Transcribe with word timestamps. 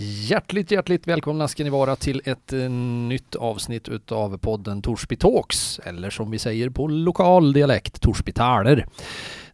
Hjärtligt, 0.00 0.70
hjärtligt 0.70 1.08
välkomna 1.08 1.48
ska 1.48 1.64
ni 1.64 1.70
vara 1.70 1.96
till 1.96 2.22
ett 2.24 2.52
eh, 2.52 2.70
nytt 3.08 3.34
avsnitt 3.34 3.88
utav 3.88 4.38
podden 4.38 4.82
Torsby 4.82 5.16
Talks, 5.16 5.80
eller 5.84 6.10
som 6.10 6.30
vi 6.30 6.38
säger 6.38 6.70
på 6.70 6.88
lokal 6.88 7.52
dialekt, 7.52 8.00
Torsby 8.02 8.32
Taler. 8.32 8.86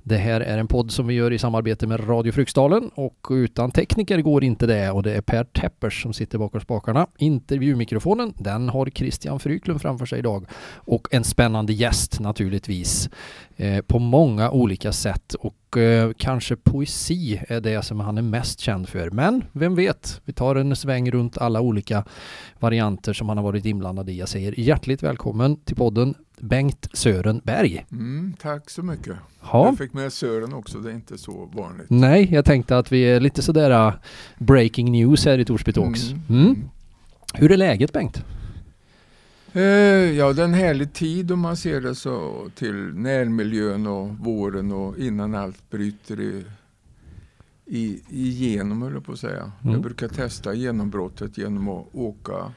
Det 0.07 0.17
här 0.17 0.41
är 0.41 0.59
en 0.59 0.67
podd 0.67 0.91
som 0.91 1.07
vi 1.07 1.15
gör 1.15 1.33
i 1.33 1.39
samarbete 1.39 1.87
med 1.87 2.09
Radio 2.09 2.33
Fryksdalen 2.33 2.91
och 2.95 3.27
utan 3.31 3.71
tekniker 3.71 4.21
går 4.21 4.45
inte 4.45 4.67
det 4.67 4.91
och 4.91 5.03
det 5.03 5.13
är 5.13 5.21
Per 5.21 5.45
Teppers 5.45 6.03
som 6.03 6.13
sitter 6.13 6.39
bakom 6.39 6.61
spakarna. 6.61 7.07
Intervjumikrofonen, 7.19 8.33
den 8.39 8.69
har 8.69 8.87
Christian 8.87 9.41
Fryklund 9.41 9.83
framför 9.83 10.07
sig 10.07 10.19
idag 10.19 10.47
och 10.75 11.09
en 11.11 11.25
spännande 11.25 11.73
gäst 11.73 12.21
naturligtvis 12.21 13.11
eh, 13.57 13.81
på 13.81 13.99
många 13.99 14.51
olika 14.51 14.93
sätt 14.93 15.35
och 15.35 15.77
eh, 15.77 16.13
kanske 16.17 16.57
poesi 16.57 17.41
är 17.49 17.61
det 17.61 17.83
som 17.83 18.01
han 18.01 18.19
är 18.19 18.23
mest 18.23 18.61
känd 18.61 18.89
för. 18.89 19.11
Men 19.11 19.45
vem 19.53 19.75
vet, 19.75 20.21
vi 20.25 20.33
tar 20.33 20.57
en 20.57 20.77
sväng 20.77 21.11
runt 21.11 21.39
alla 21.39 21.61
olika 21.61 22.05
varianter 22.59 23.13
som 23.13 23.29
han 23.29 23.39
har 23.39 23.45
varit 23.45 23.65
inblandad 23.65 24.11
i. 24.11 24.19
Jag 24.19 24.29
säger 24.29 24.61
hjärtligt 24.61 25.03
välkommen 25.03 25.57
till 25.57 25.77
podden 25.77 26.15
Bengt 26.41 26.89
Sören 26.93 27.41
Berg. 27.45 27.87
Mm, 27.93 28.35
tack 28.41 28.71
så 28.71 28.83
mycket. 28.83 29.17
Ja. 29.41 29.67
Jag 29.67 29.79
fick 29.79 29.93
med 29.93 30.13
Sören 30.13 30.53
också, 30.53 30.79
det 30.79 30.91
är 30.91 30.95
inte 30.95 31.19
så 31.19 31.51
vanligt. 31.53 31.87
Nej, 31.91 32.29
jag 32.33 32.45
tänkte 32.45 32.79
att 32.79 32.93
vi 32.93 33.03
är 33.03 33.21
lite 33.21 33.43
sådär 33.43 33.87
uh, 33.89 33.95
breaking 34.39 34.93
news 34.93 35.25
här 35.25 35.39
i 35.39 35.45
Torsby 35.45 35.73
Talks. 35.73 36.11
Mm. 36.11 36.23
Mm. 36.29 36.69
Hur 37.35 37.53
är 37.53 37.57
läget 37.57 37.93
Bengt? 37.93 38.25
Eh, 39.53 39.63
ja, 39.63 40.33
det 40.33 40.43
är 40.43 40.45
en 40.45 40.55
härlig 40.55 40.93
tid 40.93 41.33
om 41.33 41.41
man 41.41 41.57
ser 41.57 41.81
det 41.81 41.95
så 41.95 42.49
till 42.55 42.75
närmiljön 42.95 43.87
och 43.87 44.09
våren 44.09 44.73
och 44.73 44.99
innan 44.99 45.35
allt 45.35 45.71
bryter 45.71 46.21
i, 46.21 46.45
i, 47.67 48.01
igenom, 48.11 48.83
höll 48.83 48.93
jag 48.93 49.05
på 49.05 49.13
att 49.13 49.19
säga. 49.19 49.53
Mm. 49.63 49.73
Jag 49.75 49.83
brukar 49.83 50.09
testa 50.09 50.55
genombrottet 50.55 51.39
genom 51.39 51.69
att 51.69 51.87
åka 51.93 52.53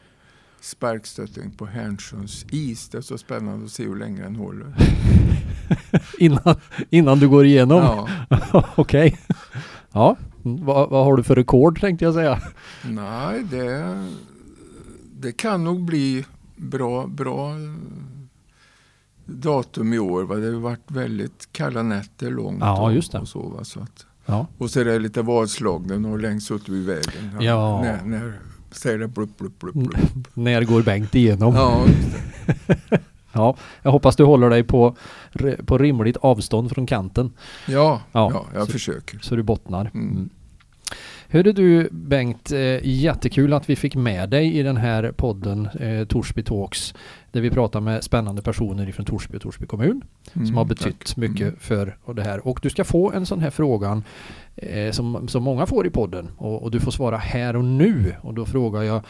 sparkstötting 0.67 1.51
på 1.51 1.65
Härnsjöns 1.65 2.45
is. 2.51 2.89
Det 2.89 2.97
är 2.97 3.01
så 3.01 3.17
spännande 3.17 3.65
att 3.65 3.71
se 3.71 3.83
hur 3.83 3.95
länge 3.95 4.21
den 4.21 4.35
håller. 4.35 4.73
Innan, 6.19 6.55
innan 6.89 7.19
du 7.19 7.29
går 7.29 7.45
igenom? 7.45 7.77
Ja, 8.29 8.63
Okej. 8.75 9.19
Ja, 9.91 10.17
Mm, 10.45 10.65
vad, 10.65 10.89
vad 10.89 11.05
har 11.05 11.17
du 11.17 11.23
för 11.23 11.35
rekord 11.35 11.79
tänkte 11.81 12.05
jag 12.05 12.13
säga? 12.13 12.41
nej, 12.85 13.43
det, 13.51 13.95
det 15.13 15.31
kan 15.31 15.63
nog 15.63 15.83
bli 15.85 16.25
bra, 16.55 17.07
bra 17.07 17.49
eh, 17.51 17.55
datum 19.25 19.93
i 19.93 19.99
år. 19.99 20.23
Va? 20.23 20.35
Det 20.35 20.45
har 20.53 20.59
varit 20.59 20.91
väldigt 20.91 21.49
kalla 21.51 21.83
nätter 21.83 22.31
långt. 22.31 22.59
Ja, 22.61 22.91
just 22.91 23.11
det. 23.11 23.19
Och, 23.19 23.27
så, 23.27 23.39
va? 23.49 23.63
Så 23.63 23.79
att, 23.79 24.05
Ja. 24.25 24.47
och 24.57 24.71
så 24.71 24.79
är 24.79 24.85
det 24.85 24.99
lite 24.99 25.21
vadslagning 25.21 26.05
och 26.05 26.19
längst 26.19 26.51
ute 26.51 26.71
vid 26.71 26.85
vägen. 26.85 27.37
Ja. 27.41 27.81
När, 27.81 28.03
när 28.05 28.39
säger 28.71 28.97
det 28.97 29.07
blupp, 29.07 29.37
blupp, 29.37 29.63
Mm. 29.63 29.87
blupp. 29.87 30.27
När 30.33 30.63
går 30.63 30.81
Bengt 30.81 31.15
igenom? 31.15 31.55
Ja. 31.55 31.85
Ja, 33.33 33.55
jag 33.81 33.91
hoppas 33.91 34.15
du 34.15 34.23
håller 34.23 34.49
dig 34.49 34.63
på, 34.63 34.95
på 35.65 35.77
rimligt 35.77 36.17
avstånd 36.17 36.71
från 36.71 36.85
kanten 36.85 37.33
ja, 37.67 38.01
Ja, 38.11 38.31
ja, 38.33 38.45
jag 38.53 38.65
så- 38.65 38.71
försöker. 38.71 39.19
så 39.19 39.35
du 39.35 39.43
bottnar. 39.43 39.91
Mm. 39.93 40.29
Hörde 41.29 41.51
du 41.53 41.89
Bengt, 41.91 42.51
eh, 42.51 42.79
jättekul 42.87 43.53
att 43.53 43.69
vi 43.69 43.75
fick 43.75 43.95
med 43.95 44.29
dig 44.29 44.57
i 44.57 44.63
den 44.63 44.77
här 44.77 45.11
podden 45.11 45.65
eh, 45.79 46.05
Torsby 46.07 46.43
Talks 46.43 46.93
där 47.31 47.41
vi 47.41 47.49
pratar 47.49 47.81
med 47.81 48.03
spännande 48.03 48.41
personer 48.41 48.89
ifrån 48.89 49.05
Torsby 49.05 49.37
och 49.37 49.41
Torsby 49.41 49.65
kommun 49.65 50.01
som 50.33 50.41
Mm, 50.41 50.55
har 50.55 50.65
betytt 50.65 51.05
tack. 51.05 51.17
mycket 51.17 51.41
Mm. 51.47 51.55
för 51.59 51.97
det 52.15 52.21
här. 52.23 52.47
Och 52.47 52.59
du 52.63 52.69
ska 52.69 52.83
få 52.83 53.11
en 53.11 53.25
sån 53.25 53.39
här 53.39 53.49
frågan 53.49 54.03
eh, 54.55 54.91
som, 54.91 55.27
som 55.27 55.43
många 55.43 55.65
får 55.65 55.87
i 55.87 55.89
podden 55.89 56.29
och, 56.37 56.63
och 56.63 56.71
du 56.71 56.79
får 56.79 56.91
svara 56.91 57.17
här 57.17 57.55
och 57.55 57.65
nu. 57.65 58.15
Och 58.21 58.33
då 58.33 58.45
frågar 58.45 58.81
jag, 58.83 59.01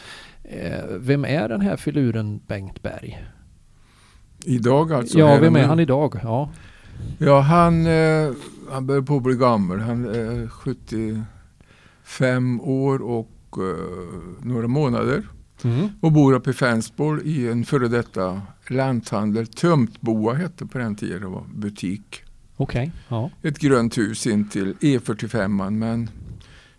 eh, 0.44 0.84
vem 0.98 1.24
är 1.24 1.48
den 1.48 1.60
här 1.60 1.76
filuren 1.76 2.40
Bengt 2.46 2.82
Berg? 2.82 3.18
Idag 4.44 4.92
alltså? 4.92 5.18
ja, 5.18 5.38
vem 5.40 5.56
är 5.56 5.64
han 5.64 5.80
idag? 5.80 6.20
Ja, 6.22 6.50
Ja, 7.18 7.40
han, 7.40 7.86
eh, 7.86 8.30
han 8.70 8.86
börjar 8.86 9.02
på 9.02 9.16
att 9.16 9.22
bli 9.22 9.34
gammal. 9.34 9.80
Han 9.80 10.04
är 10.04 10.48
75 12.08 12.60
år 12.60 13.02
och 13.02 13.30
eh, 13.52 14.46
några 14.46 14.68
månader. 14.68 15.28
mm. 15.64 15.88
Och 16.00 16.12
bor 16.12 16.32
uppe 16.32 16.50
i 16.50 16.52
Fensborg 16.52 17.28
i 17.30 17.48
en 17.48 17.64
före 17.64 17.88
detta 17.88 18.42
lanthandel. 18.68 19.46
Tömtboa 19.46 20.34
hette 20.34 20.66
på 20.66 20.78
den 20.78 20.96
tiden. 20.96 21.20
Det 21.20 21.26
var 21.26 21.44
butik. 21.54 22.22
okej. 22.56 22.92
Ja. 23.08 23.30
Ett 23.42 23.58
grönt 23.58 23.98
hus 23.98 24.26
in 24.26 24.48
till 24.48 24.74
E45. 24.74 25.70
Men 25.70 26.10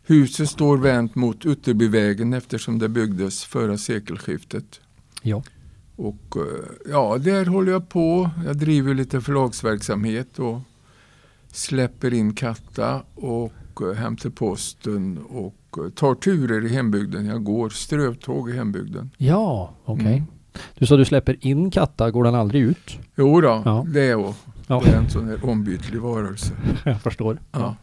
huset 0.03 0.49
står 0.49 0.77
vänt 0.77 1.15
mot 1.15 1.45
Utterbyvägen 1.45 2.33
eftersom 2.33 2.79
det 2.79 2.89
byggdes 2.89 3.43
före 3.43 3.77
sekelskiftet. 3.77 4.79
Ja. 5.21 5.43
Och 5.95 6.35
eh, 6.37 6.91
ja, 6.91 7.17
där 7.17 7.45
håller 7.45 7.71
jag 7.71 7.89
på. 7.89 8.29
Jag 8.45 8.57
driver 8.57 8.93
lite 8.93 9.21
förlagsverksamhet 9.21 10.39
och 10.39 10.59
släpper 11.51 12.13
in 12.13 12.33
katta 12.33 13.03
och 13.15 13.53
eh, 13.81 13.93
hem 13.93 14.15
till 14.17 14.31
posten 14.31 15.17
och 15.29 15.55
eh, 15.85 15.89
tar 15.89 16.15
turer 16.15 16.65
i 16.65 16.69
hembygden. 16.69 17.25
Jag 17.25 17.43
går 17.43 17.69
strövtåg 17.69 18.49
i 18.49 18.53
hembygden. 18.53 19.09
Ja, 19.17 19.73
okej. 19.85 20.05
Mm. 20.05 20.23
Du 20.77 20.85
sa 20.85 20.95
du 20.97 21.05
släpper 21.05 21.37
in 21.45 21.71
katta, 21.71 22.11
går 22.11 22.23
den 22.23 22.35
aldrig 22.35 22.61
ut? 22.61 22.99
Jo 23.15 23.41
då, 23.41 23.61
Ja. 23.65 23.85
det 23.93 24.01
är 24.01 24.09
jag. 24.09 24.33
Ja, 24.67 24.81
Det 24.85 24.91
är 24.91 24.97
en 24.97 25.09
sån 25.09 25.27
här 25.27 25.45
ombytlig 25.45 26.01
varelse. 26.01 26.53
jag 26.85 27.01
förstår. 27.01 27.39
Ja. 27.51 27.75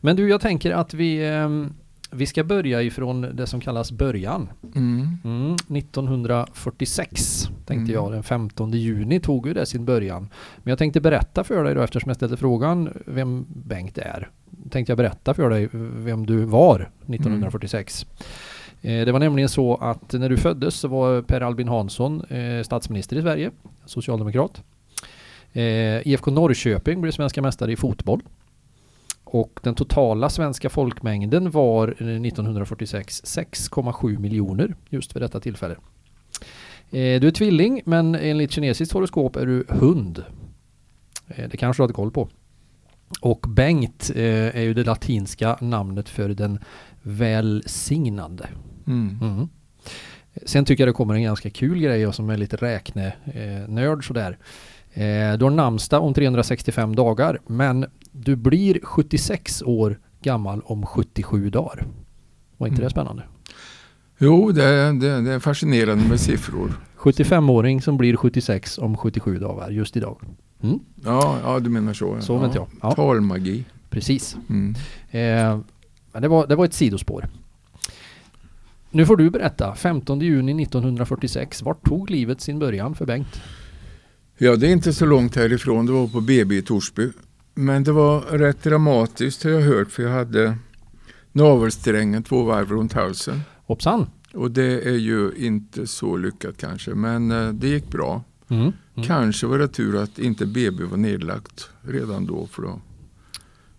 Men 0.00 0.16
du, 0.16 0.28
jag 0.28 0.40
tänker 0.40 0.70
att 0.72 0.94
vi, 0.94 1.26
ehm, 1.28 1.72
vi 2.10 2.26
ska 2.26 2.44
börja 2.44 2.82
ifrån 2.82 3.20
det 3.20 3.46
som 3.46 3.60
kallas 3.60 3.92
början. 3.92 4.48
Mm. 4.74 5.18
Mm, 5.24 5.56
1946 5.68 7.48
tänkte 7.66 7.74
Mm. 7.74 7.90
jag, 7.94 8.12
den 8.12 8.22
15 8.22 8.70
juni 8.70 9.20
tog 9.20 9.46
ju 9.46 9.54
det 9.54 9.66
sin 9.66 9.84
början. 9.84 10.22
Men 10.56 10.70
jag 10.70 10.78
tänkte 10.78 11.00
berätta 11.00 11.44
för 11.44 11.64
dig 11.64 11.74
då 11.74 11.80
eftersom 11.82 12.08
jag 12.08 12.16
ställde 12.16 12.36
frågan 12.36 12.88
vem 13.06 13.46
Bengt 13.48 13.98
är. 13.98 14.30
Tänkte 14.70 14.90
jag 14.90 14.96
berätta 14.98 15.34
för 15.34 15.50
dig 15.50 15.68
vem 15.72 16.26
du 16.26 16.44
var 16.44 16.90
1946. 17.06 18.06
Eh, 18.82 19.04
Det 19.04 19.12
var 19.12 19.18
nämligen 19.18 19.48
så 19.48 19.76
att 19.76 20.12
när 20.12 20.28
du 20.28 20.36
föddes 20.36 20.74
så 20.74 20.88
var 20.88 21.22
Per 21.22 21.40
Albin 21.40 21.68
Hansson 21.68 22.24
eh, 22.24 22.62
statsminister 22.62 23.16
i 23.16 23.22
Sverige, 23.22 23.50
socialdemokrat. 23.86 24.62
Eh, 25.52 26.08
IFK 26.08 26.30
Norrköping 26.30 27.00
blev 27.00 27.12
svenska 27.12 27.42
mästare 27.42 27.72
i 27.72 27.76
fotboll. 27.76 28.20
Och 29.24 29.60
den 29.62 29.74
totala 29.74 30.30
svenska 30.30 30.70
folkmängden 30.70 31.50
var 31.50 31.88
eh, 31.88 31.92
1946 32.08 33.22
6,7 33.24 34.18
miljoner 34.18 34.74
just 34.88 35.12
för 35.12 35.20
detta 35.20 35.40
tillfälle. 35.40 35.74
Eh, 36.90 37.20
Du 37.20 37.26
är 37.26 37.30
tvilling 37.30 37.82
men 37.84 38.14
enligt 38.14 38.50
kinesiskt 38.52 38.92
horoskop 38.94 39.36
är 39.36 39.46
du 39.46 39.64
hund. 39.68 40.24
Eh, 41.28 41.48
Det 41.48 41.56
kanske 41.56 41.80
du 41.80 41.84
hade 41.84 41.94
koll 41.94 42.10
på. 42.10 42.28
Och 43.20 43.46
Bengt 43.48 44.10
eh, 44.14 44.56
är 44.56 44.62
ju 44.62 44.74
det 44.74 44.84
latinska 44.84 45.56
namnet 45.60 46.08
för 46.08 46.28
den 46.28 46.58
välsignande. 47.02 48.48
Mm. 48.86 49.18
Mm. 49.22 49.48
Sen 50.46 50.64
tycker 50.64 50.82
jag 50.82 50.88
det 50.88 50.96
kommer 50.96 51.14
en 51.14 51.22
ganska 51.22 51.50
kul 51.50 51.78
grej 51.80 52.06
och 52.06 52.14
som 52.14 52.30
är 52.30 52.36
lite 52.36 52.56
räknenörd 52.56 54.06
sådär. 54.06 54.38
Eh, 54.92 55.38
du 55.38 55.44
har 55.44 55.50
namnsdag 55.50 56.02
om 56.02 56.14
365 56.14 56.96
dagar 56.96 57.38
men 57.46 57.86
du 58.12 58.36
blir 58.36 58.78
76 58.82 59.62
år 59.62 59.98
gammal 60.22 60.60
om 60.64 60.86
77 60.86 61.50
dagar. 61.50 61.86
Var 62.56 62.66
inte 62.66 62.80
Mm. 62.80 62.84
det 62.84 62.90
spännande? 62.90 63.22
Jo, 64.18 64.52
det 64.52 64.64
är, 64.64 64.92
det, 64.92 65.20
det 65.20 65.32
är 65.32 65.38
fascinerande 65.38 66.08
med 66.08 66.20
siffror. 66.20 66.72
75-åring 66.96 67.82
som 67.82 67.96
blir 67.96 68.16
76 68.16 68.78
om 68.78 68.96
77 68.96 69.38
dagar 69.38 69.70
just 69.70 69.96
idag. 69.96 70.20
Mm, 70.62 70.80
Ja, 71.04 71.38
ja 71.42 71.60
du 71.60 71.70
menar 71.70 71.92
så. 71.92 72.20
så 72.20 72.32
ja. 72.32 72.52
jag. 72.54 72.66
Ja, 72.82 72.92
Talmagi. 72.92 73.64
precis. 73.90 74.36
Mm. 74.48 74.74
Eh, 75.10 75.58
men 76.12 76.22
det 76.22 76.28
var, 76.28 76.46
det 76.46 76.56
var 76.56 76.64
ett 76.64 76.74
sidospår. 76.74 77.28
Nu 78.90 79.06
får 79.06 79.16
du 79.16 79.30
berätta. 79.30 79.74
15 79.74 80.20
juni 80.20 80.62
1946. 80.62 81.62
Vart 81.62 81.84
tog 81.84 82.10
livet 82.10 82.40
sin 82.40 82.58
början 82.58 82.94
för 82.94 83.06
Bengt? 83.06 83.42
Ja, 84.38 84.56
det 84.56 84.66
är 84.66 84.72
inte 84.72 84.92
så 84.92 85.06
långt 85.06 85.36
härifrån. 85.36 85.86
Det 85.86 85.92
var 85.92 86.06
på 86.08 86.20
BB 86.20 86.56
i 86.56 86.62
Torsby. 86.62 87.10
Men 87.54 87.84
det 87.84 87.92
var 87.92 88.20
rätt 88.20 88.62
dramatiskt 88.62 89.44
har 89.44 89.50
jag 89.50 89.60
hört 89.60 89.90
för 89.90 90.02
jag 90.02 90.10
hade 90.10 90.56
navelsträngen 91.32 92.22
två 92.22 92.42
varv 92.42 92.70
runt 92.70 92.92
halsen. 92.92 93.40
Hoppsan! 93.66 94.06
Och 94.34 94.50
det 94.50 94.88
är 94.88 94.96
ju 94.96 95.32
inte 95.36 95.86
så 95.86 96.16
lyckat 96.16 96.56
kanske, 96.56 96.94
men 96.94 97.30
eh, 97.30 97.48
det 97.48 97.68
gick 97.68 97.88
bra. 97.90 98.22
Mm. 98.48 98.72
Mm. 99.00 99.08
Kanske 99.08 99.46
var 99.46 99.58
det 99.58 99.68
tur 99.68 100.02
att 100.02 100.18
inte 100.18 100.46
BB 100.46 100.84
var 100.84 100.96
nedlagt 100.96 101.68
redan 101.82 102.26
då 102.26 102.46
för 102.46 102.62
då 102.62 102.80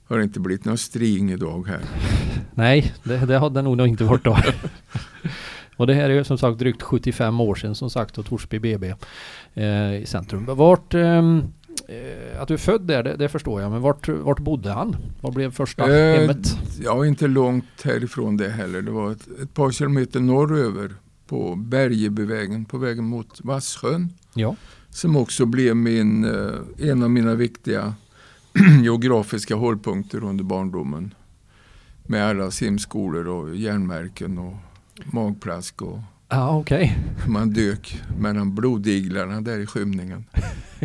har 0.07 0.17
det 0.17 0.23
inte 0.23 0.39
blivit 0.39 0.65
någon 0.65 0.77
string 0.77 1.31
idag 1.31 1.67
här. 1.67 1.81
Nej, 2.55 2.93
det, 3.03 3.17
det 3.17 3.37
hade 3.37 3.61
nog 3.61 3.87
inte 3.87 4.03
varit 4.03 4.23
då. 4.23 4.37
Och 5.77 5.87
det 5.87 5.93
här 5.93 6.09
är 6.09 6.13
ju 6.13 6.23
som 6.23 6.37
sagt 6.37 6.59
drygt 6.59 6.81
75 6.81 7.39
år 7.39 7.55
sedan 7.55 7.75
som 7.75 7.89
sagt 7.89 8.17
och 8.17 8.25
Torsby 8.25 8.59
BB 8.59 8.93
eh, 9.53 9.95
i 9.95 10.05
centrum. 10.07 10.45
Vart, 10.45 10.93
ehm, 10.93 11.43
eh, 11.87 12.41
att 12.41 12.47
du 12.47 12.53
är 12.53 12.57
född 12.57 12.81
där, 12.81 13.03
det, 13.03 13.15
det, 13.15 13.29
förstår 13.29 13.61
jag. 13.61 13.71
Men 13.71 13.81
vart, 13.81 14.07
vart 14.07 14.39
bodde 14.39 14.71
han? 14.71 14.95
Var 15.21 15.31
blev 15.31 15.51
första 15.51 15.97
Eh, 15.97 16.19
hemmet? 16.19 16.57
Ja, 16.83 17.05
inte 17.05 17.27
långt 17.27 17.81
härifrån 17.83 18.37
det 18.37 18.49
heller. 18.49 18.81
Det 18.81 18.91
var 18.91 19.11
ett, 19.11 19.27
ett 19.43 19.53
par 19.53 19.71
kilometer 19.71 20.19
norröver 20.19 20.91
på 21.27 21.55
Bergebyvägen 21.55 22.65
på 22.65 22.77
vägen 22.77 23.03
mot 23.03 23.39
Vassjön. 23.43 24.13
Ja. 24.33 24.55
Som 24.91 25.15
också 25.15 25.45
blev 25.45 25.75
min, 25.75 26.23
eh, 26.23 26.89
en 26.89 27.03
av 27.03 27.11
mina 27.11 27.35
viktiga 27.35 27.93
geografiska 28.83 29.55
hållpunkter 29.55 30.23
under 30.23 30.43
barndomen. 30.43 31.13
Med 32.07 32.25
alla 32.25 32.51
simskolor 32.51 33.27
och 33.27 33.55
järnmärken 33.55 34.37
och 34.37 34.53
magplask 35.05 35.81
och 35.81 35.99
Ja, 36.29 36.57
okej. 36.59 36.97
man 37.27 37.49
dök 37.53 38.01
mellan 38.19 38.55
blodiglarna 38.55 39.41
där 39.41 39.59
i 39.59 39.65
skymningen. 39.65 40.25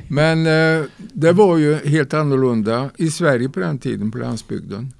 Men 0.08 0.46
eh, 0.46 0.84
det 1.12 1.32
var 1.32 1.56
ju 1.56 1.74
helt 1.74 2.14
annorlunda 2.14 2.90
i 2.96 3.10
Sverige 3.10 3.48
på 3.48 3.60
den 3.60 3.78
tiden 3.78 4.10
på 4.10 4.18
landsbygden. 4.18 4.92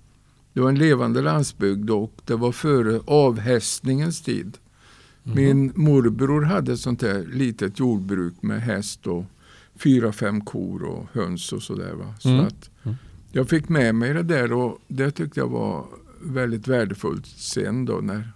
Det 0.53 0.61
var 0.61 0.69
en 0.69 0.79
levande 0.79 1.23
landsbygd 1.23 1.91
och 1.91 2.13
det 2.25 2.35
var 2.35 2.53
före 2.53 3.01
avhästningens 3.07 4.23
tid. 4.23 4.59
Mhm. 5.27 5.35
Min 5.35 5.73
morbror 5.75 6.43
hade 6.43 6.73
ett 6.73 6.81
sånt 6.81 7.01
där 7.01 7.25
litet 7.33 7.79
jordbruk 7.79 8.35
med 8.43 8.63
häst 8.63 9.07
och 9.07 9.25
fyra, 9.79 10.13
fem 10.13 10.41
kor 10.41 10.83
och 10.83 11.07
höns 11.13 11.53
och 11.53 11.63
sådär. 11.63 11.93
Va? 11.95 12.15
Så 12.21 12.29
Mm. 12.29 12.47
att 12.47 12.71
Mm. 12.83 12.97
jag 13.33 13.49
fick 13.49 13.69
med 13.69 13.95
mig 13.95 14.15
det 14.15 14.23
där 14.23 14.53
och 14.53 14.79
det 14.89 15.11
tyckte 15.11 15.41
jag 15.41 15.49
var 15.49 15.85
väldigt 16.23 16.69
värdefullt 16.69 17.27
sen 17.27 17.85
då 17.85 17.95
när, 18.03 18.33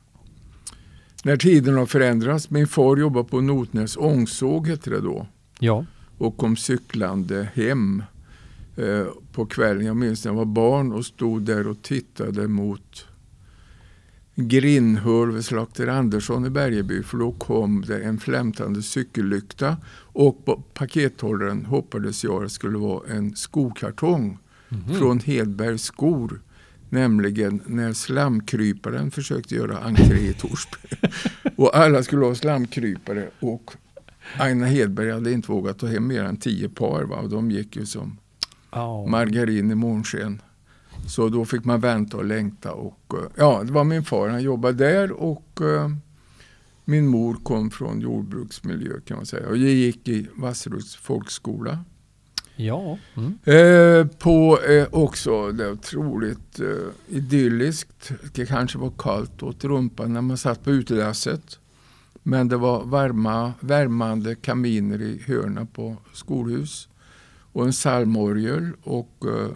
när 1.24 1.36
tiden 1.36 1.74
har 1.76 1.86
förändrats. 1.86 2.50
Min 2.50 2.66
far 2.66 2.96
jobbade 2.96 3.28
på 3.28 3.40
Notnäs 3.40 3.96
ångsåg 3.96 4.66
hette 4.68 4.90
det 4.90 5.00
då 5.00 5.26
Ja. 5.58 5.84
och 6.18 6.36
kom 6.36 6.56
cyklande 6.56 7.48
hem 7.54 8.02
eh, 8.76 9.06
på 9.32 9.46
kvällen. 9.46 9.86
Jag 9.86 9.96
minns 9.96 10.24
när 10.24 10.32
jag 10.32 10.36
var 10.38 10.44
barn 10.44 10.92
och 10.92 11.06
stod 11.06 11.42
där 11.42 11.66
och 11.68 11.82
tittade 11.82 12.48
mot 12.48 13.06
Grindhöl 14.40 15.30
vid 15.32 15.44
Slakter 15.44 15.86
Andersson 15.86 16.46
i 16.46 16.50
Bergeby 16.50 17.02
för 17.02 17.18
då 17.18 17.32
kom 17.32 17.84
det 17.86 18.02
en 18.02 18.18
flämtande 18.18 18.82
cykellykta 18.82 19.76
och 20.12 20.44
på 20.44 20.62
pakethållaren 20.74 21.64
hoppades 21.64 22.24
jag 22.24 22.42
det 22.42 22.48
skulle 22.50 22.78
vara 22.78 23.08
en 23.12 23.36
skokartong 23.36 24.38
Mhm. 24.72 24.94
från 24.98 25.18
Hedbergs 25.20 25.82
skor. 25.82 26.40
Nämligen 26.88 27.60
när 27.66 27.92
slamkryparen 27.92 29.10
försökte 29.10 29.54
göra 29.54 29.78
entré 29.78 30.18
i 30.18 30.32
Torsby. 30.34 31.08
och 31.56 31.76
alla 31.76 32.02
skulle 32.02 32.24
ha 32.24 32.34
slamkrypare 32.34 33.28
och 33.40 33.70
Aina 34.38 34.66
Hedberg 34.66 35.10
hade 35.12 35.32
inte 35.32 35.52
vågat 35.52 35.78
ta 35.78 35.86
hem 35.86 36.06
mer 36.06 36.24
än 36.24 36.36
tio 36.36 36.68
par. 36.68 37.02
Va? 37.04 37.16
Och 37.16 37.28
de 37.30 37.50
gick 37.50 37.76
ju 37.76 37.86
som 37.86 38.18
Ja. 38.72 39.06
margarin 39.06 39.70
i 39.70 39.74
månsken. 39.74 40.42
Så 41.08 41.28
då 41.28 41.44
fick 41.44 41.64
man 41.64 41.80
vänta 41.80 42.16
och 42.16 42.24
längta. 42.24 42.72
Och, 42.72 43.14
eh, 43.14 43.30
ja, 43.36 43.62
det 43.64 43.72
var 43.72 43.84
min 43.84 44.04
far, 44.04 44.28
han 44.28 44.42
jobbade 44.42 44.84
där 44.84 45.12
och 45.12 45.60
eh, 45.60 45.90
min 46.84 47.06
mor 47.06 47.36
kom 47.42 47.70
från 47.70 48.00
jordbruksmiljö 48.00 49.00
kan 49.00 49.16
man 49.16 49.26
säga. 49.26 49.48
Och 49.48 49.56
jag 49.56 49.70
gick 49.70 50.08
i 50.08 50.26
Vasseruds 50.34 50.96
folkskola. 50.96 51.78
Ja. 52.56 52.98
Mm. 53.14 53.38
Eh, 53.44 54.06
på 54.18 54.58
eh, 54.68 54.86
också 54.90 55.52
det 55.52 55.70
otroligt 55.70 56.60
eh, 56.60 57.16
idylliskt. 57.16 58.12
Det 58.32 58.46
kanske 58.46 58.78
var 58.78 58.92
kallt 58.98 59.42
åt 59.42 59.64
rumpan 59.64 60.12
när 60.12 60.20
man 60.20 60.36
satt 60.36 60.64
på 60.64 60.70
utedasset. 60.70 61.58
Men 62.22 62.48
det 62.48 62.56
var 62.56 62.84
varma, 62.84 63.52
värmande 63.60 64.34
kaminer 64.34 65.02
i 65.02 65.22
hörna 65.26 65.66
på 65.66 65.96
skolhus. 66.12 66.88
Och 67.52 67.64
en 67.64 67.72
psalmorgel. 67.72 68.70
Och 68.82 69.24
eh, 69.26 69.50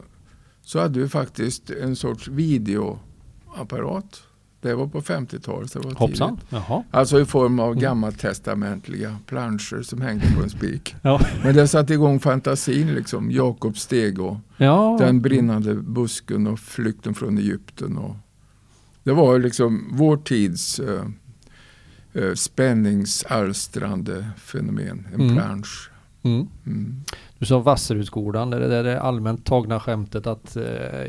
så 0.64 0.80
hade 0.80 1.00
vi 1.00 1.08
faktiskt 1.08 1.70
en 1.70 1.96
sorts 1.96 2.28
videoapparat. 2.28 4.22
Det 4.60 4.74
var 4.74 4.86
på 4.86 5.00
50-talet. 5.00 5.72
det 5.72 5.78
var 5.78 5.92
Hoppsan. 5.94 6.40
Jaha. 6.48 6.82
Alltså 6.90 7.20
i 7.20 7.24
form 7.24 7.60
av 7.60 7.70
Mm. 7.70 7.80
gammaltestamentliga 7.82 9.16
planscher 9.26 9.82
som 9.82 10.00
hängde 10.00 10.26
på 10.36 10.42
en 10.42 10.50
spik. 10.50 10.94
Ja. 11.02 11.20
Men 11.44 11.54
det 11.54 11.68
satte 11.68 11.92
igång 11.94 12.20
fantasin 12.20 12.94
liksom. 12.94 13.30
Jakobs 13.30 13.80
steg 13.82 14.20
och 14.20 14.36
Ja. 14.56 14.96
den 15.00 15.20
brinnande 15.22 15.74
busken 15.74 16.46
och 16.46 16.58
flykten 16.58 17.14
från 17.14 17.38
Egypten. 17.38 17.98
Och 17.98 18.16
det 19.02 19.12
var 19.12 19.38
liksom 19.38 19.88
vår 19.92 20.16
tids 20.16 20.80
eh, 20.80 21.04
eh, 22.12 22.34
spänningsalstrande 22.34 24.26
fenomen. 24.36 25.08
En 25.14 25.20
Mm. 25.20 25.34
plansch. 25.36 25.90
Mm. 26.24 26.48
Mm. 26.66 27.04
Du 27.38 27.46
sa 27.46 27.58
Vasserudskolan, 27.58 28.52
är 28.52 28.60
det 28.60 28.68
där 28.68 28.84
det 28.84 29.00
allmänt 29.00 29.44
tagna 29.44 29.80
skämtet 29.80 30.26
att 30.26 30.56
eh, 30.56 30.64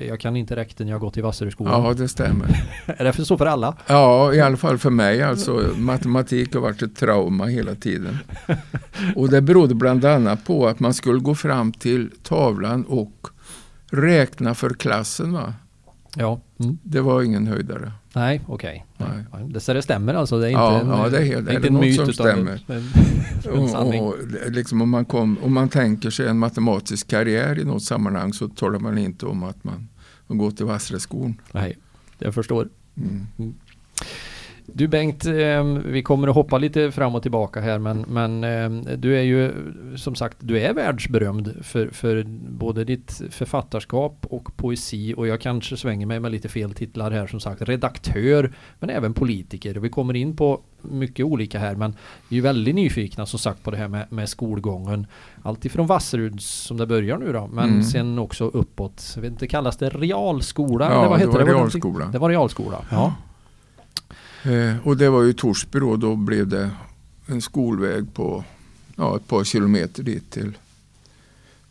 jag 0.07 0.19
kan 0.19 0.35
inte 0.35 0.55
räkten, 0.55 0.87
jag 0.87 0.95
har 0.95 0.99
gått 0.99 1.17
i 1.17 1.21
Vasserudskolan? 1.21 1.83
Ja, 1.83 1.93
det 1.93 2.07
stämmer. 2.07 2.47
Är 2.85 3.03
det 3.03 3.13
för 3.13 3.23
så 3.23 3.37
för 3.37 3.45
alla? 3.45 3.77
Ja, 3.87 4.33
i 4.33 4.41
alla 4.41 4.57
fall 4.57 4.77
för 4.77 4.89
mig. 4.89 5.23
Alltså, 5.23 5.51
matematik 5.77 6.53
har 6.53 6.61
varit 6.61 6.81
ett 6.81 6.95
trauma 6.95 7.45
hela 7.45 7.75
tiden. 7.75 8.17
Och 9.15 9.29
det 9.29 9.41
berodde 9.41 9.75
bland 9.75 10.05
annat 10.05 10.45
på 10.45 10.67
att 10.67 10.79
man 10.79 10.93
skulle 10.93 11.19
gå 11.19 11.35
fram 11.35 11.73
till 11.73 12.11
tavlan 12.23 12.85
och 12.85 13.27
räkna 13.91 14.55
för 14.55 14.69
klassen. 14.69 15.33
Va? 15.33 15.53
Ja. 16.17 16.41
Mm. 16.59 16.77
Det 16.83 17.01
var 17.01 17.21
ingen 17.23 17.47
höjdare. 17.47 17.91
Nej, 18.13 18.41
okej. 18.47 18.85
Nej. 18.97 19.09
Det, 19.49 19.59
så 19.59 19.73
det 19.73 19.81
stämmer 19.81 20.13
alltså? 20.13 20.39
Det 20.39 20.45
är 20.45 20.49
inte 20.49 20.59
Ja, 20.61 20.79
en, 20.81 20.87
ja, 20.87 21.09
det 21.09 21.17
är 21.17 21.23
helt- 21.25 21.45
det 21.45 21.51
är 21.51 21.55
inte 21.55 21.67
en 21.67 21.79
myt 21.79 21.95
som 21.95 22.13
stämmer? 22.13 22.61
en, 22.67 22.75
en, 22.75 22.83
en 23.61 23.67
sanning. 23.69 24.01
Och, 24.01 24.07
och, 24.07 24.15
det- 24.27 24.49
liksom 24.49 24.81
om, 24.81 24.89
man 24.89 25.05
kom, 25.05 25.37
om 25.43 25.53
man 25.53 25.69
tänker 25.69 26.09
sig 26.09 26.27
en 26.27 26.39
matematisk 26.39 27.07
karriär 27.07 27.59
i 27.59 27.63
något 27.63 27.83
sammanhang 27.83 28.33
så 28.33 28.47
talar 28.47 28.79
man 28.79 28.97
inte 28.97 29.25
om 29.25 29.43
att 29.43 29.63
man 29.63 29.87
gått 30.27 30.61
i 30.61 30.63
Vassreskolan. 30.63 31.41
Nej, 31.51 31.77
jag 32.19 32.33
förstår. 32.33 32.69
Mm. 32.97 33.53
Du 34.67 34.87
Bengt, 34.87 35.25
eh, 35.25 35.63
vi 35.85 36.03
kommer 36.03 36.27
att 36.27 36.35
hoppa 36.35 36.57
lite 36.57 36.91
fram 36.91 37.15
och 37.15 37.21
tillbaka 37.21 37.61
här 37.61 37.79
men, 37.79 38.05
men 38.07 38.43
eh, 38.43 38.95
du 38.97 39.17
är 39.17 39.21
ju 39.21 39.51
som 39.95 40.15
sagt, 40.15 40.37
du 40.39 40.59
är 40.59 40.73
världsberömd 40.73 41.55
för, 41.61 41.87
för 41.87 42.23
både 42.49 42.83
ditt 42.83 43.21
författarskap 43.29 44.25
och 44.29 44.57
poesi 44.57 45.13
och 45.17 45.27
jag 45.27 45.41
kanske 45.41 45.77
svänger 45.77 46.05
mig 46.05 46.19
med 46.19 46.31
lite 46.31 46.49
fel 46.49 46.73
titlar 46.73 47.11
här 47.11 47.27
som 47.27 47.39
sagt, 47.39 47.61
redaktör 47.61 48.51
men 48.79 48.89
även 48.89 49.13
politiker. 49.13 49.75
Vi 49.75 49.89
kommer 49.89 50.13
in 50.15 50.35
på 50.35 50.61
mycket 50.81 51.25
olika 51.25 51.59
här 51.59 51.75
men 51.75 51.95
vi 52.29 52.37
är 52.37 52.41
väldigt 52.41 52.75
nyfikna 52.75 53.25
som 53.25 53.39
sagt 53.39 53.63
på 53.63 53.71
det 53.71 53.77
här 53.77 53.87
med, 53.87 54.05
med 54.11 54.29
skolgången. 54.29 55.07
Alltifrån 55.43 55.87
Vasserud 55.87 56.41
som 56.41 56.77
det 56.77 56.85
börjar 56.87 57.17
nu 57.17 57.33
då 57.33 57.47
men 57.53 57.69
Mm. 57.69 57.83
sen 57.83 58.19
också 58.19 58.45
uppåt. 58.45 59.11
Jag 59.15 59.21
vet 59.21 59.31
inte, 59.31 59.47
kallas 59.47 59.77
det 59.77 59.89
realskola? 59.89 60.85
Ja, 60.85 60.91
eller 60.99 61.09
vad 61.09 61.19
det 61.19 61.25
heter 61.25 61.39
var 61.39 61.45
det? 61.45 61.53
realskola. 61.53 62.05
Det 62.05 62.17
var 62.19 62.29
realskola, 62.29 62.77
ja. 62.91 63.13
Eh, 64.45 64.87
och 64.87 64.97
det 64.97 65.09
var 65.09 65.23
ju 65.23 65.33
Torsby 65.33 65.79
då, 65.79 65.95
då 65.95 66.15
blev 66.15 66.47
det 66.47 66.69
en 67.27 67.41
skolväg 67.41 68.13
på 68.13 68.43
ja, 68.95 69.15
ett 69.15 69.27
par 69.27 69.43
kilometer 69.43 70.03
dit 70.03 70.31
till 70.31 70.51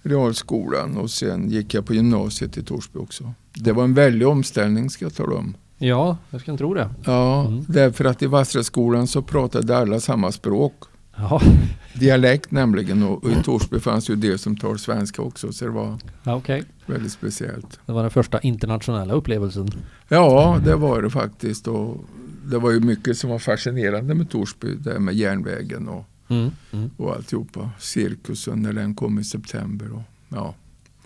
realskolan 0.02 0.96
och 0.96 1.10
sen 1.10 1.50
gick 1.50 1.74
jag 1.74 1.86
på 1.86 1.94
gymnasiet 1.94 2.56
i 2.56 2.62
Torsby 2.62 2.98
också. 2.98 3.32
Det 3.54 3.72
var 3.72 3.84
en 3.84 3.94
väldig 3.94 4.28
omställning 4.28 4.90
ska 4.90 5.04
jag 5.04 5.14
tala 5.14 5.36
om. 5.36 5.54
Ja, 5.78 6.16
jag 6.30 6.40
ska 6.40 6.56
tro 6.56 6.74
det. 6.74 6.90
Ja, 7.04 7.46
Mm. 7.46 7.64
därför 7.68 8.04
att 8.04 8.22
i 8.22 8.26
Vassreskolan 8.26 9.06
så 9.06 9.22
pratade 9.22 9.78
alla 9.78 10.00
samma 10.00 10.32
språk. 10.32 10.74
Ja, 11.16 11.40
Dialekt 11.94 12.50
nämligen 12.50 13.02
och 13.02 13.30
i 13.30 13.34
Torsby 13.44 13.80
fanns 13.80 14.10
ju 14.10 14.16
det 14.16 14.38
som 14.38 14.56
tar 14.56 14.76
svenska 14.76 15.22
också 15.22 15.52
så 15.52 15.64
det 15.64 15.70
var 15.70 15.98
ja 16.22 16.34
okej. 16.34 16.62
väldigt 16.86 17.12
speciellt. 17.12 17.80
Det 17.86 17.92
var 17.92 18.02
den 18.02 18.10
första 18.10 18.40
internationella 18.40 19.14
upplevelsen. 19.14 19.70
Ja, 20.08 20.60
det 20.64 20.76
var 20.76 21.02
det 21.02 21.10
faktiskt 21.10 21.68
och 21.68 22.04
det 22.50 22.58
var 22.58 22.70
ju 22.70 22.80
mycket 22.80 23.18
som 23.18 23.30
var 23.30 23.38
fascinerande 23.38 24.14
med 24.14 24.30
Torsby, 24.30 24.74
det 24.74 24.92
här 24.92 24.98
med 24.98 25.14
järnvägen 25.14 25.88
och, 25.88 26.04
Mm. 26.28 26.50
Mm. 26.72 26.90
och 26.96 27.14
alltihopa. 27.14 27.70
Cirkusen 27.78 28.62
när 28.62 28.72
den 28.72 28.94
kom 28.94 29.18
i 29.18 29.24
september. 29.24 29.92
Och, 29.92 30.02
ja. 30.28 30.54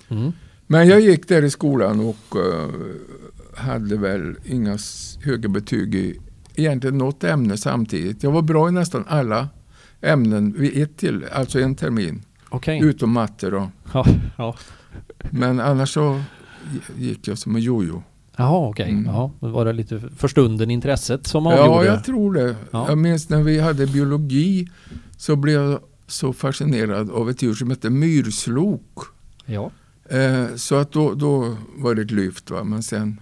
Mm. 0.08 0.32
Men 0.66 0.88
jag 0.88 1.00
gick 1.00 1.28
där 1.28 1.42
i 1.44 1.50
skolan 1.50 2.00
och 2.00 2.36
eh, 2.36 2.68
hade 3.56 3.96
väl 3.96 4.34
inga 4.44 4.78
höga 5.22 5.48
betyg 5.48 5.94
i 5.94 6.18
egentligen 6.54 6.98
något 6.98 7.24
ämne 7.24 7.56
samtidigt. 7.56 8.22
Jag 8.22 8.30
var 8.32 8.42
bra 8.42 8.68
i 8.68 8.72
nästan 8.72 9.04
alla 9.08 9.48
ämnen 10.00 10.52
vid 10.58 10.82
ett 10.82 10.96
till, 10.96 11.24
alltså 11.32 11.60
en 11.60 11.74
termin. 11.74 12.22
Okej. 12.48 12.80
Utom 12.84 13.10
matte 13.12 13.50
då. 13.50 13.70
Ja, 13.92 14.06
ja. 14.36 14.56
Men 15.30 15.60
annars 15.60 15.92
så 15.94 16.22
gick 16.96 17.28
jag 17.28 17.38
som 17.38 17.56
en 17.56 17.62
jojo. 17.62 18.02
Jaha, 18.40 18.68
okej. 18.68 18.90
Mm. 18.90 19.04
Ja, 19.06 19.30
var 19.40 19.64
det 19.64 19.72
lite 19.72 20.00
för 20.16 20.28
stunden 20.28 20.70
intresset 20.70 21.26
som 21.26 21.44
Ja, 21.44 21.58
avgjorde? 21.58 21.86
jag 21.86 22.04
tror 22.04 22.34
det. 22.34 22.56
Ja. 22.70 22.88
Jag 22.88 22.98
minns 22.98 23.28
när 23.28 23.42
vi 23.42 23.60
hade 23.60 23.86
biologi 23.86 24.68
så 25.16 25.36
blev 25.36 25.54
jag 25.62 25.80
så 26.06 26.32
fascinerad 26.32 27.10
av 27.10 27.30
ett 27.30 27.42
djur 27.42 27.54
som 27.54 27.70
heter 27.70 27.90
myrslok. 27.90 28.98
Ja. 29.46 29.70
Eh, 30.10 30.44
så 30.56 30.74
att 30.76 30.92
då, 30.92 31.14
då 31.14 31.56
var 31.76 31.94
det 31.94 32.02
ett 32.02 32.10
lyft. 32.10 32.50
Va? 32.50 32.64
Men 32.64 32.82
sen 32.82 33.20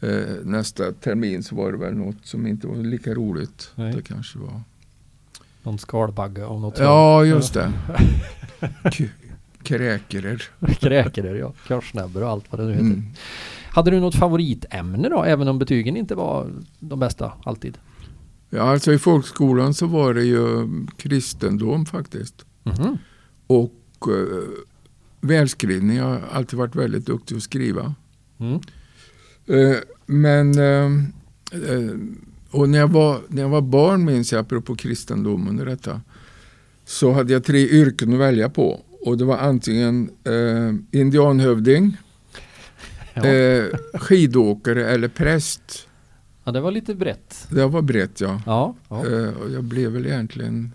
eh, 0.00 0.10
nästa 0.44 0.92
termin 0.92 1.42
så 1.42 1.54
var 1.56 1.72
det 1.72 1.78
väl 1.78 1.94
något 1.94 2.16
som 2.26 2.46
inte 2.46 2.66
var 2.66 2.76
lika 2.76 3.14
roligt. 3.14 3.70
Nej. 3.74 3.92
Det 3.94 4.02
kanske 4.02 4.38
var. 4.38 4.60
Någon 5.62 5.78
skalbagge 5.78 6.44
av 6.46 6.60
något. 6.60 6.78
Ja, 6.78 7.24
just 7.24 7.54
det. 7.54 7.72
Kräkerer. 9.62 10.42
Kräkerer, 10.80 11.34
ja. 11.34 11.52
Korsnäbbor 11.68 12.22
och 12.22 12.28
allt 12.30 12.44
vad 12.50 12.60
det 12.60 12.64
nu 12.64 12.72
heter. 12.72 12.84
Mm. 12.84 13.04
Hade 13.76 13.90
du 13.90 14.00
något 14.00 14.14
favoritämne 14.14 15.08
då, 15.08 15.24
även 15.24 15.48
om 15.48 15.58
betygen 15.58 15.96
inte 15.96 16.14
var 16.14 16.52
de 16.80 17.00
bästa 17.00 17.32
alltid? 17.44 17.78
Ja, 18.50 18.62
alltså 18.62 18.92
i 18.92 18.98
folkskolan 18.98 19.74
så 19.74 19.86
var 19.86 20.14
det 20.14 20.24
ju 20.24 20.68
kristendom 20.96 21.86
faktiskt. 21.86 22.44
Mhm. 22.62 22.98
Och 23.46 23.72
eh, 24.08 24.48
välskrivning. 25.20 25.96
Jag 25.96 26.04
har 26.04 26.20
alltid 26.32 26.58
varit 26.58 26.74
väldigt 26.74 27.06
duktig 27.06 27.36
att 27.36 27.42
skriva. 27.42 27.94
Mm. 28.38 28.60
Eh, 29.46 29.76
men 30.06 30.58
eh, 30.58 30.84
eh, 31.70 31.96
och 32.50 32.68
när 32.68 32.78
jag, 32.78 32.88
var, 32.88 33.20
när 33.28 33.42
jag 33.42 33.48
var 33.48 33.60
barn 33.60 34.04
minns 34.04 34.32
jag, 34.32 34.40
apropå 34.40 34.74
kristendomen 34.74 35.60
och 35.60 35.66
detta, 35.66 36.00
så 36.84 37.12
hade 37.12 37.32
jag 37.32 37.44
tre 37.44 37.68
yrken 37.68 38.12
att 38.12 38.18
välja 38.18 38.48
på. 38.48 38.80
Och 39.00 39.18
det 39.18 39.24
var 39.24 39.38
antingen 39.38 40.10
eh, 40.24 41.00
indianhövding, 41.00 41.96
Ja. 43.16 43.26
eh, 43.26 43.64
skidåkare 43.94 44.86
eller 44.90 45.08
präst. 45.08 45.88
ja, 46.44 46.52
det 46.52 46.60
var 46.60 46.70
lite 46.70 46.94
brett. 46.94 47.46
Det 47.50 47.66
var 47.66 47.82
brett 47.82 48.20
ja. 48.20 48.42
Ja, 48.46 48.74
ja. 48.88 49.06
Eh, 49.06 49.28
och 49.28 49.50
jag 49.50 49.64
blev 49.64 49.92
väl 49.92 50.06
egentligen 50.06 50.72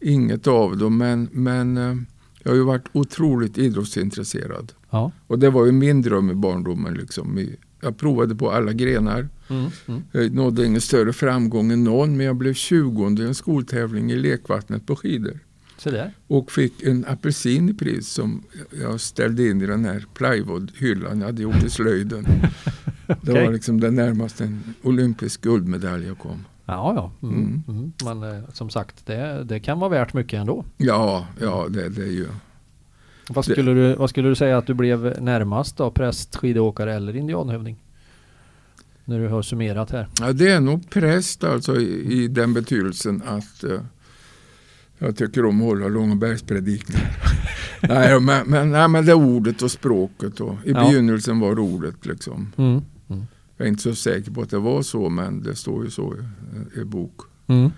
inget 0.00 0.46
av 0.46 0.76
dem 0.76 0.98
men, 0.98 1.28
men 1.32 1.76
eh, 1.76 1.96
jag 2.42 2.50
har 2.50 2.56
ju 2.56 2.64
varit 2.64 2.88
otroligt 2.92 3.58
idrottsintresserad. 3.58 4.72
ja. 4.90 5.12
Och 5.26 5.38
det 5.38 5.50
var 5.50 5.66
ju 5.66 5.72
min 5.72 6.02
dröm 6.02 6.30
i 6.30 6.34
barndomen. 6.34 6.94
Liksom. 6.94 7.46
Jag 7.80 7.96
provade 7.96 8.34
på 8.34 8.50
alla 8.50 8.72
grenar. 8.72 9.28
Mm, 9.48 9.70
mm. 9.86 10.02
Jag 10.12 10.34
nådde 10.34 10.66
ingen 10.66 10.80
större 10.80 11.12
framgång 11.12 11.72
än 11.72 11.84
någon 11.84 12.16
men 12.16 12.26
jag 12.26 12.36
blev 12.36 12.54
20 12.54 13.08
i 13.22 13.22
en 13.26 13.34
skoltävling 13.34 14.10
i 14.12 14.16
lekvattnet 14.16 14.86
på 14.86 14.96
skidor. 14.96 15.38
Och 16.26 16.52
fick 16.52 16.82
en 16.82 17.04
apelsin 17.08 17.68
i 17.68 17.74
pris 17.74 18.08
som 18.08 18.42
jag 18.80 19.00
ställde 19.00 19.48
in 19.48 19.62
i 19.62 19.66
den 19.66 19.84
här 19.84 20.04
plywoodhyllan 20.14 21.18
jag 21.20 21.26
hade 21.26 21.42
gjort 21.42 21.62
i 21.64 21.70
slöjden. 21.70 22.26
Det 23.06 23.30
Okej. 23.32 23.44
var 23.46 23.52
liksom 23.52 23.80
det 23.80 23.90
närmaste 23.90 24.44
en 24.44 24.74
olympisk 24.82 25.40
guldmedalj 25.42 26.06
jag 26.06 26.18
kom. 26.18 26.44
Ja, 26.66 26.92
ja. 27.22 27.28
Mm. 27.28 27.38
Mm. 27.44 27.62
Mm. 27.68 27.92
Men 28.04 28.36
eh, 28.36 28.42
som 28.52 28.70
sagt, 28.70 29.06
det, 29.06 29.44
det 29.44 29.60
kan 29.60 29.78
vara 29.80 29.90
värt 29.90 30.14
mycket 30.14 30.40
ändå. 30.40 30.64
Ja, 30.76 31.26
ja 31.40 31.66
det, 31.70 31.88
det 31.88 32.02
är 32.02 32.06
ju... 32.12 32.26
Vad 33.28 33.46
Det- 33.46 33.52
skulle, 33.52 33.74
du, 33.74 33.94
vad 33.94 34.10
skulle 34.10 34.28
du 34.28 34.34
säga 34.34 34.58
att 34.58 34.66
du 34.66 34.74
blev 34.74 35.22
närmast 35.22 35.76
då? 35.76 35.90
Präst, 35.90 36.36
skidåkare 36.36 36.94
eller 36.94 37.16
indianhövding? 37.16 37.76
När 39.04 39.18
du 39.20 39.28
har 39.28 39.42
summerat 39.42 39.90
här. 39.90 40.08
Ja, 40.20 40.32
det 40.32 40.48
är 40.50 40.60
nog 40.60 40.90
präst 40.90 41.44
alltså 41.44 41.76
i, 41.80 42.12
i 42.22 42.28
den 42.28 42.54
betydelsen 42.54 43.22
att 43.26 43.64
eh, 43.64 43.80
jag 44.98 45.16
tycker 45.16 45.44
om 45.44 45.60
att 45.60 45.66
hålla 45.66 45.88
Långebergspredikningar. 45.88 47.16
nej, 47.82 48.20
men, 48.20 48.46
men, 48.48 48.70
nej, 48.70 48.88
men 48.88 49.06
det 49.06 49.12
är 49.12 49.16
ordet 49.16 49.62
och 49.62 49.70
språket. 49.70 50.40
Och, 50.40 50.54
I 50.64 50.70
Ja. 50.72 50.84
begynnelsen 50.88 51.40
var 51.40 51.58
ordet 51.58 52.06
liksom. 52.06 52.52
Mm. 52.56 52.82
Mm. 53.08 53.26
Jag 53.56 53.64
är 53.64 53.68
inte 53.68 53.82
så 53.82 53.94
säker 53.94 54.30
på 54.30 54.42
att 54.42 54.50
det 54.50 54.58
var 54.58 54.82
så 54.82 55.08
men 55.08 55.42
det 55.42 55.54
står 55.54 55.84
ju 55.84 55.90
så 55.90 56.14
i, 56.76 56.80
i 56.80 56.84
bok. 56.84 57.20
Mm. 57.46 57.70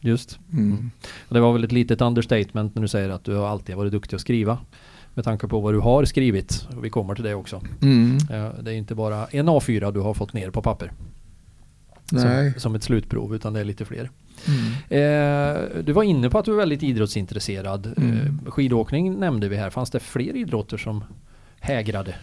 Just. 0.00 0.38
Mm. 0.52 0.90
Och 1.28 1.34
det 1.34 1.40
var 1.40 1.52
väl 1.52 1.64
ett 1.64 1.72
litet 1.72 2.00
understatement 2.00 2.74
när 2.74 2.82
du 2.82 2.88
säger 2.88 3.08
att 3.10 3.24
du 3.24 3.34
har 3.34 3.46
alltid 3.48 3.76
varit 3.76 3.92
duktig 3.92 4.14
att 4.16 4.20
skriva. 4.20 4.58
Med 5.14 5.24
tanke 5.24 5.48
på 5.48 5.60
vad 5.60 5.74
du 5.74 5.78
har 5.78 6.04
skrivit. 6.04 6.68
Och 6.76 6.84
vi 6.84 6.90
kommer 6.90 7.14
till 7.14 7.24
det 7.24 7.34
också. 7.34 7.62
Mm. 7.82 8.16
Eh, 8.16 8.48
Det 8.62 8.70
är 8.72 8.74
inte 8.74 8.94
bara 8.94 9.26
en 9.26 9.48
A4 9.48 9.92
du 9.92 10.00
har 10.00 10.14
fått 10.14 10.32
ner 10.32 10.50
på 10.50 10.62
papper. 10.62 10.92
Nej. 12.12 12.52
Som, 12.52 12.60
som 12.60 12.74
ett 12.74 12.82
slutprov 12.82 13.34
utan 13.34 13.52
det 13.52 13.60
är 13.60 13.64
lite 13.64 13.84
fler. 13.84 14.10
Mm. 14.48 14.72
Eh, 14.88 15.84
du 15.84 15.92
var 15.92 16.02
inne 16.02 16.30
på 16.30 16.38
att 16.38 16.44
du 16.44 16.52
är 16.52 16.56
väldigt 16.56 16.82
idrottsintresserad. 16.82 17.94
Mm. 17.96 18.16
Eh, 18.46 18.50
skidåkning 18.50 19.20
nämnde 19.20 19.48
vi 19.48 19.56
här. 19.56 19.70
Fanns 19.70 19.90
det 19.90 20.00
fler 20.00 20.36
idrotter 20.36 20.76
som 20.76 21.04
hägrade? 21.60 22.14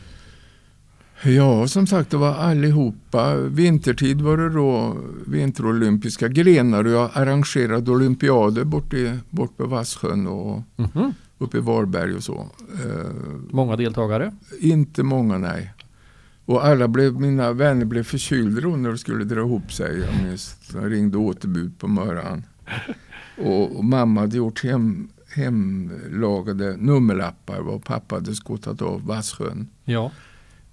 Ja, 1.25 1.67
som 1.67 1.87
sagt, 1.87 2.09
det 2.09 2.17
var 2.17 2.33
allihopa. 2.35 3.35
Vintertid 3.35 4.21
var 4.21 4.37
det 4.37 4.49
då 4.49 4.97
vinterolympiska 5.27 6.27
grenar 6.27 6.83
och 6.83 6.91
jag 6.91 7.09
arrangerade 7.13 7.91
olympiader 7.91 8.63
bort, 8.63 8.93
i, 8.93 9.13
bort 9.29 9.57
på 9.57 9.65
Vassjön 9.65 10.27
och 10.27 10.61
Mhm. 10.75 11.13
uppe 11.37 11.57
i 11.57 11.61
Varberg 11.61 12.13
och 12.15 12.23
så. 12.23 12.45
Eh, 12.85 13.09
Många 13.49 13.75
deltagare? 13.75 14.31
inte 14.61 15.03
många, 15.03 15.37
nej. 15.37 15.73
Och 16.45 16.65
alla 16.65 16.87
blev, 16.87 17.13
mina 17.19 17.53
vänner 17.53 17.85
blev 17.85 18.03
förkylda 18.03 18.61
då 18.61 18.75
när 18.75 18.91
det 18.91 18.97
skulle 18.97 19.23
dra 19.23 19.39
ihop 19.39 19.73
sig. 19.73 19.99
Jag 19.99 20.23
minns, 20.23 20.57
jag 20.73 20.91
ringde 20.91 21.17
återbud 21.17 21.79
på 21.79 21.87
morgonen. 21.87 22.43
Och, 23.37 23.75
och 23.75 23.85
mamma 23.85 24.21
hade 24.21 24.37
gjort 24.37 24.63
hem, 24.63 25.09
hemlagade 25.35 26.77
nummerlappar 26.77 27.59
vad 27.59 27.83
pappa 27.83 28.15
hade 28.15 28.35
skottat 28.35 28.81
av 28.81 29.05
Vassjön. 29.05 29.67
Ja. 29.85 30.11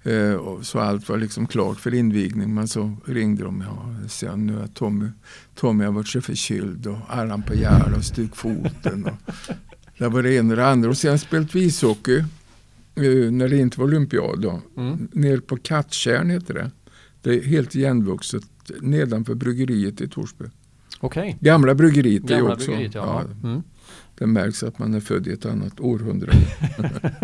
Eh, 0.03 0.33
och 0.33 0.67
så 0.67 0.79
allt 0.79 1.09
var 1.09 1.19
liksom 1.19 1.47
klart 1.47 1.81
för 1.81 1.95
invigning. 1.95 2.55
Men 2.55 2.69
så 2.69 2.97
ringde 3.07 3.45
de. 3.45 3.65
Ja, 3.67 4.09
sen 4.09 4.47
nu 4.47 4.57
har 4.57 4.67
Tommy, 4.67 5.09
Tommy 5.55 5.85
har 5.85 5.93
varit 5.93 6.09
så 6.09 6.21
förkyld 6.21 6.87
och 6.87 6.99
arran 7.09 7.43
på 7.43 7.55
gärd 7.55 7.95
och 7.97 8.37
foten. 8.37 9.05
Och 9.05 9.33
det 9.99 10.09
var 10.09 10.23
det 10.23 10.35
ena 10.35 10.51
och 10.51 10.57
det 10.57 10.67
andra. 10.67 10.91
Och 10.91 10.97
sen 10.97 11.19
spelat 11.19 11.55
ishockey 11.55 12.25
när 13.31 13.49
det 13.49 13.59
inte 13.59 13.81
var 13.81 13.87
olympiad. 13.87 14.41
Då. 14.41 14.61
Mm. 14.77 15.09
Nere 15.13 15.41
på 15.41 15.57
Kattkärn 15.57 16.31
heter 16.31 16.55
det. 16.55 16.71
Det 17.23 17.31
är 17.39 17.43
helt 17.43 17.75
igenvuxet 17.75 18.43
nedanför 18.81 19.35
bryggeriet 19.35 20.01
i 20.01 20.09
Torsby. 20.09 20.45
Okej. 21.01 21.37
Gamla 21.41 21.75
bryggeriet 21.75 22.31
är 22.31 22.37
Gamla 22.37 22.53
också. 22.55 22.67
bryggeriet, 22.67 22.95
ja. 22.95 23.25
ja, 23.43 23.49
Mm. 23.49 23.63
det 24.19 24.27
märks 24.27 24.63
att 24.63 24.79
man 24.79 24.95
är 24.95 25.01
född 25.01 25.27
i 25.27 25.33
ett 25.33 25.47
annat 25.47 25.81
århundrade. 25.81 26.37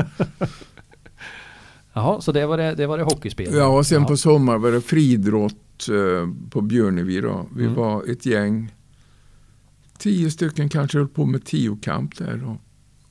Jaha, 1.92 2.20
så 2.20 2.32
det 2.32 2.46
var 2.46 2.56
det, 2.56 2.74
det, 2.74 2.86
var 2.86 2.98
det 2.98 3.04
hockeyspel? 3.04 3.54
Ja, 3.54 3.66
och 3.78 3.86
sen 3.86 4.02
Ja. 4.02 4.08
på 4.08 4.16
sommar 4.16 4.58
var 4.58 4.70
det 4.72 4.80
friidrott 4.80 5.88
eh, 5.88 6.28
på 6.50 6.60
Björnevi. 6.60 7.20
Då. 7.20 7.48
Vi 7.56 7.62
Mm. 7.64 7.74
var 7.76 8.10
ett 8.10 8.26
gäng, 8.26 8.74
tio 9.98 10.30
stycken 10.30 10.68
kanske 10.68 10.98
höll 10.98 11.08
på 11.08 11.26
med 11.26 11.44
tiokamp 11.44 12.16
där. 12.18 12.44
Och, 12.44 12.56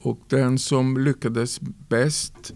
och 0.06 0.20
den 0.30 0.60
som 0.60 0.98
lyckades 0.98 1.60
bäst 1.90 2.54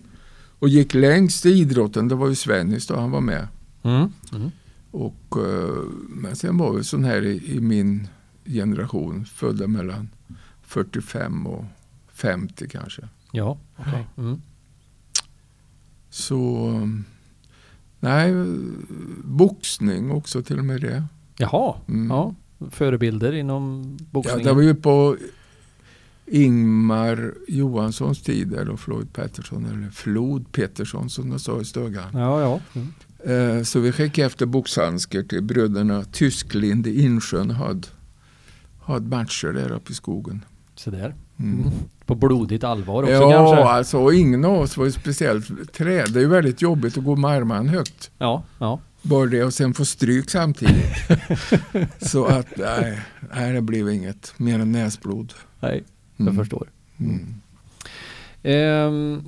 och 0.60 0.70
gick 0.70 0.94
längst 0.94 1.46
i 1.46 1.50
idrotten, 1.50 2.08
det 2.08 2.16
var 2.16 2.28
ju 2.30 2.36
Svennis 2.36 2.88
då, 2.88 2.96
han 2.96 3.12
var 3.12 3.22
med. 3.22 3.48
Mm. 3.84 4.10
Mm. 4.34 4.52
Och, 4.92 5.38
eh, 5.38 5.84
men 6.10 6.36
sen 6.36 6.58
var 6.58 6.74
vi 6.74 6.84
sån 6.84 7.04
här 7.04 7.26
i, 7.26 7.56
i 7.56 7.60
min 7.60 8.08
generation, 8.46 9.26
födda 9.26 9.68
mellan 9.68 10.10
45 10.62 11.48
och 11.48 11.66
50 12.14 12.68
kanske. 12.68 13.02
Ja, 13.32 13.58
okej. 13.78 14.08
Mm. 14.18 14.42
Så, 16.10 16.72
nej, 18.00 18.34
boxning 19.24 20.12
också 20.12 20.42
till 20.44 20.60
och 20.60 20.66
med 20.66 20.82
det. 20.82 21.04
Jaha, 21.38 21.76
Mm. 21.88 22.10
ja. 22.10 22.36
Förebilder 22.72 23.34
inom 23.34 23.96
Ja, 24.00 24.06
boxningen? 24.12 24.44
det 24.46 24.54
var 24.54 24.62
ju 24.62 24.76
på 24.76 25.18
Ingmar 26.32 27.34
Johanssons 27.48 28.22
tid, 28.22 28.54
eller 28.54 28.76
Floyd 28.76 29.14
Pettersson, 29.14 29.66
eller 29.66 29.90
Flod 29.90 30.52
Pettersson 30.52 31.10
som 31.10 31.30
de 31.30 31.40
sa 31.40 31.62
i 31.62 31.66
stugan. 31.66 32.10
Ja, 32.14 32.42
ja. 32.42 32.60
Mm. 32.74 33.66
Så 33.66 33.80
vi 33.80 33.92
skickade 33.92 34.26
efter 34.26 34.46
boxhandskar 34.46 35.24
till 35.24 35.44
bröderna 35.44 36.04
Tysklind 36.04 36.88
i 36.88 37.02
Insjön 37.02 37.52
hade, 37.52 37.88
hade 38.82 39.08
matcher 39.16 39.48
där 39.48 39.72
uppe 39.72 39.92
i 39.92 39.96
skogen. 39.96 40.46
Så 40.76 40.92
där. 40.92 41.16
Mm. 41.40 41.60
Mm. 41.60 41.72
På 42.06 42.16
blodigt 42.16 42.64
allvar 42.64 43.04
också 43.04 43.14
Ja, 43.14 43.32
kanske? 43.32 43.64
alltså 43.64 43.98
och 43.98 44.14
ingen 44.14 44.46
av 44.46 44.54
oss 44.54 44.78
var 44.78 44.86
ju 44.86 44.92
speciellt 44.92 45.74
träd. 45.74 46.14
Det 46.14 46.20
är 46.20 46.24
ju 46.24 46.28
väldigt 46.30 46.62
jobbigt 46.62 46.98
att 46.98 47.04
gå 47.04 47.16
med 47.16 47.32
armarna 47.32 47.72
högt. 47.72 48.12
Ja, 48.18 48.44
ja. 48.60 48.80
Bara 49.02 49.26
det 49.26 49.44
och 49.44 49.54
sen 49.54 49.74
få 49.74 49.86
stryk 49.86 50.30
samtidigt. 50.30 50.96
Så 52.02 52.26
att, 52.26 52.58
nej, 52.58 53.02
nej, 53.34 53.54
det 53.54 53.62
blev 53.62 53.90
inget 53.90 54.34
mer 54.38 54.60
än 54.60 54.72
näsblod. 54.72 55.34
Nej, 55.60 55.84
jag 56.26 56.34
Mm. 56.34 56.38
förstår. 56.38 56.68
Mm. 57.00 57.26
Ehm, 58.44 59.22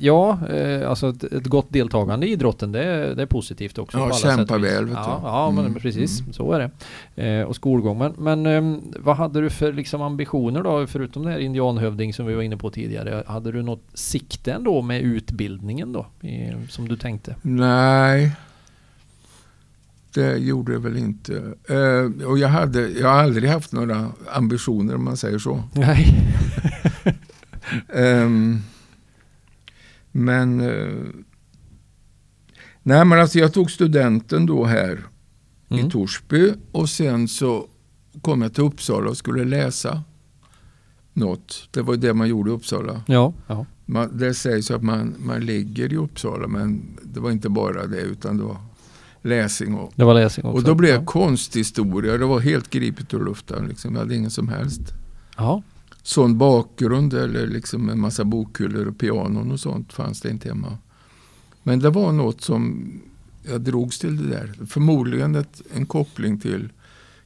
ja, 0.00 0.38
eh, 0.50 0.90
alltså 0.90 1.08
ett, 1.08 1.24
ett 1.24 1.46
gott 1.46 1.66
deltagande 1.72 2.26
i 2.26 2.32
idrotten 2.32 2.72
det, 2.72 2.84
är- 2.84 3.14
det 3.14 3.22
är 3.22 3.26
positivt 3.26 3.78
också. 3.78 3.98
Ja, 3.98 4.08
på 4.08 4.14
alla 4.14 4.36
kämpa 4.36 4.58
väl. 4.58 4.88
Ja, 4.94 5.20
ja 5.24 5.50
men 5.50 5.66
Mm, 5.66 5.80
precis. 5.80 6.20
mm. 6.20 6.32
Så 6.32 6.52
är 6.52 6.70
det. 7.14 7.24
Eh, 7.28 7.42
och 7.42 7.56
skolgång. 7.56 7.98
Men, 7.98 8.12
men 8.18 8.46
ehm, 8.46 8.80
vad 8.98 9.16
hade 9.16 9.40
du 9.40 9.50
för 9.50 9.72
liksom, 9.72 10.02
ambitioner 10.02 10.62
då? 10.62 10.86
Förutom 10.86 11.22
det 11.24 11.30
här 11.30 11.38
indianhövding 11.38 12.14
som 12.14 12.26
vi 12.26 12.34
var 12.34 12.42
inne 12.42 12.56
på 12.56 12.70
tidigare. 12.70 13.22
Hade 13.26 13.52
du 13.52 13.62
något 13.62 13.84
sikte 13.94 14.52
ändå 14.52 14.82
med 14.82 15.00
utbildningen 15.02 15.92
då? 15.92 16.06
I, 16.28 16.52
som 16.68 16.88
du 16.88 16.96
tänkte? 16.96 17.34
Nej, 17.42 18.32
det 20.16 20.36
gjorde 20.36 20.72
jag 20.72 20.80
väl 20.80 20.96
inte. 20.96 21.54
Eh, 21.68 22.26
och 22.26 22.38
jag, 22.38 22.48
hade, 22.48 22.88
jag 22.88 23.08
har 23.08 23.22
aldrig 23.22 23.50
haft 23.50 23.72
några 23.72 24.10
ambitioner 24.32 24.94
om 24.94 25.04
man 25.04 25.16
säger 25.16 25.38
så. 25.38 25.62
Nej. 25.74 26.22
Ehm, 27.94 28.58
men 30.12 30.60
eh, 30.60 30.94
nej, 32.82 33.04
men 33.04 33.20
alltså 33.20 33.38
jag 33.38 33.52
tog 33.52 33.70
studenten 33.70 34.46
då 34.46 34.64
här 34.64 35.04
Mm. 35.68 35.86
i 35.86 35.90
Torsby 35.90 36.52
och 36.72 36.88
sen 36.88 37.28
så 37.28 37.66
kom 38.20 38.42
jag 38.42 38.54
till 38.54 38.62
Uppsala 38.64 39.10
och 39.10 39.16
skulle 39.16 39.44
läsa 39.44 40.02
något. 41.12 41.68
Det 41.70 41.82
var 41.82 41.96
det 41.96 42.14
man 42.14 42.28
gjorde 42.28 42.50
i 42.50 42.54
Uppsala. 42.54 43.02
Ja, 43.06 43.32
ja. 43.46 43.66
Man, 43.84 44.18
det 44.18 44.34
sägs 44.34 44.70
att 44.70 44.82
man, 44.82 45.14
man 45.18 45.40
ligger 45.40 45.92
i 45.92 45.96
Uppsala 45.96 46.46
men 46.48 46.98
det 47.02 47.20
var 47.20 47.30
inte 47.30 47.48
bara 47.48 47.86
det 47.86 48.00
utan 48.00 48.36
det 48.36 48.44
var 48.44 48.56
läsning 49.26 49.74
och, 49.74 49.92
det 49.94 50.04
var 50.04 50.14
läsning 50.14 50.46
också. 50.46 50.56
och 50.56 50.62
då 50.62 50.74
blev 50.74 50.94
ja. 50.94 51.04
konsthistoria. 51.04 52.18
Det 52.18 52.26
var 52.26 52.40
helt 52.40 52.70
gripet 52.70 53.14
ur 53.14 53.24
luften. 53.24 53.68
Liksom. 53.68 53.94
Jag 53.94 54.00
hade 54.00 54.16
ingen 54.16 54.30
som 54.30 54.48
helst 54.48 54.80
Ja, 55.36 55.62
sån 56.02 56.38
bakgrund 56.38 57.14
eller 57.14 57.46
liksom 57.46 57.88
en 57.88 58.00
massa 58.00 58.24
bokhyllor 58.24 58.86
och 58.88 58.98
pianon 58.98 59.52
och 59.52 59.60
sånt 59.60 59.92
fanns 59.92 60.20
det 60.20 60.30
inte 60.30 60.48
hemma. 60.48 60.78
Men 61.62 61.78
det 61.78 61.90
var 61.90 62.12
något 62.12 62.40
som 62.40 62.92
jag 63.42 63.60
drogs 63.60 63.98
till 63.98 64.16
det 64.16 64.36
där. 64.36 64.66
Förmodligen 64.66 65.34
ett, 65.34 65.62
en 65.74 65.86
koppling 65.86 66.40
till 66.40 66.68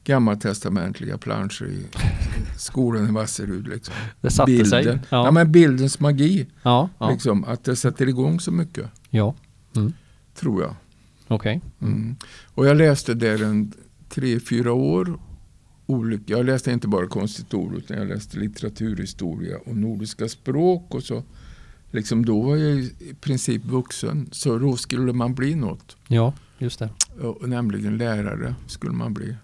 gammaltestamentliga 0.03 1.17
planscher 1.17 1.65
i 1.65 1.85
skolan 2.57 3.09
i 3.09 3.11
Vasserud. 3.11 3.67
Liksom. 3.67 3.95
det 4.21 4.31
satte 4.31 4.51
Bilden. 4.51 4.69
sig. 4.69 4.85
Ja. 4.85 4.99
Ja, 5.09 5.31
men 5.31 5.51
bildens 5.51 5.99
magi. 5.99 6.45
ja, 6.63 6.89
ja. 6.99 7.09
Liksom, 7.11 7.43
att 7.43 7.63
det 7.63 7.75
sätter 7.75 8.09
igång 8.09 8.39
så 8.39 8.51
mycket, 8.51 8.85
ja. 9.09 9.35
Mm. 9.75 9.93
tror 10.35 10.61
jag. 10.61 10.75
Okej. 11.35 11.61
Mm. 11.81 12.15
Och 12.55 12.65
jag 12.65 12.77
läste 12.77 13.13
där 13.13 13.43
en 13.43 13.73
tre, 14.09 14.39
fyra 14.39 14.73
år. 14.73 15.19
Olika. 15.85 16.33
Jag 16.33 16.45
läste 16.45 16.71
inte 16.71 16.87
bara 16.87 17.07
konsthistoria 17.07 17.77
utan 17.77 17.97
jag 17.97 18.07
läste 18.07 18.39
litteraturhistoria 18.39 19.57
och 19.65 19.75
nordiska 19.75 20.27
språk. 20.29 20.95
Och 20.95 21.03
så. 21.03 21.23
Liksom 21.91 22.25
då 22.25 22.41
var 22.41 22.55
jag 22.55 22.77
i 22.79 23.15
princip 23.21 23.65
vuxen. 23.65 24.29
Så 24.31 24.57
då 24.57 24.75
skulle 24.77 25.13
man 25.13 25.33
bli 25.33 25.55
något. 25.55 25.97
Ja, 26.07 26.33
just 26.57 26.79
det. 26.79 26.89
Och 27.21 27.49
nämligen 27.49 27.97
lärare 27.97 28.55
skulle 28.67 28.93
man 28.93 29.13
bli. 29.13 29.35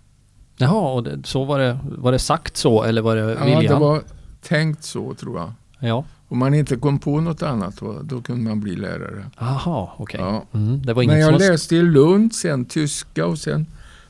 Jaha, 0.57 0.93
och 0.93 1.03
det, 1.03 1.25
så 1.25 1.45
var 1.45 1.59
det, 1.59 1.79
var 1.83 2.11
det 2.11 2.19
sagt 2.19 2.57
så 2.57 2.83
eller 2.83 3.01
var 3.01 3.15
det 3.15 3.21
Ja, 3.21 3.45
viljan? 3.45 3.63
det 3.73 3.79
var 3.79 4.01
tänkt 4.41 4.83
så 4.83 5.13
tror 5.13 5.39
jag. 5.39 5.53
Ja. 5.79 6.05
Om 6.27 6.37
man 6.37 6.53
inte 6.53 6.75
kom 6.75 6.99
på 6.99 7.21
något 7.21 7.43
annat 7.43 7.81
då 8.03 8.21
kunde 8.21 8.49
man 8.49 8.59
bli 8.59 8.75
lärare. 8.75 9.29
Aha, 9.37 9.95
okej. 9.97 10.19
Ja. 10.19 10.45
Mm, 10.53 10.81
det 10.81 10.93
var 10.93 11.03
Men 11.03 11.19
jag 11.19 11.31
var... 11.31 11.39
läste 11.39 11.75
i 11.75 11.81
Lund, 11.81 12.35
sen 12.35 12.65
tyska 12.65 13.25
och 13.25 13.39
sen 13.39 13.65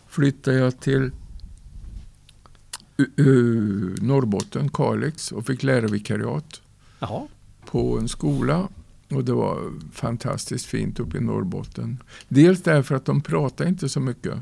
flyttade 0.08 0.58
jag 0.58 0.80
till 0.80 1.12
uh, 3.20 3.96
Norrbotten, 4.02 4.70
Kalix 4.70 5.32
och 5.32 5.46
fick 5.46 5.64
lärarvikariat 5.64 6.62
Jaha. 7.00 7.28
på 7.66 7.98
en 8.00 8.08
skola. 8.08 8.68
Och 9.10 9.24
det 9.24 9.34
var 9.34 9.60
fantastiskt 9.94 10.66
fint 10.66 11.00
uppe 11.00 11.18
i 11.18 11.22
Norrbotten. 11.22 12.04
Dels 12.28 12.64
därför 12.64 12.96
att 12.96 13.06
de 13.06 13.22
pratade 13.22 13.70
inte 13.70 13.90
så 13.90 14.00
mycket. 14.00 14.34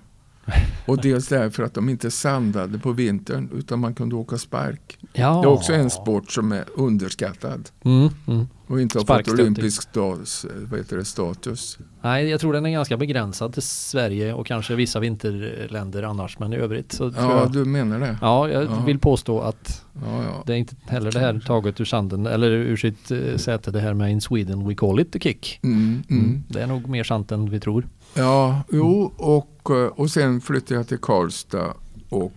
Och 0.85 1.01
dels 1.01 1.27
därför 1.27 1.63
att 1.63 1.73
de 1.73 1.89
inte 1.89 2.11
sandade 2.11 2.79
på 2.79 2.91
vintern 2.91 3.49
utan 3.53 3.79
man 3.79 3.93
kunde 3.93 4.15
åka 4.15 4.37
spark. 4.37 4.97
Ja. 5.13 5.41
Det 5.41 5.47
är 5.47 5.51
också 5.51 5.73
en 5.73 5.89
sport 5.89 6.31
som 6.31 6.51
är 6.51 6.65
underskattad 6.75 7.69
Mm, 7.83 8.09
mm. 8.27 8.47
och 8.67 8.81
inte 8.81 8.99
har 8.99 9.05
fått 9.05 9.27
olympisk 9.33 9.81
stas, 9.81 10.45
vad 10.69 10.79
heter 10.79 10.97
det, 10.97 11.05
status. 11.05 11.77
Nej, 12.01 12.29
jag 12.29 12.39
tror 12.39 12.53
den 12.53 12.65
är 12.65 12.69
ganska 12.69 12.97
begränsad 12.97 13.53
till 13.53 13.61
Sverige 13.61 14.33
och 14.33 14.47
kanske 14.47 14.75
vissa 14.75 14.99
vinterländer 14.99 16.03
annars. 16.03 16.39
Men 16.39 16.53
i 16.53 16.55
övrigt 16.55 16.91
så 16.91 17.11
tror 17.11 17.31
Ja, 17.31 17.39
jag... 17.39 17.51
du 17.51 17.65
menar 17.65 17.99
det? 17.99 18.17
Ja, 18.21 18.49
jag 18.49 18.63
Ja. 18.63 18.83
vill 18.85 18.99
påstå 18.99 19.41
att 19.41 19.81
Ja, 20.05 20.23
ja. 20.23 20.43
det 20.45 20.53
är 20.53 20.57
inte 20.57 20.75
heller 20.87 21.11
det 21.11 21.19
här 21.19 21.39
taget 21.47 21.81
ur 21.81 21.85
sanden 21.85 22.25
eller 22.27 22.51
ur 22.51 22.77
sitt 22.77 23.11
eh, 23.11 23.35
säte 23.37 23.71
det 23.71 23.79
här 23.79 23.93
med 23.93 24.11
in 24.11 24.21
Sweden 24.21 24.67
we 24.67 24.75
call 24.75 24.99
it 24.99 25.11
the 25.11 25.19
kick. 25.19 25.59
Mm, 25.63 26.03
mm. 26.09 26.43
Det 26.47 26.61
är 26.61 26.67
nog 26.67 26.87
mer 26.89 27.03
sant 27.03 27.31
än 27.31 27.49
vi 27.49 27.59
tror. 27.59 27.87
Ja, 28.15 28.63
jo, 28.71 29.13
och, 29.17 29.69
eh, 29.69 29.87
och 29.87 30.09
sen 30.09 30.41
flyttade 30.41 30.75
jag 30.75 30.87
till 30.87 30.97
Karlstad 30.97 31.73
och 32.09 32.33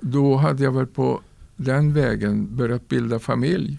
då 0.00 0.36
hade 0.36 0.64
jag 0.64 0.72
väl 0.72 0.86
på 0.86 1.20
den 1.56 1.94
vägen 1.94 2.56
börjat 2.56 2.88
bilda 2.88 3.18
familj. 3.18 3.78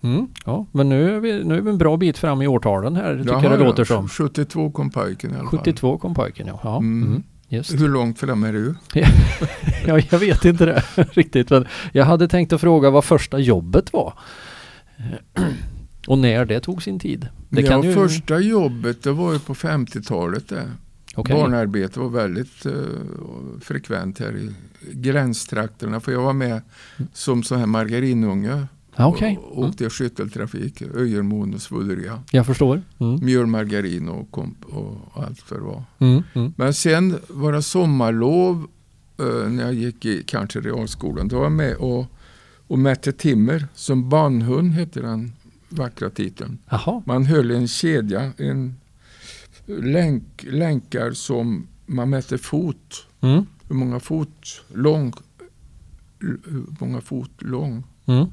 Mm, 0.00 0.26
ja, 0.44 0.66
men 0.72 0.88
nu 0.88 1.16
är, 1.16 1.20
vi, 1.20 1.44
nu 1.44 1.56
är 1.56 1.60
vi 1.60 1.70
en 1.70 1.78
bra 1.78 1.96
bit 1.96 2.18
fram 2.18 2.42
i 2.42 2.46
årtalen 2.46 2.96
här 2.96 3.18
tycker 3.18 3.34
har 3.34 3.42
jag 3.42 3.52
det 3.52 3.64
låter 3.64 3.84
som. 3.84 4.08
72 4.08 4.70
kom 4.70 4.90
pojken 4.90 5.30
i 5.30 5.34
alla 5.34 5.50
fall. 5.50 5.58
72 5.58 5.98
kom 5.98 6.14
pojken 6.14 6.46
ja. 6.46 6.60
ja. 6.62 6.76
Mm. 6.76 7.08
Mm. 7.08 7.22
Just. 7.48 7.80
Hur 7.80 7.88
långt 7.88 8.18
fram 8.18 8.44
är 8.44 8.52
du? 8.52 8.74
Ja, 9.86 10.00
jag 10.10 10.18
vet 10.18 10.44
inte 10.44 10.66
det 10.66 10.82
riktigt. 11.12 11.50
Men 11.50 11.66
jag 11.92 12.04
hade 12.04 12.28
tänkt 12.28 12.52
att 12.52 12.60
fråga 12.60 12.90
vad 12.90 13.04
första 13.04 13.38
jobbet 13.38 13.92
var. 13.92 14.12
Och 16.06 16.18
när 16.18 16.44
det 16.44 16.60
tog 16.60 16.82
sin 16.82 16.98
tid. 16.98 17.28
Det 17.48 17.60
ja, 17.60 17.84
ju... 17.84 17.94
Första 17.94 18.40
jobbet 18.40 19.02
det 19.02 19.12
var 19.12 19.32
ju 19.32 19.38
på 19.38 19.54
50-talet. 19.54 20.48
Det. 20.48 20.70
Okej. 21.14 21.36
Barnarbete 21.36 22.00
var 22.00 22.08
väldigt 22.08 22.66
eh, 22.66 22.72
frekvent 23.60 24.18
här 24.18 24.36
i 24.36 24.50
gränstrakterna. 24.92 26.00
För 26.00 26.12
jag 26.12 26.22
var 26.22 26.32
med 26.32 26.62
som 27.12 27.42
så 27.42 27.54
här 27.54 27.66
margarinunge. 27.66 28.66
Ja, 28.96 29.06
Okej, 29.06 29.38
Och 29.42 29.56
mm. 29.56 29.70
åkte 29.70 29.90
skytteltrafik, 29.90 30.82
Öjermon 30.82 31.54
och 31.54 31.62
Svulleria. 31.62 32.22
jag 32.30 32.46
förstår. 32.46 32.82
Mm. 32.98 33.24
Mjöl, 33.24 33.46
margarin 33.46 34.08
och, 34.08 34.30
komp 34.30 34.64
och 34.64 35.22
allt 35.24 35.40
för 35.40 35.58
var. 35.58 35.84
Mm. 35.98 36.22
Mm. 36.34 36.52
Men 36.56 36.74
sen 36.74 37.18
var 37.28 37.52
det 37.52 37.62
sommarlov 37.62 38.66
eh, 39.18 39.50
när 39.50 39.64
jag 39.64 39.74
gick 39.74 40.04
i 40.04 40.22
kanske 40.26 40.60
realskolan. 40.60 41.28
Då 41.28 41.36
var 41.36 41.44
jag 41.44 41.52
med 41.52 41.76
och, 41.76 42.06
och 42.66 42.78
mätte 42.78 43.12
timmer. 43.12 43.66
Som 43.74 44.08
banhund 44.08 44.72
hette 44.72 45.00
den 45.00 45.32
vackra 45.78 46.10
titeln. 46.10 46.58
Jaha, 46.70 47.02
Man 47.06 47.26
höll 47.26 47.50
en 47.50 47.68
kedja, 47.68 48.32
en 48.36 48.74
länk, 49.66 50.44
länkar 50.50 51.12
som 51.12 51.66
man 51.86 52.10
mätte 52.10 52.38
fot. 52.38 53.06
mm. 53.20 53.46
Hur 53.68 53.74
många 53.76 54.00
fot 54.00 54.62
lång, 54.74 55.12
hur 56.18 56.40
många 56.80 57.00
fot 57.00 57.30
lång 57.38 57.84
Mm. 58.06 58.26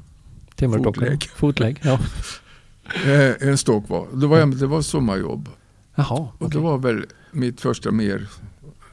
Fotlägg. 0.84 1.24
Fotlägg. 1.24 1.80
Ja. 1.84 1.94
eh, 3.06 3.48
en 3.48 3.58
stock 3.58 3.90
var. 3.90 4.08
Det 4.14 4.28
var, 4.28 4.46
det 4.46 4.68
var 4.68 4.82
sommarjobb. 4.82 5.50
Jaha, 5.96 6.20
Och 6.20 6.34
okej. 6.40 6.50
det 6.52 6.60
var 6.60 6.78
väl 6.78 7.06
mitt 7.32 7.62
första 7.62 7.92
mer 7.92 8.28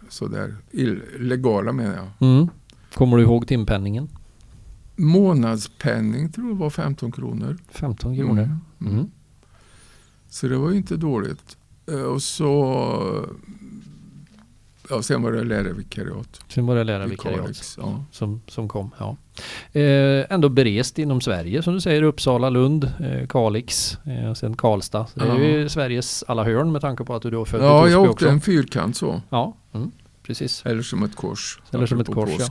sådär 0.09 0.55
illegala 0.71 1.73
menar 1.73 1.95
jag. 1.97 2.29
Mm. 2.31 2.49
Kommer 2.95 3.17
du 3.17 3.23
ihåg 3.23 3.47
timpenningen? 3.47 4.09
Månadspenning 4.99 6.33
tror 6.33 6.49
jag 6.49 6.55
var 6.57 6.71
15 6.71 7.13
kronor. 7.13 7.57
15 7.71 8.17
kronor. 8.17 8.43
Mm. 8.43 8.59
Mm. 8.81 8.93
Mm. 8.95 9.11
Så 10.29 10.49
det 10.49 10.57
var 10.57 10.71
ju 10.71 10.77
inte 10.77 10.97
dåligt. 10.97 11.57
Eh, 11.91 12.01
Och 12.03 12.23
så 12.23 13.29
ja, 14.91 15.03
sen 15.03 15.23
var 15.23 15.33
det 15.33 15.45
lärarvikariat 15.45 16.41
Sen 16.49 16.67
var 16.67 16.77
det 16.77 16.85
lärarvikariat. 16.85 17.77
Ja. 17.79 18.05
som, 18.13 18.41
som 18.49 18.69
kom. 18.69 18.91
Ja. 18.99 19.17
Eh, 19.81 20.27
ändå 20.31 20.49
berest 20.49 20.99
inom 20.99 21.21
Sverige 21.21 21.63
som 21.63 21.75
du 21.75 21.81
säger. 21.81 22.03
Uppsala, 22.03 22.51
Lund, 22.51 22.93
eh, 23.01 23.27
Kalix 23.27 23.99
och 24.31 24.37
sen 24.37 24.57
Karlstad. 24.57 25.07
Så 25.07 25.21
det 25.21 25.27
är 25.27 25.59
ju 25.59 25.69
Sveriges 25.69 26.25
alla 26.29 26.45
hörn 26.45 26.73
med 26.73 26.81
tanke 26.81 27.05
på 27.05 27.15
att 27.15 27.23
du 27.23 27.31
då 27.31 27.41
är 27.41 27.45
född 27.45 27.61
i 27.61 27.65
ja, 27.65 27.89
jag 27.89 28.01
åkte 28.01 28.13
också. 28.13 28.29
en 28.29 28.41
fyrkant 28.41 28.97
så. 28.97 29.23
Ja, 29.31 29.57
mm, 29.73 29.91
precis. 30.23 30.67
Eller 30.67 30.83
som 30.83 31.03
ett 31.03 31.17
kors. 31.17 31.61
Eller 31.71 31.87
som 31.87 32.01
ett 32.01 32.15
kors, 32.15 32.31
ja. 32.39 32.49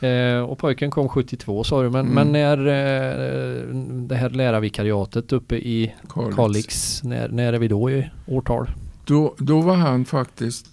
Eh, 0.00 0.40
och 0.40 0.58
pojken 0.58 0.90
kom 0.90 1.08
72 1.08 1.64
sa 1.64 1.82
du. 1.82 1.90
Men, 1.90 2.00
Mm. 2.06 2.14
men 2.14 2.32
när 2.32 2.58
eh, 2.58 3.74
det 4.08 4.14
här 4.16 4.30
lärarvikariatet 4.30 5.32
uppe 5.32 5.56
i 5.56 5.94
Kalix. 6.08 6.36
Kalix, 6.36 7.02
när, 7.04 7.28
när 7.28 7.52
är 7.52 7.58
vi 7.58 7.68
då 7.68 7.90
i 7.90 8.10
årtal? 8.26 8.70
Då, 9.04 9.34
då 9.38 9.60
var 9.60 9.74
han 9.76 10.04
faktiskt, 10.04 10.66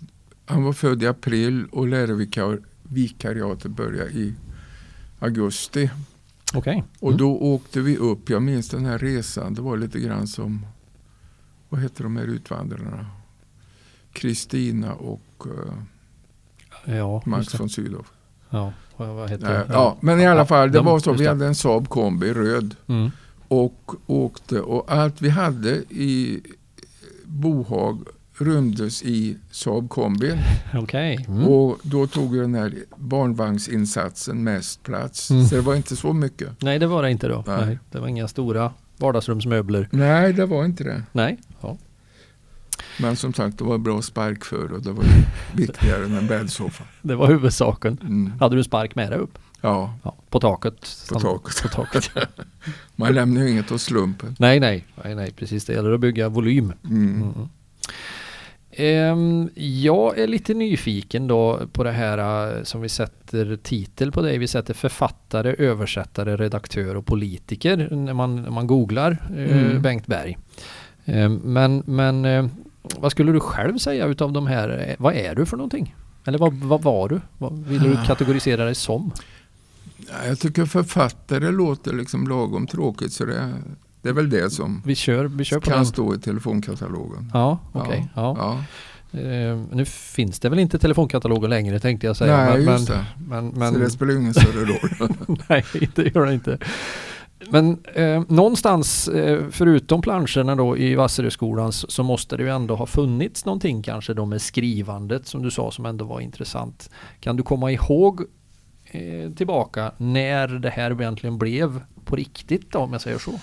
han 0.45 0.63
var 0.63 0.73
född 0.73 1.03
i 1.03 1.07
april 1.07 1.65
och 1.71 1.87
lärarvikariatet 1.87 3.71
började 3.71 4.09
i 4.11 4.33
augusti. 5.19 5.89
Och 6.99 7.07
Mm. 7.07 7.17
då 7.17 7.37
åkte 7.37 7.81
vi 7.81 7.97
upp, 7.97 8.29
jag 8.29 8.41
minns 8.41 8.69
den 8.69 8.85
här 8.85 8.97
resan, 8.97 9.53
det 9.53 9.61
var 9.61 9.77
lite 9.77 9.99
grann 9.99 10.27
som, 10.27 10.65
vad 11.69 11.81
heter 11.81 12.03
de 12.03 12.17
här 12.17 12.23
utvandrarna? 12.25 13.05
Kristina 14.13 14.93
och 14.93 15.45
uh, 15.45 16.93
Ja, 16.95 17.21
Max 17.25 17.59
von 17.59 17.69
Sydow. 17.69 18.05
Ja, 18.49 18.73
vad, 18.97 19.29
heter 19.29 19.47
det? 19.49 19.65
ja, 19.69 19.97
men 19.99 20.19
i 20.19 20.25
alla 20.27 20.45
fall, 20.45 20.71
det 20.71 20.77
de- 20.77 20.85
var 20.85 20.99
så, 20.99 21.13
vi 21.13 21.27
hade 21.27 21.45
en 21.45 21.55
Saab 21.55 21.89
kombi 21.89 22.33
röd 22.33 22.75
Mm. 22.87 23.11
och 23.47 23.91
åkte 24.07 24.59
och 24.61 24.91
allt 24.91 25.21
vi 25.21 25.29
hade 25.29 25.69
i 25.89 26.41
Bohag 27.23 27.99
rymdes 28.37 29.03
i 29.03 29.37
Saab 29.51 29.89
kombin. 29.89 30.37
Okej. 30.73 31.25
Mm. 31.27 31.47
Och 31.47 31.77
då 31.83 32.07
tog 32.07 32.35
ju 32.35 32.41
den 32.41 32.55
här 32.55 32.73
barnvagnsinsatsen 32.95 34.43
mest 34.43 34.83
plats. 34.83 35.31
Mm. 35.31 35.43
Så 35.45 35.55
det 35.55 35.61
var 35.61 35.75
inte 35.75 35.95
så 35.95 36.13
mycket. 36.13 36.61
Nej, 36.61 36.79
det 36.79 36.87
var 36.87 37.03
det 37.03 37.11
inte 37.11 37.27
då. 37.27 37.43
Nej. 37.47 37.65
Nej. 37.65 37.79
det 37.91 37.99
var 37.99 38.07
inga 38.07 38.27
stora 38.27 38.71
vardagsrumsmöbler. 38.97 39.87
Nej, 39.91 40.33
det 40.33 40.45
var 40.45 40.65
inte 40.65 40.83
det. 40.83 41.03
Nej. 41.11 41.37
Men 43.01 43.15
som 43.15 43.33
sagt, 43.33 43.57
det 43.57 43.63
var 43.63 43.77
bra 43.77 44.01
spark 44.01 44.45
för 44.45 44.71
och 44.71 44.81
det 44.81 44.91
var 44.91 45.05
viktigare 45.53 46.05
än 46.05 46.17
en 46.17 46.27
bäddsoffa. 46.27 46.83
Det 47.01 47.15
var 47.15 47.27
huvudsaken. 47.27 47.97
Mm. 48.01 48.33
Hade 48.39 48.55
du 48.55 48.63
spark 48.63 48.95
med 48.95 49.11
dig 49.11 49.19
upp? 49.19 49.37
Ja, 49.61 49.93
Ja, 50.03 50.15
på 50.29 50.39
taket? 50.39 50.97
på 51.13 51.19
taket. 51.19 51.61
På 51.61 51.67
taket. 51.67 52.11
Man 52.95 53.13
lämnar 53.13 53.41
ju 53.41 53.49
inget 53.49 53.71
åt 53.71 53.81
slumpen. 53.81 54.35
nej, 54.39 54.59
nej, 54.59 54.85
nej, 55.03 55.15
nej, 55.15 55.31
precis. 55.31 55.65
Det 55.65 55.73
gäller 55.73 55.91
att 55.91 55.99
bygga 55.99 56.29
volym. 56.29 56.73
Mm. 56.83 57.21
Mm. 57.23 57.49
Ehm, 58.71 59.49
jag 59.55 60.17
är 60.19 60.27
lite 60.27 60.53
nyfiken 60.53 61.27
då 61.27 61.61
på 61.71 61.83
det 61.83 61.91
här 61.91 62.17
eh, 62.57 62.63
som 62.63 62.81
vi 62.81 62.89
sätter 62.89 63.55
titel 63.63 64.11
på 64.11 64.21
dig. 64.21 64.37
Vi 64.37 64.47
sätter 64.47 64.73
författare, 64.73 65.55
översättare, 65.57 66.37
redaktör 66.37 66.95
och 66.95 67.05
politiker 67.05 67.89
när 67.91 68.13
man, 68.13 68.35
när 68.41 68.49
man 68.49 68.67
googlar 68.67 69.11
eh, 69.37 69.57
Mm. 69.65 69.81
Bengt 69.81 70.07
Berg. 70.07 70.37
Ehm, 71.05 71.35
men 71.43 71.83
men 71.85 72.25
eh, 72.25 72.45
vad 72.97 73.11
skulle 73.11 73.31
du 73.31 73.39
själv 73.39 73.77
säga 73.77 74.05
utav 74.05 74.31
de 74.31 74.47
här? 74.47 74.95
Vad 74.99 75.13
är 75.15 75.35
du 75.35 75.45
för 75.45 75.57
någonting? 75.57 75.95
Eller 76.25 76.37
vad, 76.37 76.53
vad 76.53 76.81
var 76.81 77.09
du? 77.09 77.21
Vad 77.37 77.63
vill 77.65 77.83
du 77.83 77.97
kategorisera 78.05 78.65
dig 78.65 78.75
som? 78.75 79.11
Ja, 79.97 80.27
Jag 80.27 80.39
tycker 80.39 80.65
författare 80.65 81.51
låter 81.51 81.93
liksom 81.93 82.27
lagom 82.27 82.67
tråkigt 82.67 83.13
så 83.13 83.25
det, 83.25 83.53
det 84.01 84.09
är 84.09 84.13
väl 84.13 84.29
det 84.29 84.49
som 84.49 84.81
Vi 84.85 84.95
kör, 84.95 85.25
vi 85.25 85.43
kör 85.43 85.59
på 85.59 85.65
kan 85.65 85.75
den. 85.77 85.85
stå 85.85 86.15
i 86.15 86.17
telefonkatalogen. 86.19 87.31
Ja, 87.33 87.59
okej. 87.71 88.07
Ja. 88.15 88.35
Ja. 88.39 88.63
Ehm, 89.19 89.67
nu 89.71 89.85
finns 89.85 90.39
det 90.39 90.49
väl 90.49 90.59
inte 90.59 90.79
telefonkataloger 90.79 91.47
längre 91.47 91.79
tänkte 91.79 92.07
jag 92.07 92.15
säga. 92.17 92.37
Nej, 92.37 92.65
men, 92.65 92.73
just 92.73 92.89
men, 92.89 92.97
det. 92.97 93.05
men, 93.29 93.47
men, 93.47 93.73
Så 93.73 93.79
det 93.79 93.89
spelar 93.89 94.15
ingen 94.15 94.33
större 94.33 94.65
roll. 94.65 95.09
Nej, 95.49 95.65
det 95.95 96.15
gör 96.15 96.25
det 96.25 96.33
inte. 96.33 96.57
Men 97.49 97.77
eh, 97.93 98.23
någonstans, 98.27 99.07
eh, 99.07 99.45
förutom 99.51 100.01
planscherna 100.01 100.55
då 100.55 100.77
i 100.77 100.95
Vasseröskolan, 100.95 101.73
så, 101.73 101.87
så 101.87 102.03
måste 102.03 102.37
det 102.37 102.43
ju 102.43 102.49
ändå 102.49 102.75
ha 102.75 102.85
funnits 102.85 103.45
någonting 103.45 103.83
kanske 103.83 104.13
då 104.13 104.25
med 104.25 104.41
skrivandet 104.41 105.27
som 105.27 105.41
du 105.41 105.51
sa 105.51 105.71
som 105.71 105.85
ändå 105.85 106.05
var 106.05 106.19
intressant. 106.19 106.89
Kan 107.19 107.35
du 107.35 107.43
komma 107.43 107.71
ihåg 107.71 108.21
eh, 108.85 109.31
tillbaka 109.31 109.91
när 109.97 110.47
det 110.47 110.69
här 110.69 111.01
egentligen 111.01 111.37
blev 111.37 111.81
på 112.05 112.15
riktigt 112.15 112.71
då, 112.71 112.79
om 112.79 112.93
jag 112.93 113.01
säger 113.01 113.17
så? 113.19 113.39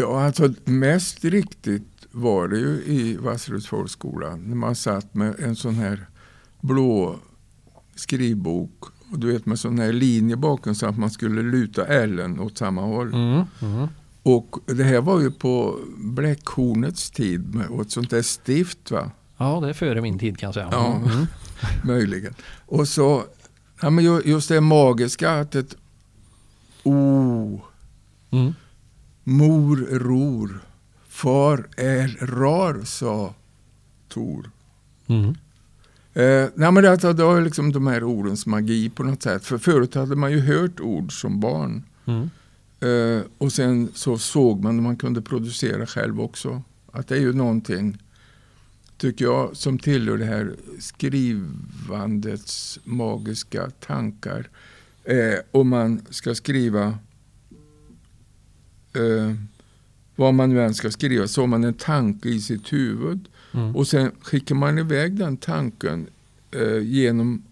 Ja, 0.00 0.24
alltså 0.24 0.48
mest 0.64 1.24
riktigt 1.24 2.06
var 2.10 2.48
det 2.48 2.58
ju 2.58 2.82
i 2.86 3.16
Vasseröds 3.16 3.66
folkskola 3.66 4.36
när 4.36 4.56
man 4.56 4.76
satt 4.76 5.14
med 5.14 5.40
en 5.40 5.56
sån 5.56 5.74
här 5.74 6.06
blå 6.60 7.16
skrivbok 7.94 8.97
och 9.12 9.18
du 9.18 9.32
vet 9.32 9.46
med 9.46 9.58
sån 9.58 9.78
här 9.78 9.92
linje 9.92 10.36
bakom 10.36 10.74
så 10.74 10.86
att 10.86 10.98
man 10.98 11.10
skulle 11.10 11.42
luta 11.42 11.86
Ellen 11.86 12.40
åt 12.40 12.58
samma 12.58 12.80
håll. 12.82 13.14
Mm, 13.14 13.42
mm, 13.62 13.88
Och 14.22 14.56
det 14.66 14.84
här 14.84 15.00
var 15.00 15.20
ju 15.20 15.30
på 15.30 15.78
bläckhornets 15.98 17.10
tid 17.10 17.54
med, 17.54 17.66
och 17.66 17.80
ett 17.82 17.90
sånt 17.90 18.10
där 18.10 18.22
stift 18.22 18.90
va, 18.90 19.10
Ja, 19.36 19.60
det 19.60 19.68
är 19.68 19.72
före 19.72 20.00
min 20.00 20.18
tid 20.18 20.38
kan 20.38 20.46
jag 20.46 20.54
säga. 20.54 20.68
Ja. 20.72 20.94
Mm. 20.96 21.26
möjligen. 21.84 22.34
Och 22.66 22.88
så, 22.88 23.24
ja, 23.82 23.90
men 23.90 24.04
ju- 24.04 24.22
just 24.24 24.48
det 24.48 24.60
magiska 24.60 25.30
att 25.40 25.54
ett 25.54 25.74
O, 26.82 27.60
Mm. 28.30 28.54
mor 29.24 29.76
ror, 29.76 30.60
far 31.08 31.66
är 31.76 32.26
rar 32.26 32.84
sa 32.84 33.34
Tor. 34.08 34.50
Eh, 36.18 36.48
nej 36.54 36.72
men 36.72 36.84
det, 36.84 36.96
det 36.96 37.24
var 37.24 37.40
liksom 37.40 37.72
de 37.72 37.86
här 37.86 38.04
ordens 38.04 38.46
magi 38.46 38.90
på 38.90 39.02
något 39.02 39.22
sätt. 39.22 39.44
För 39.44 39.58
förut 39.58 39.94
hade 39.94 40.16
man 40.16 40.32
ju 40.32 40.40
hört 40.40 40.80
ord 40.80 41.20
som 41.20 41.40
barn. 41.40 41.84
Mm. 42.04 42.30
Eh, 42.80 43.22
och 43.38 43.52
sen 43.52 43.88
så 43.94 44.18
såg 44.18 44.62
man 44.62 44.76
när 44.76 44.82
man 44.82 44.96
kunde 44.96 45.22
producera 45.22 45.86
själv 45.86 46.20
också. 46.20 46.62
Att 46.92 47.08
det 47.08 47.16
är 47.16 47.20
ju 47.20 47.32
någonting, 47.32 47.98
tycker 48.96 49.24
jag, 49.24 49.56
som 49.56 49.78
tillhör 49.78 50.18
det 50.18 50.24
här 50.24 50.54
skrivandets 50.78 52.78
magiska 52.84 53.70
tankar. 53.70 54.48
Eh, 55.04 55.38
om 55.50 55.68
man 55.68 56.00
ska 56.10 56.34
skriva 56.34 56.86
eh, 58.92 59.34
vad 60.16 60.34
man 60.34 60.50
nu 60.50 60.62
än 60.62 60.74
ska 60.74 60.90
skriva 60.90 61.28
så 61.28 61.42
har 61.42 61.46
man 61.46 61.64
en 61.64 61.74
tanke 61.74 62.28
i 62.28 62.40
sitt 62.40 62.72
huvud. 62.72 63.28
Mm. 63.54 63.76
Och 63.76 63.88
sen 63.88 64.10
skickar 64.22 64.54
man 64.54 64.78
iväg 64.78 65.16
den 65.18 65.36
tanken 65.36 66.06
eh, 66.50 66.78
genom 66.78 67.42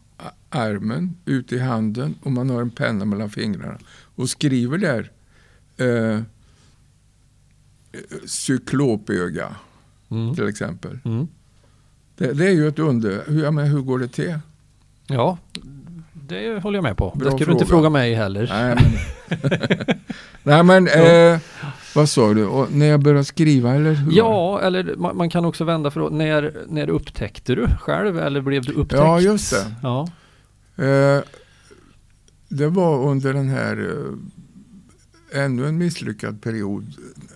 armen, 0.51 1.17
ut 1.25 1.53
i 1.53 1.59
handen 1.59 2.15
och 2.23 2.33
man 2.33 2.51
har 2.51 2.61
en 2.63 2.71
penna 2.71 3.05
mellan 3.05 3.31
fingrarna 3.31 3.79
och 4.15 4.31
skriver 4.31 4.79
där 4.79 5.11
eh, 5.77 6.21
cyklopöga 8.27 9.55
Mm. 10.11 10.35
till 10.35 10.49
exempel. 10.49 10.99
Mm. 11.05 11.29
Det, 12.17 12.33
det 12.33 12.47
är 12.47 12.53
ju 12.53 12.69
ett 12.69 12.79
under. 12.79 13.23
Hur, 13.27 13.45
ja, 13.45 13.51
men 13.51 13.67
hur 13.67 13.81
går 13.81 13.99
det 13.99 14.09
till? 14.09 14.39
Ja, 15.07 15.39
det 16.13 16.63
håller 16.63 16.77
jag 16.77 16.83
med 16.83 16.97
på. 16.97 17.13
Bra 17.17 17.31
det 17.31 17.37
ska 17.37 17.45
du 17.45 17.53
inte 17.53 17.65
fråga. 17.67 17.67
fråga 17.67 17.91
mig 17.91 18.15
heller. 18.15 18.47
Nej 18.51 18.75
men, 18.75 18.93
Nej, 20.43 20.63
men 20.63 20.89
eh, 21.35 21.41
vad 21.95 22.09
sa 22.09 22.35
du? 22.35 22.47
Och 22.47 22.73
när 22.73 22.87
jag 22.87 23.01
började 23.01 23.25
skriva 23.25 23.75
eller? 23.75 23.93
Hur? 23.93 24.13
Ja, 24.13 24.61
eller 24.61 24.97
man, 24.97 25.17
man 25.17 25.31
kan 25.31 25.45
också 25.45 25.65
vända 25.65 25.91
för 25.91 26.11
när, 26.11 26.65
när 26.69 26.89
upptäckte 26.89 27.55
du 27.55 27.69
själv 27.81 28.19
eller 28.19 28.41
blev 28.41 28.65
du 28.65 28.73
upptäckt? 28.73 29.01
Ja, 29.01 29.21
just 29.21 29.51
det. 29.51 29.75
Ja. 29.83 30.09
Eh, 30.85 31.23
det 32.49 32.69
var 32.69 33.11
under 33.11 33.33
den 33.33 33.49
här 33.49 33.91
eh, 35.33 35.43
ännu 35.43 35.67
en 35.67 35.79
misslyckad 35.79 36.43
period. 36.43 36.93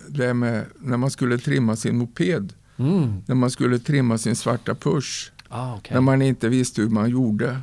Det 0.07 0.33
med 0.33 0.65
när 0.79 0.97
man 0.97 1.11
skulle 1.11 1.37
trimma 1.37 1.75
sin 1.75 1.97
moped. 1.97 2.53
Mm. 2.77 3.23
När 3.25 3.35
man 3.35 3.51
skulle 3.51 3.79
trimma 3.79 4.17
sin 4.17 4.35
svarta 4.35 4.75
push. 4.75 5.31
Ah, 5.49 5.75
okej. 5.75 5.93
När 5.93 6.01
man 6.01 6.21
inte 6.21 6.49
visste 6.49 6.81
hur 6.81 6.89
man 6.89 7.09
gjorde. 7.09 7.61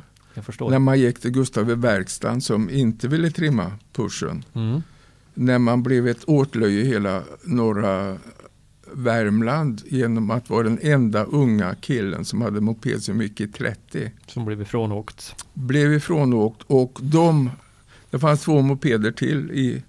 När 0.59 0.79
man 0.79 0.99
gick 0.99 1.19
till 1.19 1.31
Gustav 1.31 1.69
i 1.69 1.75
verkstaden 1.75 2.41
som 2.41 2.69
inte 2.69 3.07
ville 3.07 3.31
trimma 3.31 3.71
pushen. 3.93 4.45
Mm. 4.53 4.83
När 5.41 5.59
man 5.59 5.83
blev 5.83 6.07
ett 6.07 6.23
åtlöje 6.29 6.81
i 6.81 6.85
hela 6.85 7.23
norra 7.43 8.17
Värmland 8.91 9.81
genom 9.85 10.31
att 10.31 10.49
vara 10.49 10.63
den 10.63 10.79
enda 10.81 11.23
unga 11.23 11.75
killen 11.75 12.25
som 12.25 12.41
hade 12.41 12.61
moped 12.61 13.03
som 13.03 13.21
gick 13.21 13.41
i 13.41 13.47
30. 13.47 14.11
Som 14.27 14.45
blev 14.45 14.61
ifrånåkt. 14.61 15.45
blev 15.53 15.93
ifrånåkt 15.93 16.61
och 16.67 16.99
de, 17.01 17.49
det 18.09 18.19
fanns 18.19 18.41
två 18.41 18.61
mopeder 18.61 19.11
till 19.11 19.51
i, 19.51 19.83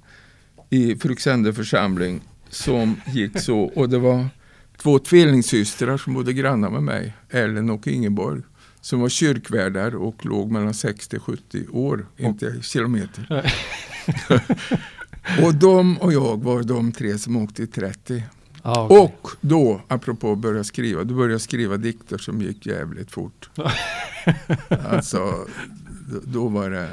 i 0.71 0.97
Fryksände 0.97 1.53
församling 1.53 2.21
som 2.49 3.01
gick 3.07 3.41
så 3.41 3.61
och 3.61 3.89
det 3.89 3.99
var 3.99 4.29
två 4.77 4.99
tvillingsystrar 4.99 5.97
som 5.97 6.15
bodde 6.15 6.33
grannar 6.33 6.71
med 6.71 6.83
mig, 6.83 7.17
Ellen 7.31 7.71
och 7.71 7.87
Ingeborg, 7.87 8.43
som 8.81 9.01
var 9.01 9.09
kyrkvärdar 9.09 9.95
och 9.95 10.27
låg 10.27 10.51
mellan 10.51 10.73
60-70 10.73 11.67
år, 11.71 12.07
inte 12.17 12.63
kilometer. 12.63 13.53
och 15.45 15.55
de 15.55 15.99
och 15.99 16.13
jag 16.13 16.43
var 16.45 16.63
de 16.63 16.93
tre 16.93 17.19
som 17.19 17.37
åkte 17.37 17.63
i 17.63 17.67
30. 17.67 18.25
Ah, 18.63 18.85
okej. 18.85 18.99
Och 18.99 19.31
då, 19.41 19.81
apropå 19.89 20.33
att 20.33 20.39
börja 20.39 20.65
skriva, 20.65 21.05
då 21.05 21.15
började 21.15 21.35
jag 21.35 21.41
skriva 21.41 21.77
dikter 21.77 22.19
som 22.19 22.43
gick 22.43 22.67
jävligt 22.67 23.11
fort. 23.11 23.51
alltså, 24.89 25.47
då- 26.25 26.49
var 26.49 26.71
det 26.71 26.89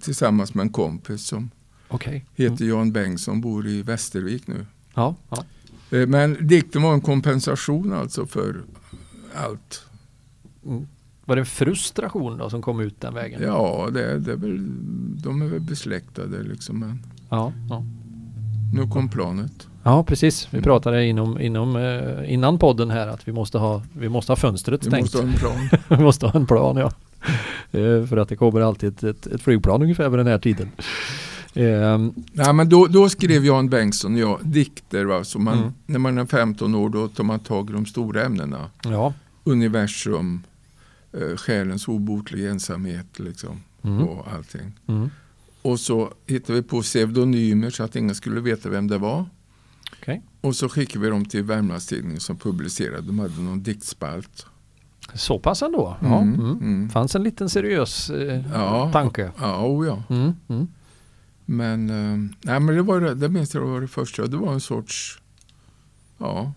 tillsammans 0.00 0.54
med 0.54 0.62
en 0.62 0.72
kompis 0.72 1.22
som 1.26 1.50
Okej. 1.88 2.24
heter 2.34 2.64
Jan 2.64 2.92
Bengtsson, 2.92 3.40
bor 3.40 3.66
i 3.66 3.82
Västervik 3.82 4.46
nu. 4.46 4.66
Ja, 4.94 5.14
ja. 5.30 5.44
Eh, 5.98 6.06
Men 6.06 6.46
dikten 6.46 6.82
var 6.82 6.94
en 6.94 7.00
kompensation 7.00 7.92
alltså 7.92 8.26
för 8.26 8.62
allt. 9.34 9.84
Mm. 10.66 10.86
Var 11.24 11.36
det 11.36 11.42
en 11.42 11.46
frustration 11.46 12.38
då 12.38 12.50
som 12.50 12.62
kom 12.62 12.80
ut 12.80 13.00
den 13.00 13.14
vägen? 13.14 13.42
Ja, 13.42 13.88
det, 13.92 14.18
det 14.18 14.32
är 14.32 14.36
väl, 14.36 14.58
de 15.22 15.42
är 15.42 15.46
väl 15.46 15.60
besläktade 15.60 16.42
liksom. 16.42 16.78
Men 16.80 17.02
Ja, 17.36 17.52
ja. 17.68 17.82
nu 18.74 18.86
kom 18.88 19.08
planet. 19.08 19.68
ja 19.82 20.04
precis. 20.04 20.48
Vi 20.50 20.56
Mm. 20.58 20.64
pratade 20.64 21.06
inom, 21.06 21.40
inom, 21.40 21.76
eh, 21.76 22.32
innan 22.32 22.58
podden 22.58 22.90
här 22.90 23.06
att 23.08 23.28
vi 23.28 23.32
måste 23.32 23.58
ha, 23.58 23.82
vi 23.92 24.08
måste 24.08 24.32
ha 24.32 24.36
fönstret 24.36 24.84
Vi 24.86 24.90
stängt. 24.90 25.02
måste 25.02 25.18
ha 25.18 25.24
en 25.24 25.32
plan. 25.34 25.68
vi 25.98 26.04
måste 26.04 26.26
ha 26.26 26.40
en 26.40 26.46
plan 26.46 26.76
ja. 26.76 26.90
Eh, 27.80 28.06
För 28.06 28.16
att 28.16 28.28
det 28.28 28.36
kommer 28.36 28.60
alltid 28.60 28.88
ett, 28.92 29.02
ett, 29.04 29.26
ett 29.26 29.42
flygplan 29.42 29.82
ungefär 29.82 30.08
vid 30.08 30.18
den 30.18 30.26
här 30.26 30.38
tiden. 30.38 30.68
Ehm, 31.54 32.14
Nej, 32.32 32.52
men 32.52 32.68
då, 32.68 32.86
då 32.86 33.08
skrev 33.08 33.44
Jan 33.44 33.68
Bengtsson 33.68 34.14
och 34.14 34.20
jag 34.20 34.38
dikter. 34.42 35.04
Va? 35.04 35.24
Så 35.24 35.38
man, 35.38 35.58
Mm. 35.58 35.72
När 35.86 35.98
man 35.98 36.18
är 36.18 36.26
15 36.26 36.74
år 36.74 36.88
då 36.88 37.08
tar 37.08 37.24
man 37.24 37.38
tag 37.40 37.70
i 37.70 37.72
de 37.72 37.86
stora 37.86 38.22
ämnena. 38.24 38.70
ja. 38.84 39.12
Universum, 39.44 40.42
eh, 41.12 41.36
själens 41.36 41.88
obotliga 41.88 42.50
ensamhet 42.50 43.18
liksom, 43.18 43.60
Mm. 43.84 44.02
och 44.08 44.26
allting. 44.34 44.72
Mm. 44.86 45.10
Och 45.64 45.80
så 45.80 46.12
hittade 46.26 46.60
vi 46.60 46.68
på 46.68 46.82
pseudonymer 46.82 47.70
så 47.70 47.82
att 47.82 47.96
ingen 47.96 48.14
skulle 48.14 48.40
veta 48.40 48.68
vem 48.68 48.88
det 48.88 48.98
var. 48.98 49.26
Okej. 50.00 50.22
Och 50.40 50.56
så 50.56 50.68
skickade 50.68 50.98
vi 51.04 51.10
dem 51.10 51.24
till 51.24 51.42
Värmlandstidningen 51.44 52.20
som 52.20 52.36
publicerade. 52.36 53.00
De 53.02 53.18
hade 53.18 53.40
någon 53.42 53.62
diktspalt. 53.62 54.46
Så 55.14 55.38
pass 55.38 55.62
ändå? 55.62 55.96
Ja. 56.00 56.20
Mm, 56.20 56.34
Mm. 56.40 56.58
mm. 56.58 56.90
Fanns 56.90 57.14
en 57.14 57.22
liten 57.22 57.48
seriös 57.48 58.10
eh, 58.10 58.44
Ja. 58.52 58.90
tanke? 58.92 59.32
Ja, 59.40 59.66
oh 59.66 59.86
ja. 59.86 60.02
Mm. 60.10 60.32
Mm. 60.48 60.66
Men, 61.44 61.90
eh, 61.90 62.30
nej, 62.42 62.60
men 62.60 62.66
det, 62.76 62.82
var, 62.82 63.00
det- 63.00 63.28
minns 63.28 63.54
jag 63.54 63.60
var 63.62 63.80
det 63.80 63.88
första. 63.88 64.26
Det 64.26 64.36
var 64.36 64.52
en 64.52 64.60
sorts, 64.60 65.18
ja, 66.18 66.52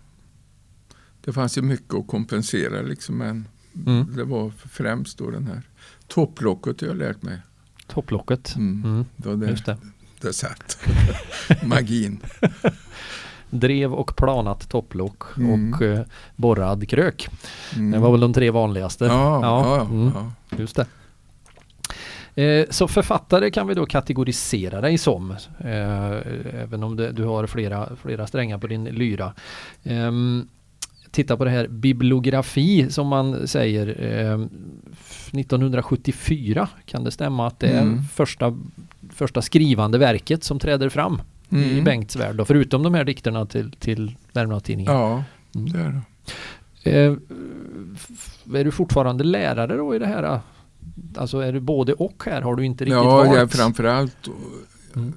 det 1.22 1.34
fanns 1.34 1.58
ju 1.58 1.62
mycket 1.62 1.93
att 1.93 2.08
kompensera 2.08 2.82
liksom. 2.82 3.17
Men 3.17 3.48
Mm. 3.86 4.15
det 4.15 4.24
var 4.24 4.50
främst 4.50 5.17
då 5.17 5.30
den 5.32 5.48
här 5.48 5.62
topplocket 6.08 6.82
jag 6.82 6.98
lärt 6.98 7.22
mig. 7.22 7.41
Topplocket. 7.88 8.56
Mm. 8.56 8.84
Mm. 8.86 9.06
Det 9.15 9.30
var 9.30 9.36
där 9.36 9.47
Just 9.47 9.65
det. 9.65 9.78
det 10.21 10.34
satt. 10.34 10.78
Magin. 11.63 12.19
Drev 13.50 13.93
och 13.93 14.15
planat 14.15 14.69
topplock 14.69 15.23
Mm. 15.38 15.73
och 15.73 15.82
eh, 15.82 16.02
borrad 16.36 16.89
krök. 16.89 17.28
Mm. 17.76 17.91
Det 17.91 18.00
var 18.00 18.12
väl 18.12 18.19
de 18.19 18.34
tre 18.34 18.52
vanligaste. 18.52 19.06
Ja, 19.06 19.41
ja, 19.41 19.78
ja, 19.78 19.82
mm. 19.86 20.12
ja. 20.15 20.32
Just 20.58 20.76
det. 20.76 20.86
Eh, 22.43 22.65
Så 22.69 22.88
författare 22.88 23.52
kan 23.52 23.67
vi 23.67 23.73
då 23.73 23.86
kategorisera 23.86 24.82
dig 24.82 24.97
som. 24.97 25.32
eh, 25.60 26.12
Även 26.62 26.84
om 26.84 26.95
det, 26.95 27.12
du 27.12 27.23
har 27.23 27.47
flera, 27.47 27.89
flera 28.02 28.28
strängar 28.28 28.58
på 28.58 28.67
din 28.67 28.84
lyra. 28.84 29.34
Ehm, 29.84 30.47
Titta 31.12 31.38
på 31.38 31.45
det 31.45 31.52
här 31.52 31.67
bibliografi 31.67 32.89
som 32.91 33.08
man 33.08 33.47
säger. 33.47 33.88
Ehm, 35.33 35.39
1974 35.39 36.69
kan 36.85 37.03
det 37.03 37.11
stämma 37.11 37.47
att 37.47 37.59
det 37.59 37.67
är 37.67 37.81
Mm. 37.81 38.01
första, 38.13 38.57
första 39.09 39.41
skrivande 39.41 39.97
verket 39.97 40.43
som 40.43 40.59
träder 40.59 40.89
fram 40.89 41.21
i 41.49 41.55
Mm. 41.71 41.83
Bengts 41.83 42.15
värld. 42.15 42.35
Då, 42.35 42.45
förutom 42.45 42.83
de 42.83 42.93
här 42.93 43.03
dikterna 43.03 43.45
till, 43.45 43.71
till 43.71 44.15
Värmlandstidningen. 44.33 44.93
Ja, 44.93 45.23
Mm. 45.55 45.71
det 45.73 45.79
är 45.79 45.91
det. 45.91 46.01
Eh, 46.91 47.13
är 48.59 48.63
du 48.63 48.71
fortfarande 48.71 49.23
lärare 49.23 49.77
då 49.77 49.95
i 49.95 49.99
det 49.99 50.07
här? 50.07 50.39
Alltså 51.15 51.39
är 51.39 51.53
du 51.53 51.59
både 51.59 51.93
och 51.93 52.23
här? 52.25 52.41
Har 52.41 52.55
du 52.55 52.65
inte 52.65 52.83
riktigt 52.83 52.93
Ja, 52.95 53.25
jag 53.25 53.35
är 53.37 53.47
framförallt 53.47 54.27
Mm. 54.95 55.13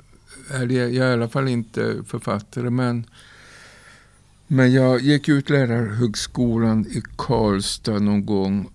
är 0.55 0.67
det, 0.67 0.75
jag 0.75 1.07
är 1.07 1.11
i 1.11 1.13
alla 1.13 1.29
fall 1.29 1.49
inte 1.49 1.97
författare 2.07 2.71
men, 2.71 3.05
men 4.47 4.73
jag 4.73 5.01
gick 5.01 5.29
ut 5.29 5.51
lärarhögskolan 5.51 6.87
i 6.87 7.03
Karlstad 7.17 7.99
någon 7.99 8.27
gång 8.27 8.61
eh, 8.61 8.67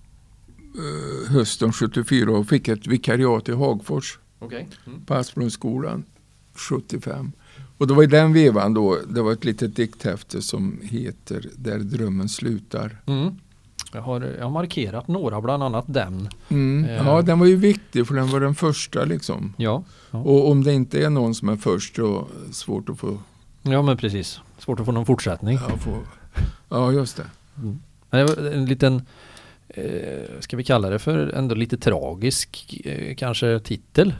hösten 1.28 1.74
74 1.74 2.32
och 2.32 2.48
fick 2.48 2.68
ett 2.68 2.88
vikariat 2.88 3.50
i 3.50 3.52
Hagfors 3.52 4.20
Okej. 4.40 4.68
Mm. 4.88 5.06
på 5.06 5.14
Asplundsskolan 5.14 6.04
75. 6.54 7.32
Och 7.78 7.88
det 7.88 7.94
var 7.94 8.04
i 8.04 8.08
den 8.08 8.34
vevan 8.34 8.74
då, 8.74 8.98
det 9.08 9.22
var 9.22 9.32
ett 9.32 9.46
litet 9.46 9.76
dikthäfte 9.76 10.42
som 10.42 10.80
heter 10.84 11.50
Där 11.56 11.80
drömmen 11.80 12.30
slutar. 12.30 13.02
Mm. 13.06 13.36
Jag, 13.94 14.02
har, 14.02 14.22
jag 14.22 14.44
har 14.44 14.52
markerat 14.52 15.08
några, 15.08 15.42
bland 15.42 15.64
annat 15.64 15.86
den. 15.88 16.30
Mm. 16.50 16.86
Eh. 16.86 16.96
Ja, 16.96 17.22
den 17.22 17.40
var 17.40 17.46
ju 17.46 17.56
viktig 17.56 18.08
för 18.08 18.16
den 18.16 18.28
var 18.28 18.40
den 18.40 18.56
första 18.56 19.06
liksom. 19.06 19.54
Ja, 19.58 19.84
Och 20.12 20.52
om 20.52 20.64
det 20.64 20.74
inte 20.74 21.04
är 21.04 21.10
någon 21.10 21.36
som 21.36 21.50
är 21.50 21.56
först 21.56 21.96
så 21.96 22.20
är 22.20 22.48
det 22.48 22.54
svårt 22.54 22.90
att 22.90 23.00
få 23.00 23.18
ja 23.62 23.82
men 23.82 23.98
precis. 23.98 24.40
Svårt 24.58 24.80
att 24.80 24.86
få 24.86 24.92
någon 24.92 25.06
fortsättning. 25.06 25.60
Ja, 25.70 25.78
få, 25.78 25.98
ja 26.70 26.92
just 26.92 27.18
det. 27.18 27.26
Mm. 27.58 27.80
Men 28.10 28.26
det 28.26 28.36
var 28.36 28.52
en 28.52 28.66
liten, 28.66 29.02
eh, 29.68 30.40
ska 30.40 30.58
vi 30.58 30.64
kalla 30.64 30.90
det 30.90 31.00
för 31.00 31.28
ändå 31.28 31.56
lite 31.56 31.78
tragisk 31.78 32.82
eh, 32.86 33.16
kanske 33.16 33.60
titel 33.60 34.14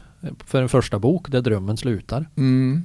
för 0.44 0.62
en 0.62 0.68
första 0.68 0.98
bok 0.98 1.30
där 1.30 1.40
drömmen 1.40 1.76
slutar. 1.76 2.26
Mm. 2.36 2.82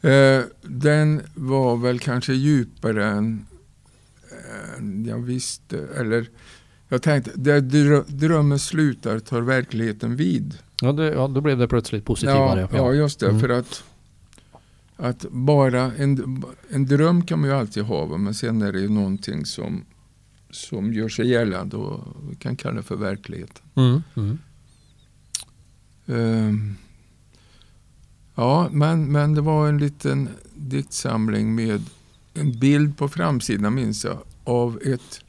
Eh, 0.00 0.42
den 0.62 1.22
var 1.34 1.76
väl 1.76 1.98
kanske 1.98 2.32
djupare 2.32 3.06
än, 3.06 3.46
än 4.78 5.04
jag 5.04 5.18
visste. 5.18 5.78
Eller 5.96 6.28
jag 6.88 7.02
tänkte, 7.02 7.30
där 7.34 7.60
drö- 7.60 8.04
drömmen 8.08 8.58
slutar 8.58 9.18
tar 9.18 9.40
verkligheten 9.40 10.16
vid. 10.16 10.58
Ja, 10.82 10.92
det, 10.92 11.04
ja 11.04 11.28
då 11.28 11.40
blev 11.40 11.58
det 11.58 11.68
plötsligt 11.68 12.04
positivare. 12.04 12.68
Ja, 12.72 12.76
ja 12.76 12.92
just 12.92 13.20
det. 13.20 13.28
Mm. 13.28 13.40
För 13.40 13.48
att, 13.48 13.84
att 14.96 15.26
bara 15.30 15.92
en, 15.92 16.44
en 16.68 16.86
dröm 16.86 17.26
kan 17.26 17.40
man 17.40 17.48
ju 17.48 17.56
alltid 17.56 17.82
ha, 17.82 18.16
men 18.16 18.34
sen 18.34 18.62
är 18.62 18.72
det 18.72 18.80
ju 18.80 18.88
någonting 18.88 19.46
som, 19.46 19.84
som 20.50 20.92
gör 20.92 21.08
sig 21.08 21.28
gällande 21.28 21.76
och 21.76 22.16
vi 22.30 22.36
kan 22.36 22.56
kalla 22.56 22.76
det 22.76 22.82
för 22.82 22.96
verkligheten. 22.96 23.62
Mm. 23.74 24.02
Mm. 24.16 24.38
Ehm, 26.06 26.76
ja, 28.34 28.68
men, 28.72 29.12
men 29.12 29.34
det 29.34 29.40
var 29.40 29.68
en 29.68 29.78
liten 29.78 30.28
diktsamling 30.54 31.54
med 31.54 31.82
en 32.34 32.58
bild 32.58 32.96
på 32.98 33.08
framsidan, 33.08 33.74
minns 33.74 34.04
jag, 34.04 34.18
av 34.44 34.80
ett, 34.84 35.20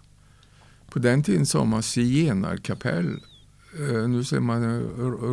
på 0.89 0.99
den 0.99 1.23
tiden 1.23 1.45
sa 1.45 1.63
man 1.65 1.83
zigenarkapell. 1.83 3.19
Eh, 3.79 4.07
nu 4.07 4.23
säger 4.23 4.41
man 4.41 4.81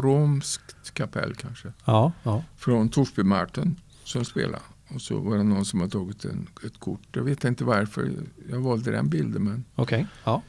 romskt 0.03 0.94
kapell 0.94 1.35
kanske, 1.35 1.72
Ja, 1.85 2.12
ja. 2.22 2.44
från 2.57 2.88
Torsbymarten 2.88 3.77
som 4.05 4.25
spelade. 4.25 4.62
Och 4.94 5.01
så 5.01 5.18
var 5.18 5.37
det 5.37 5.42
någon 5.42 5.64
som 5.64 5.81
har 5.81 5.88
tagit 5.88 6.25
en, 6.25 6.46
ett 6.66 6.79
kort. 6.81 7.01
Jag 7.12 7.22
vet 7.22 7.44
inte 7.44 7.64
varför 7.64 8.11
jag 8.51 8.61
valde 8.61 8.90
den 8.90 9.09
bilden, 9.09 9.44
men 9.44 9.64
okej. 9.75 10.07
Ja. 10.25 10.42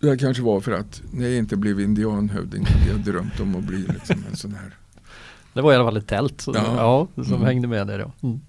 det 0.00 0.16
kanske 0.18 0.42
var 0.42 0.60
för 0.60 0.72
att 0.72 1.02
när 1.12 1.26
jag 1.28 1.36
inte 1.38 1.56
blev 1.56 1.80
indianhövding 1.80 2.64
hade 2.66 2.90
jag 2.90 3.00
drömt 3.00 3.40
om 3.40 3.56
att 3.56 3.64
bli 3.64 3.78
liksom 3.78 4.24
en 4.30 4.36
sån 4.36 4.54
här 4.54 4.74
Det 5.52 5.62
var 5.62 5.72
i 5.72 5.74
alla 5.76 5.84
fall 5.84 5.96
ett 5.96 6.06
tält 6.06 6.40
som, 6.40 6.54
Ja. 6.54 7.08
ja. 7.16 7.24
som 7.24 7.32
Mm. 7.34 7.46
hängde 7.46 7.68
med 7.68 7.86
där. 7.86 7.98
Ja. 7.98 8.12
Mm. 8.22 8.40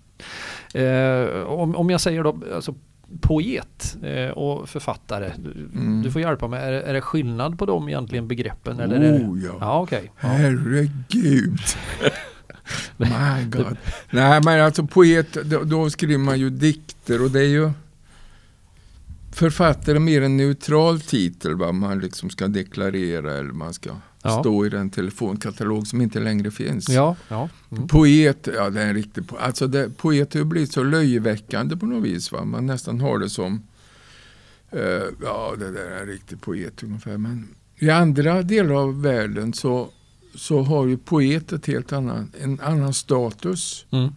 Eh, 0.74 1.44
om, 1.44 1.76
om 1.76 1.90
jag 1.90 2.02
säger 2.02 2.24
då, 2.24 2.40
alltså 2.56 2.76
poet 3.22 3.98
eh, 4.04 4.30
och 4.30 4.70
författare. 4.70 5.32
Du, 5.38 5.52
Mm. 5.80 6.02
du 6.02 6.12
får 6.12 6.22
hjälpa 6.22 6.48
mig. 6.48 6.64
Är, 6.64 6.72
det- 6.72 6.82
är 6.82 6.94
det 6.94 7.02
skillnad 7.02 7.60
på 7.60 7.66
dem 7.66 7.90
egentligen 7.90 8.28
begreppen? 8.28 8.80
Eller 8.80 8.96
är 8.96 9.20
det, 9.20 9.26
Oh 9.26 9.40
ja. 9.46 9.58
ja, 9.60 9.80
okej. 9.82 10.12
Ja. 10.22 10.28
Herregud. 10.28 11.60
My 12.98 13.46
God. 13.50 13.78
Nej 14.12 14.42
men 14.46 14.62
alltså 14.62 14.88
poet, 14.88 15.34
då, 15.46 15.64
då 15.64 15.90
skriver 15.90 16.18
man 16.18 16.40
ju 16.40 16.50
dikter 16.50 17.22
och 17.24 17.32
det 17.32 17.40
är 17.40 17.48
ju 17.48 17.72
författare 19.32 20.00
mer 20.00 20.22
en 20.22 20.38
neutral 20.38 21.02
titel. 21.02 21.56
Va? 21.56 21.72
Man 21.72 22.00
liksom 22.00 22.30
ska 22.30 22.48
deklarera 22.48 23.34
eller 23.38 23.52
man 23.52 23.74
ska 23.74 23.90
Ja. 24.24 24.40
stå 24.40 24.66
i 24.66 24.70
den 24.70 24.90
telefonkatalog 24.90 25.88
som 25.88 26.02
inte 26.02 26.20
längre 26.20 26.52
finns. 26.52 26.90
Ja, 26.90 27.16
ja. 27.28 27.50
Mm. 27.72 27.88
Poet, 27.88 28.48
ja 28.56 28.70
det 28.70 28.82
är 28.82 28.88
en 28.88 28.94
riktig 28.94 29.24
po- 29.24 29.38
alltså 29.40 29.68
det, 29.68 29.90
Poet 29.98 30.34
har 30.34 30.40
ju 30.40 30.46
blivit 30.46 30.74
så 30.74 30.84
löjeväckande 30.84 31.78
på 31.78 31.86
något 31.86 32.04
vis. 32.04 32.32
Va? 32.32 32.46
Man 32.46 32.66
nästan 32.66 33.02
har 33.02 33.20
det 33.20 33.30
som, 33.30 33.62
eh, 34.72 34.82
ja 35.24 35.54
det 35.60 35.72
där 35.72 35.86
är 35.86 36.02
en 36.02 36.08
riktig 36.08 36.42
poet 36.42 36.84
ungefär. 36.84 37.18
Men 37.18 37.48
i 37.76 37.90
andra 37.90 38.42
delar 38.42 38.76
av 38.76 39.02
världen 39.02 39.54
så, 39.54 39.90
så 40.38 40.62
har 40.62 40.88
ju 40.88 40.98
poet 40.98 41.52
ett 41.54 41.66
helt 41.66 41.94
annan, 41.94 42.32
en 42.42 42.60
annan 42.60 42.94
status. 42.94 43.86
Mm. 43.92 44.10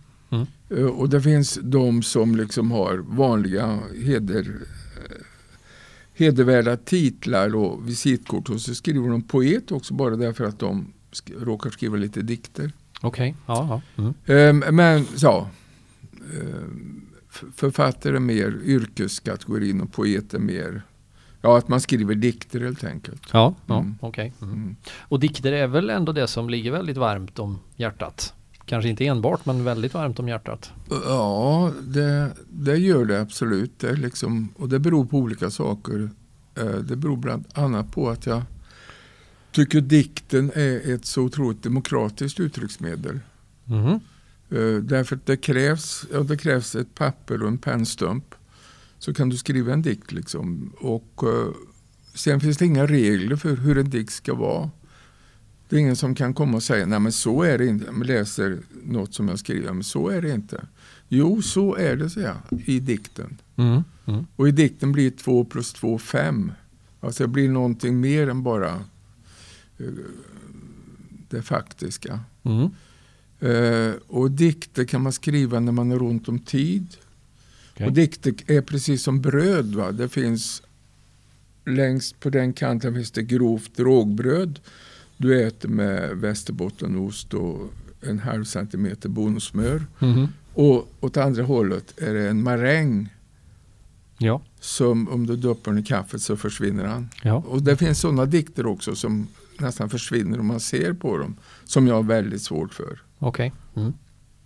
Eh, 0.70 0.84
och 0.86 1.08
det 1.08 1.22
finns 1.22 1.58
de 1.62 2.02
som 2.02 2.36
liksom 2.36 2.70
har 2.70 2.96
vanliga 2.98 3.78
heder, 4.04 4.40
eh, 4.96 5.16
hedervärda 6.14 6.76
titlar 6.76 7.54
och 7.56 7.88
visitkort 7.88 8.48
och 8.50 8.60
så 8.60 8.74
skriver 8.74 9.08
de 9.08 9.22
poet 9.22 9.72
också 9.72 9.94
bara 9.94 10.16
därför 10.16 10.44
att 10.44 10.58
de 10.58 10.92
sk- 11.12 11.44
råkar 11.44 11.70
skriva 11.70 11.96
lite 11.96 12.22
dikter. 12.22 12.72
Okej, 13.00 13.36
ja, 13.46 13.82
ja. 13.96 14.02
Mm. 14.02 14.62
Ehm, 14.62 14.76
Men 14.76 15.06
ja, 15.16 15.50
ehm, 16.12 17.02
författare 17.54 18.16
är 18.16 18.20
mer 18.20 18.58
yrkeskategorin 18.64 19.80
och 19.80 19.92
poet 19.92 20.34
är 20.34 20.38
mer 20.38 20.82
Ja, 21.42 21.58
att 21.58 21.68
man 21.68 21.80
skriver 21.80 22.14
dikter 22.14 22.60
helt 22.60 22.84
enkelt. 22.84 23.22
Ja, 23.32 23.54
ja 23.66 23.78
Mm. 23.80 23.94
okej. 24.00 24.32
Mm. 24.42 24.54
Mm. 24.54 24.76
Och 24.98 25.20
dikter 25.20 25.52
är 25.52 25.66
väl 25.66 25.90
ändå 25.90 26.12
det 26.12 26.26
som 26.26 26.50
ligger 26.50 26.70
väldigt 26.72 26.96
varmt 26.96 27.38
om 27.38 27.58
hjärtat? 27.76 28.34
Kanske 28.64 28.88
inte 28.90 29.06
enbart 29.06 29.46
men 29.46 29.64
väldigt 29.64 29.94
varmt 29.94 30.18
om 30.18 30.28
hjärtat. 30.28 30.70
Ja, 31.04 31.72
det, 31.82 32.30
det 32.50 32.76
gör 32.76 33.04
det 33.04 33.20
absolut. 33.20 33.78
Det 33.78 33.92
liksom, 33.92 34.48
och 34.56 34.68
det 34.68 34.78
beror 34.78 35.04
på 35.04 35.16
olika 35.18 35.50
saker. 35.50 36.10
Eh, 36.54 36.64
Det 36.66 36.96
beror 36.96 37.16
bland 37.16 37.44
annat 37.54 37.92
på 37.92 38.10
att 38.10 38.26
jag 38.26 38.42
tycker 39.52 39.80
dikten 39.80 40.50
är 40.54 40.94
ett 40.94 41.04
så 41.06 41.22
otroligt 41.22 41.62
demokratiskt 41.62 42.40
uttrycksmedel. 42.40 43.20
Eh, 44.50 44.74
Därför 44.82 45.16
att 45.16 45.26
det 45.26 45.36
krävs, 45.36 46.04
ja, 46.12 46.20
det 46.20 46.36
krävs 46.36 46.74
ett 46.74 46.94
papper 46.94 47.42
och 47.42 47.48
en 47.48 47.58
pennstump. 47.58 48.34
Så 49.00 49.14
kan 49.14 49.28
du 49.28 49.36
skriva 49.36 49.72
en 49.72 49.82
dikt. 49.82 50.12
Liksom. 50.12 50.72
Och, 50.78 51.22
eh, 51.22 51.54
sen 52.14 52.40
finns 52.40 52.56
det 52.56 52.64
inga 52.64 52.86
regler 52.86 53.36
för 53.36 53.56
hur 53.56 53.78
en 53.78 53.90
dikt 53.90 54.12
ska 54.12 54.34
vara. 54.34 54.70
Det 55.68 55.76
är 55.76 55.80
ingen 55.80 55.96
som 55.96 56.14
kan 56.14 56.34
komma 56.34 56.56
och 56.56 56.62
säga, 56.62 56.86
nej 56.86 57.00
men 57.00 57.12
så 57.12 57.42
är 57.42 57.58
det 57.58 57.66
inte. 57.66 57.86
Jag 57.86 58.06
läser 58.06 58.58
något 58.84 59.14
som 59.14 59.28
jag 59.28 59.38
skriver, 59.38 59.72
men 59.72 59.84
så 59.84 60.08
är 60.08 60.22
det 60.22 60.30
inte. 60.30 60.66
Jo, 61.08 61.42
så 61.42 61.74
är 61.76 61.96
det, 61.96 62.10
säger 62.10 62.28
jag, 62.28 62.60
i 62.60 62.80
dikten. 62.80 63.38
Mm. 63.56 63.82
Mm. 64.06 64.26
Och 64.36 64.48
i 64.48 64.50
dikten 64.50 64.92
blir 64.92 65.10
2 65.10 65.44
plus 65.44 65.72
2 65.72 65.98
5. 65.98 66.52
Alltså 67.00 67.22
det 67.22 67.28
blir 67.28 67.48
någonting 67.48 68.00
mer 68.00 68.28
än 68.28 68.42
bara 68.42 68.70
eh, 69.78 69.86
det 71.28 71.42
faktiska. 71.42 72.20
Mm. 72.42 72.70
Eh, 73.40 73.94
och 74.06 74.30
dikter 74.30 74.84
kan 74.84 75.02
man 75.02 75.12
skriva 75.12 75.60
när 75.60 75.72
man 75.72 75.90
har 75.90 76.02
ont 76.02 76.28
om 76.28 76.38
tid. 76.38 76.96
Okej. 77.80 77.86
Och 77.88 77.92
dikter 77.92 78.34
är 78.46 78.60
precis 78.60 79.02
som 79.02 79.20
bröd. 79.20 79.74
Va? 79.74 79.92
Det 79.92 80.08
finns 80.08 80.62
längst 81.66 82.20
på 82.20 82.30
den 82.30 82.52
kanten 82.52 82.94
finns 82.94 83.10
det 83.10 83.22
grovt 83.22 83.78
rågbröd. 83.78 84.60
Du 85.16 85.46
äter 85.46 85.68
med 85.68 86.16
västerbottenost 86.16 87.34
och 87.34 87.70
en 88.00 88.18
halv 88.18 88.44
centimeter 88.44 89.08
bondesmör. 89.08 89.86
Mhm. 89.98 90.28
Och 90.54 90.88
åt 91.00 91.16
andra 91.16 91.42
hållet 91.42 92.00
är 92.02 92.14
det 92.14 92.28
en 92.28 92.42
maräng 92.42 93.08
Ja, 94.18 94.42
som 94.60 95.08
om 95.08 95.26
du 95.26 95.36
doppar 95.36 95.72
den 95.72 95.80
i 95.80 95.84
kaffet 95.84 96.22
så 96.22 96.36
försvinner 96.36 96.84
han. 96.84 97.08
ja. 97.22 97.34
Och 97.48 97.62
det 97.62 97.76
finns 97.76 98.00
sådana 98.00 98.24
dikter 98.26 98.66
också 98.66 98.94
som 98.94 99.26
nästan 99.58 99.90
försvinner 99.90 100.40
om 100.40 100.46
man 100.46 100.60
ser 100.60 100.92
på 100.92 101.18
dem. 101.18 101.36
Som 101.64 101.86
jag 101.86 101.94
har 101.94 102.02
väldigt 102.02 102.42
svårt 102.42 102.74
för. 102.74 103.02
okej. 103.18 103.52
Mm. 103.76 103.92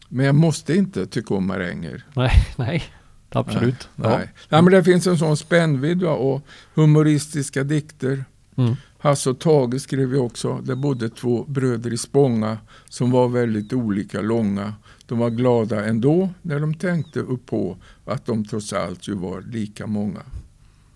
Men 0.09 0.27
jag 0.27 0.35
måste 0.35 0.75
inte 0.77 1.07
tycka 1.07 1.35
om 1.35 1.47
maränger. 1.47 2.05
Nej, 2.17 2.33
nej. 2.59 2.83
Absolut. 3.29 3.89
Nej, 3.97 4.11
nej. 4.11 4.29
nej 4.49 4.63
men 4.63 4.73
det 4.73 4.85
finns 4.85 5.07
en 5.07 5.19
sån 5.19 5.37
spännvidd 5.37 6.03
va? 6.03 6.11
och 6.11 6.43
humoristiska 6.75 7.65
dikter. 7.65 8.25
Mm. 8.57 8.75
Hasse 8.99 9.31
och 9.31 9.39
Tage 9.39 9.81
skrev 9.81 10.13
ju 10.13 10.19
också. 10.19 10.61
Det 10.65 10.77
bodde 10.77 11.09
två 11.09 11.45
bröder 11.45 11.93
i 11.93 11.97
Spånga 11.99 12.59
som 12.89 13.11
var 13.11 13.29
väldigt 13.29 13.73
olika 13.73 14.21
långa. 14.21 14.75
De 15.07 15.19
var 15.19 15.31
glada 15.31 15.85
ändå 15.85 16.29
när 16.43 16.61
de 16.61 16.75
tänkte 16.75 17.21
upp 17.21 17.47
på 17.47 17.77
att 18.05 18.27
de 18.27 18.45
trots 18.45 18.73
allt 18.73 19.09
ju 19.09 19.15
var 19.15 19.41
lika 19.41 19.87
många. 19.87 20.21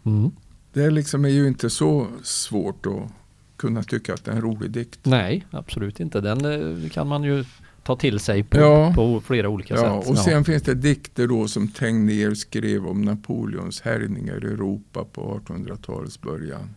Mm. 0.04 0.30
Det 0.72 0.90
liksom 0.90 1.24
är 1.24 1.28
ju 1.28 1.48
inte 1.48 1.70
så 1.70 2.06
svårt 2.22 2.86
att 2.86 3.12
kunna 3.56 3.82
tycka 3.82 4.14
att 4.14 4.24
det 4.24 4.30
är 4.30 4.34
en 4.34 4.42
rolig 4.42 4.70
dikt. 4.70 5.00
Nej, 5.02 5.46
absolut 5.50 6.00
inte. 6.00 6.20
Den 6.20 6.44
eh, 6.84 6.90
kan 6.90 7.06
man 7.06 7.22
ju 7.22 7.44
ta 7.88 7.96
till 7.96 8.18
sig 8.20 8.42
på, 8.42 8.58
Ja. 8.58 8.92
på 8.94 9.20
flera 9.20 9.48
olika 9.48 9.74
Ja, 9.74 10.00
sätt. 10.02 10.10
och 10.10 10.18
sen 10.18 10.44
finns 10.44 10.62
det 10.62 10.74
dikter 10.74 11.26
då 11.26 11.48
som 11.48 11.68
Tegnér 11.68 12.34
skrev 12.34 12.86
om 12.86 13.02
Napoleons 13.02 13.80
härjningar 13.80 14.44
i 14.44 14.48
Europa 14.48 15.04
på 15.04 15.40
1800-talets 15.46 16.20
början. 16.20 16.68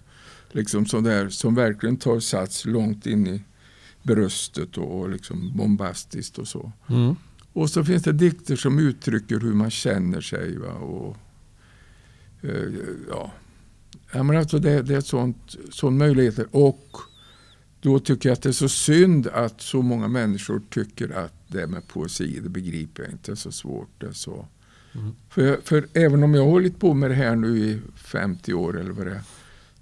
Liksom 0.51 0.85
sådär 0.85 1.29
som 1.29 1.55
verkligen 1.55 1.97
tar 1.97 2.19
sats 2.19 2.65
långt 2.65 3.05
in 3.05 3.27
i 3.27 3.43
bröstet 4.03 4.77
och, 4.77 4.99
och 4.99 5.09
liksom 5.09 5.51
bombastiskt 5.55 6.37
och 6.37 6.47
så. 6.47 6.71
Mm. 6.89 7.15
Och 7.53 7.69
så 7.69 7.83
finns 7.83 8.03
det 8.03 8.11
dikter 8.13 8.55
som 8.55 8.79
uttrycker 8.79 9.39
hur 9.39 9.53
man 9.53 9.71
känner 9.71 10.21
sig. 10.21 10.57
Va? 10.57 10.73
Och, 10.73 11.17
eh, 12.41 12.73
ja. 13.09 13.31
Ja, 14.13 14.23
men 14.23 14.37
alltså 14.37 14.59
det, 14.59 14.81
det 14.81 14.95
är 14.95 15.01
sånt, 15.01 15.55
sån 15.71 15.97
möjligheter. 15.97 16.45
Och 16.51 16.87
då 17.81 17.99
tycker 17.99 18.29
jag 18.29 18.33
att 18.33 18.41
det 18.41 18.49
är 18.49 18.53
så 18.53 18.69
synd 18.69 19.27
att 19.27 19.61
så 19.61 19.81
många 19.81 20.07
människor 20.07 20.61
tycker 20.69 21.09
att 21.09 21.33
det 21.47 21.67
med 21.67 21.87
poesi, 21.87 22.39
det 22.43 22.49
begriper 22.49 23.03
jag 23.03 23.11
inte, 23.11 23.35
så 23.35 23.51
svårt. 23.51 23.89
Det 23.97 24.13
så. 24.13 24.47
Mm. 24.93 25.15
För, 25.29 25.59
för 25.63 25.87
även 25.93 26.23
om 26.23 26.33
jag 26.33 26.41
har 26.41 26.49
hållit 26.49 26.79
på 26.79 26.93
med 26.93 27.11
det 27.11 27.15
här 27.15 27.35
nu 27.35 27.59
i 27.59 27.79
50 27.95 28.53
år 28.53 28.79
eller 28.79 28.91
vad 28.91 29.05
det 29.05 29.11
är, 29.11 29.21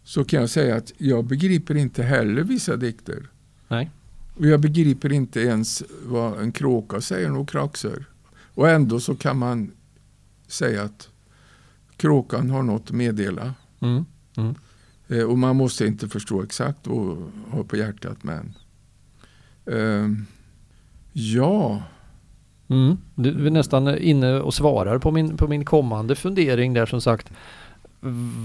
så 0.04 0.26
kan 0.26 0.40
jag 0.40 0.50
säga 0.50 0.76
att 0.76 0.92
jag 0.98 1.26
begriper 1.26 1.76
inte 1.76 2.04
heller 2.04 2.44
vissa 2.44 2.78
dikter. 2.78 3.28
Nej. 3.68 3.92
Och 4.36 4.48
jag 4.48 4.60
begriper 4.60 5.12
inte 5.12 5.40
ens 5.42 5.84
vad 6.06 6.40
en 6.40 6.52
kråka 6.52 7.02
säger 7.02 7.38
och 7.38 7.50
kraxer. 7.50 8.06
Och 8.54 8.70
ändå 8.70 9.00
så 9.00 9.16
kan 9.16 9.38
man 9.38 9.72
säga 10.48 10.84
att 10.84 11.10
kråkan 11.98 12.50
har 12.50 12.64
något 12.64 12.82
att 12.82 12.92
meddela. 12.92 13.54
Mm. 13.80 14.06
Mm. 14.36 14.56
Eh, 15.10 15.24
och 15.24 15.38
man 15.38 15.56
måste 15.56 15.86
inte 15.86 16.08
förstå 16.10 16.44
exakt 16.44 16.88
och 16.88 17.18
ha 17.52 17.64
på 17.64 17.78
hjärtat 17.78 18.18
men. 18.24 18.54
Ehm, 19.72 20.26
ja, 21.14 21.82
Mm. 22.72 22.98
Du 23.16 23.48
är 23.48 23.52
nästan 23.52 23.98
inne 23.98 24.34
och 24.40 24.54
svarar 24.54 24.98
på 24.98 25.12
min, 25.12 25.38
på 25.38 25.48
min 25.48 25.66
kommande 25.66 26.16
fundering 26.16 26.74
där 26.74 26.86
som 26.86 27.02
sagt. 27.02 27.32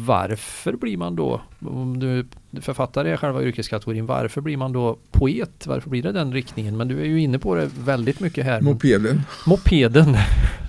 Varför 0.07 0.73
blir 0.73 0.97
man 0.97 1.17
då, 1.17 1.41
om 1.61 1.99
du 2.01 2.27
författare 2.61 3.11
är 3.11 3.17
själva 3.17 3.43
yrkeskategorin, 3.43 4.07
varför 4.07 4.41
blir 4.41 4.57
man 4.57 4.73
då 4.73 4.99
poet? 5.11 5.67
Varför 5.67 5.91
blir 5.91 6.03
det 6.03 6.13
den 6.13 6.33
riktningen? 6.33 6.77
Men 6.77 6.89
du 6.89 7.01
är 7.01 7.05
ju 7.05 7.21
inne 7.21 7.39
på 7.39 7.55
det 7.55 7.71
väldigt 7.79 8.21
mycket 8.21 8.45
här. 8.45 8.61
mopeden. 8.61 9.23
Mopeden, 9.47 10.17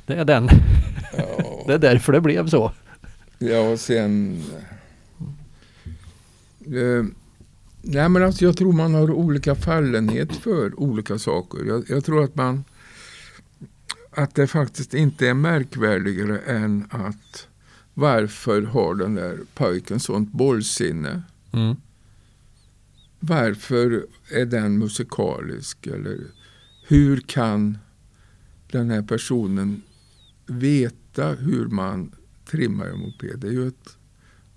det 0.06 0.14
är 0.14 0.26
den. 0.26 0.50
Ja, 1.18 1.64
Det 1.68 1.74
är 1.74 1.78
därför 1.80 2.14
det 2.14 2.22
blev 2.22 2.48
så. 2.48 2.72
ja 3.38 3.60
och 3.60 3.80
sen... 3.80 4.42
Eh, 6.66 7.06
nej 7.82 8.10
men 8.10 8.24
alltså 8.24 8.46
jag 8.46 8.58
tror 8.58 8.74
man 8.74 8.94
har 8.94 9.12
olika 9.12 9.56
fallenhet 9.56 10.36
för 10.36 10.80
olika 10.80 11.20
saker. 11.20 11.66
Jag, 11.66 11.84
jag 11.90 12.06
tror 12.06 12.24
att 12.24 12.36
man... 12.36 12.64
Att 14.12 14.36
det 14.36 14.48
faktiskt 14.48 14.94
inte 14.94 15.28
är 15.28 15.34
märkvärdigare 15.34 16.40
än 16.40 16.88
att 16.90 17.48
varför 17.94 18.62
har 18.62 18.96
den 18.96 19.16
där 19.16 19.40
pojken 19.54 20.00
sånt 20.00 20.32
bollsinne? 20.32 21.24
Mm. 21.52 21.76
Varför 23.20 24.06
är 24.32 24.46
den 24.46 24.78
musikalisk? 24.78 25.88
Eller 25.88 26.18
hur 26.88 27.20
kan 27.20 27.78
den 28.72 28.90
här 28.90 29.02
personen 29.02 29.82
veta 30.46 31.34
hur 31.34 31.66
man 31.66 32.12
trimmar 32.46 32.86
en 32.86 33.00
moped? 33.00 33.40
Det 33.40 33.48
är 33.48 33.52
ju 33.52 33.68
ett 33.68 33.98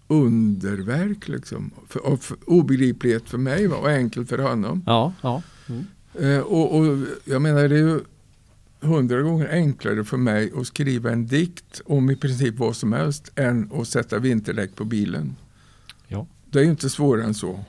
underverk 0.08 1.28
liksom. 1.28 1.70
För, 1.88 2.00
av 2.00 2.16
för, 2.16 2.36
obegriplighet 2.46 3.28
för 3.28 3.38
mig 3.38 3.68
och 3.68 3.88
enkelt 3.88 4.28
för 4.28 4.38
honom. 4.38 4.82
Ja, 4.86 5.12
ja. 5.22 5.42
Mm. 5.68 5.84
Eh, 6.20 6.40
och, 6.40 6.76
och 6.78 6.98
jag 7.24 7.42
menar 7.42 7.68
det 7.68 7.74
är 7.74 7.78
ju 7.78 8.00
hundra 8.80 9.22
gånger 9.22 9.48
enklare 9.52 10.04
för 10.04 10.16
mig 10.16 10.52
att 10.56 10.66
skriva 10.66 11.10
en 11.10 11.26
dikt 11.26 11.80
om 11.84 12.10
i 12.10 12.16
princip 12.16 12.54
vad 12.58 12.76
som 12.76 12.92
helst 12.92 13.32
än 13.34 13.70
att 13.74 13.88
sätta 13.88 14.18
vinterdäck 14.18 14.74
på 14.74 14.84
bilen. 14.84 15.36
Ja. 16.08 16.26
Det 16.50 16.58
är 16.58 16.62
ju 16.62 16.70
inte 16.70 16.90
svårare 16.90 17.24
än 17.24 17.34
så. 17.34 17.64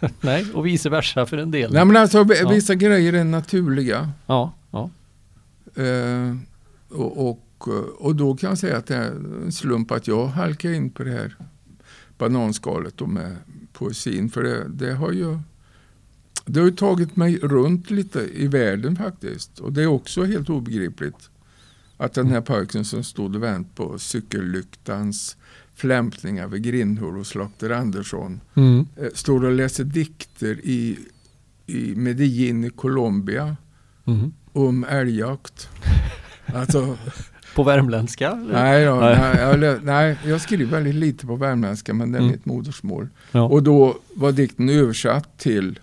Nej, 0.20 0.46
och 0.54 0.66
vice 0.66 0.88
versa 0.90 1.26
för 1.26 1.36
en 1.36 1.50
del. 1.50 1.72
Nej 1.72 1.84
men 1.84 1.96
alltså 1.96 2.26
Ja. 2.42 2.48
vissa 2.48 2.74
grejer 2.74 3.12
är 3.12 3.24
naturliga. 3.24 4.10
Ja, 4.26 4.52
ja. 4.70 4.90
Eh, 5.82 6.36
och, 6.88 7.28
och, 7.28 7.45
och 7.98 8.16
då 8.16 8.36
kan 8.36 8.48
jag 8.48 8.58
säga 8.58 8.76
att 8.76 8.86
det 8.86 8.94
är 8.96 9.10
en 9.44 9.52
slump 9.52 9.90
att 9.90 10.08
jag 10.08 10.26
halkar 10.26 10.72
in 10.72 10.90
på 10.90 11.04
det 11.04 11.10
här 11.10 11.36
bananskalet 12.18 12.96
då 12.96 13.06
med 13.06 13.36
poesin. 13.72 14.30
För 14.30 14.42
det, 14.42 14.68
det 14.68 14.94
har 14.94 15.12
ju 15.12 15.38
det 16.46 16.60
har 16.60 16.66
ju 16.66 16.72
tagit 16.76 17.16
mig 17.16 17.38
runt 17.38 17.90
lite 17.90 18.20
i 18.20 18.46
världen 18.46 18.96
faktiskt. 18.96 19.58
Och 19.58 19.72
det 19.72 19.82
är 19.82 19.86
också 19.86 20.24
helt 20.24 20.50
obegripligt. 20.50 21.30
Att 21.96 22.14
den 22.14 22.26
här 22.26 22.40
pojken 22.40 22.84
som 22.84 23.04
stod 23.04 23.36
och 23.36 23.42
vänt 23.42 23.74
på 23.74 23.98
cykellyktans 23.98 25.36
flämtningar 25.74 26.48
vid 26.48 26.62
grindhål 26.62 27.14
hos 27.14 27.28
Slakter 27.28 27.70
Andersson 27.70 28.40
Mm. 28.54 28.86
eh, 28.96 29.08
står 29.14 29.44
och 29.44 29.52
läser 29.52 29.84
dikter 29.84 30.60
i, 30.64 30.98
i 31.66 31.94
Medellin 31.96 32.64
i 32.64 32.70
Colombia 32.70 33.56
Mm. 34.04 34.32
om 34.52 34.84
älgjakt. 34.84 35.68
Alltså, 36.54 36.98
På 37.56 37.62
värmländska? 37.62 38.30
eller? 38.30 38.52
nej, 38.52 38.84
då, 38.84 38.94
Nej. 38.94 39.36
jag, 39.38 39.84
nej, 39.84 40.18
jag 40.24 40.40
skriver 40.40 40.70
väldigt 40.70 40.94
lite 40.94 41.26
på 41.26 41.36
värmländska 41.36 41.94
men 41.94 42.12
det 42.12 42.18
är 42.18 42.20
Mm. 42.20 42.32
mitt 42.32 42.46
modersmål. 42.46 43.08
Ja. 43.32 43.42
Och 43.42 43.62
då 43.62 43.96
var 44.14 44.32
dikten 44.32 44.68
översatt 44.68 45.38
till 45.38 45.78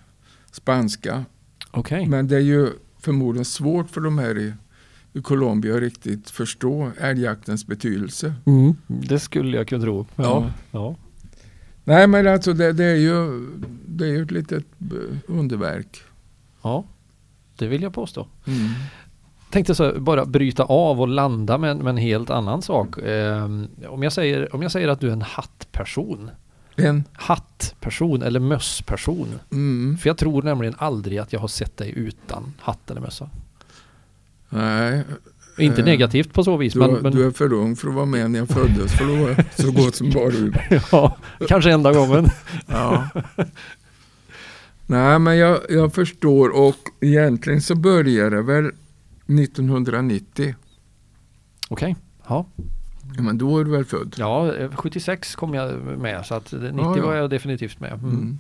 spanska. 0.52 1.26
Okej. 1.72 2.06
Men 2.08 2.28
det 2.28 2.36
är 2.36 2.40
ju 2.40 2.70
förmodligen 3.00 3.46
svårt 3.46 3.90
för 3.90 4.02
de 4.02 4.18
här 4.18 4.38
i, 4.38 4.54
i 5.14 5.22
Colombia 5.22 5.76
att 5.76 5.82
riktigt 5.82 6.30
förstå 6.30 6.92
älgjaktens 7.00 7.68
betydelse. 7.68 8.34
Mm. 8.46 8.76
Det 8.88 9.20
skulle 9.20 9.58
jag 9.58 9.68
kunna 9.68 9.84
tro. 9.84 10.06
Ja. 10.16 10.52
ja. 10.72 10.96
Nej 11.84 12.08
men 12.08 12.28
alltså 12.28 12.54
det, 12.54 12.74
det 12.74 12.86
är 12.86 12.96
ju 12.96 13.48
det 13.88 14.06
är 14.06 14.10
ju 14.10 14.24
ett 14.24 14.32
litet 14.32 14.66
underverk. 15.28 16.02
Ja, 16.62 16.86
det 17.58 17.68
vill 17.68 17.82
jag 17.82 17.94
påstå. 17.94 18.28
Mm. 18.48 18.70
Tänkte 19.54 19.76
så 19.76 19.84
här, 19.84 20.00
bara 20.00 20.26
bryta 20.26 20.64
av 20.64 21.02
och 21.02 21.08
landa 21.08 21.58
med, 21.58 21.72
en- 21.72 21.78
med 21.78 21.90
en 21.90 21.98
helt 21.98 22.30
annan 22.30 22.62
sak. 22.62 22.96
Ehm, 23.06 23.68
om, 23.90 24.04
jag 24.04 24.14
säger, 24.14 24.56
om 24.56 24.62
jag 24.62 24.72
säger 24.72 24.88
att 24.88 25.00
du 25.00 25.08
är 25.10 25.14
en 25.14 25.22
hattperson. 25.22 26.30
En, 26.76 27.04
Hattperson 27.14 28.22
eller 28.22 28.40
mössperson. 28.40 29.28
mm, 29.52 29.98
För 29.98 30.10
jag 30.10 30.18
tror 30.18 30.42
nämligen 30.44 30.76
aldrig 30.78 31.18
att 31.18 31.34
jag 31.34 31.40
har 31.40 31.48
sett 31.48 31.78
dig 31.78 31.94
utan 31.96 32.54
hatt 32.60 32.92
eller 32.92 33.02
mössa. 33.02 33.30
nej, 34.50 35.04
Inte 35.58 35.82
Eh, 35.82 35.86
negativt 35.86 36.34
på 36.34 36.44
så 36.44 36.58
vis. 36.58 36.74
du, 36.74 36.80
Men, 36.80 36.94
men 36.94 37.12
du 37.12 37.26
är 37.26 37.32
för 37.32 37.54
ung 37.54 37.76
för 37.76 37.88
att 37.88 37.94
vara 37.94 38.06
med 38.06 38.32
när 38.32 38.40
jag 38.40 38.50
föddes 38.50 38.92
för 38.98 39.06
då 39.06 39.16
var 39.16 39.46
så 39.56 39.72
gott 39.72 39.96
som 39.96 40.10
bara 40.12 40.28
ur. 40.28 40.68
ja, 40.92 41.18
kanske 41.48 41.72
enda 41.72 41.94
gången. 41.94 42.26
Ja. 42.68 43.08
Nej, 44.86 45.20
men 45.20 45.38
jag, 45.38 45.60
jag 45.70 45.94
förstår 45.94 46.50
och 46.50 46.76
egentligen 47.02 47.62
så 47.62 47.76
började 47.76 48.36
det 48.36 48.42
väl 48.42 48.72
1990. 49.40 50.56
Okej. 51.70 51.96
Ja. 52.28 52.46
Ja, 53.16 53.22
Men 53.22 53.38
då 53.38 53.58
är 53.60 53.64
du 53.64 53.72
väl 53.72 53.86
född? 53.86 54.16
ja, 54.18 54.54
eh, 54.56 54.72
76 54.76 55.36
kom 55.36 55.54
jag 55.54 55.80
med 55.84 56.26
så 56.26 56.36
att 56.36 56.52
90 56.52 56.72
Ja, 56.78 56.98
ja. 56.98 57.06
var 57.06 57.16
jag 57.16 57.30
definitivt 57.30 57.80
med. 57.80 57.94
Mm. 57.94 58.40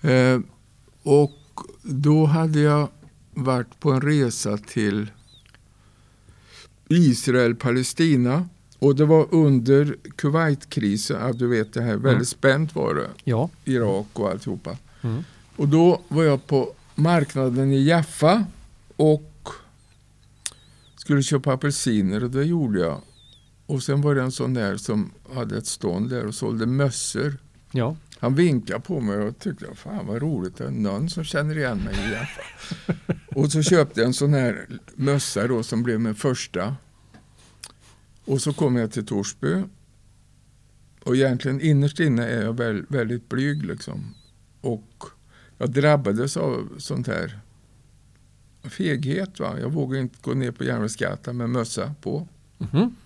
Mm. 0.00 0.42
Eh, 0.42 0.48
och 1.02 1.32
då 1.82 2.24
hade 2.26 2.60
jag 2.60 2.88
varit 3.34 3.80
på 3.80 3.92
en 3.92 4.00
resa 4.00 4.56
till 4.58 5.10
Israel, 6.88 7.54
Palestina. 7.54 8.48
Och 8.78 8.96
det 8.96 9.04
var 9.04 9.26
under 9.34 9.96
Kuwaitkrisen, 10.16 11.36
du 11.38 11.46
vet 11.46 11.72
det 11.74 11.82
här, 11.82 11.92
väldigt 11.92 12.12
Mm. 12.12 12.24
spänt 12.24 12.74
var 12.74 12.94
det. 12.94 13.08
Ja. 13.24 13.50
Irak 13.64 14.06
och 14.12 14.30
alltihopa. 14.30 14.76
Mm. 15.02 15.24
Och 15.56 15.68
då 15.68 16.00
var 16.08 16.24
jag 16.24 16.46
på 16.46 16.72
marknaden 16.94 17.72
i 17.72 17.82
Jaffa 17.84 18.44
och 18.96 19.31
skulle 21.12 21.22
köpa 21.22 21.52
apelsiner 21.52 22.24
och 22.24 22.30
det 22.30 22.44
gjorde 22.44 22.80
jag. 22.80 23.00
Och 23.66 23.82
sen 23.82 24.00
var 24.00 24.14
det 24.14 24.22
en 24.22 24.32
sån 24.32 24.54
där 24.54 24.76
som 24.76 25.12
hade 25.34 25.58
ett 25.58 25.66
stånd 25.66 26.10
där 26.10 26.26
och 26.26 26.34
sålde 26.34 26.66
mössor. 26.66 27.36
Ja. 27.72 27.96
Han 28.18 28.34
vinkade 28.34 28.80
på 28.80 29.00
mig 29.00 29.16
och 29.18 29.38
tyckte 29.38 29.74
fan 29.74 30.06
vad 30.06 30.22
roligt, 30.22 30.56
det 30.56 30.64
är 30.64 30.70
någon 30.70 31.10
som 31.10 31.24
känner 31.24 31.58
igen 31.58 31.78
mig 31.78 31.94
i 31.94 32.12
Jaffa. 32.12 32.42
Och 33.40 33.52
så 33.52 33.62
köpte 33.62 34.00
jag 34.00 34.06
en 34.06 34.14
sån 34.14 34.34
här 34.34 34.66
mössa 34.94 35.46
då 35.46 35.62
som 35.62 35.82
blev 35.82 36.00
min 36.00 36.14
första. 36.14 36.76
Och 38.24 38.42
så 38.42 38.52
kom 38.52 38.76
jag 38.76 38.92
till 38.92 39.06
Torsby. 39.06 39.62
Och 41.04 41.16
egentligen 41.16 41.60
innerst 41.60 42.00
inne 42.00 42.26
är 42.26 42.42
jag 42.42 42.56
väl, 42.56 42.84
väldigt 42.88 43.28
blyg 43.28 43.64
liksom. 43.64 44.14
Och 44.60 45.04
jag 45.58 45.70
drabbades 45.70 46.36
av 46.36 46.68
sånt 46.78 47.06
här 47.06 47.40
feghet. 48.64 49.40
Va? 49.40 49.60
Jag 49.60 49.70
vågade 49.70 50.00
inte 50.02 50.18
gå 50.22 50.34
ner 50.34 50.50
på 50.50 50.64
Järnvägsgatan 50.64 51.36
med 51.36 51.50
mössa 51.50 51.94
på. 52.00 52.28
Mhm. 52.58 52.96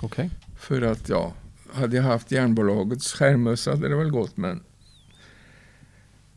Okej. 0.00 0.30
För 0.58 0.82
att 0.82 1.08
ja, 1.08 1.34
hade 1.72 1.96
jag 1.96 2.02
haft 2.02 2.30
järnbolagets 2.30 3.12
skärmmössa 3.12 3.70
hade 3.70 3.88
det 3.88 3.96
väl 3.96 4.10
gått 4.10 4.36
men 4.36 4.62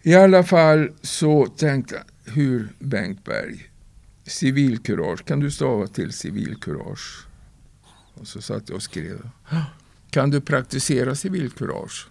i 0.02 0.16
alla 0.16 0.44
fall 0.44 0.90
så 1.02 1.46
tänkte 1.46 1.96
jag, 2.26 2.34
hur 2.34 2.70
Bengtberg, 2.80 3.70
civilkurage, 4.24 5.26
kan 5.26 5.40
du 5.40 5.52
stava 5.52 5.88
till 5.88 6.14
civilkurage? 6.14 7.28
Och 8.14 8.28
så 8.28 8.42
satt 8.42 8.70
jag 8.70 8.76
och 8.76 8.84
skrev, 8.84 9.30
kan 10.10 10.30
du 10.30 10.42
praktisera 10.42 11.16
civilkurage? 11.16 12.08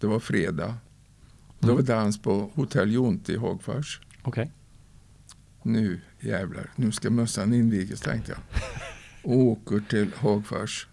Det 0.00 0.06
var 0.06 0.20
fredag. 0.20 0.74
Det 1.58 1.66
var 1.66 1.74
Mm. 1.74 1.84
dans 1.86 2.22
på 2.22 2.50
Hotell 2.54 2.92
Jonte 2.92 3.32
i 3.32 3.36
Hagfors. 3.36 4.00
Okej. 4.22 4.52
Nu 5.68 6.00
jävlar, 6.20 6.70
nu 6.76 6.92
ska 6.92 7.10
mössan 7.10 7.54
invigas 7.54 8.00
tänkte 8.00 8.32
jag. 8.32 8.40
Och 9.22 9.38
åker 9.38 9.82
till 9.88 10.10
Hagfors. 10.16 10.86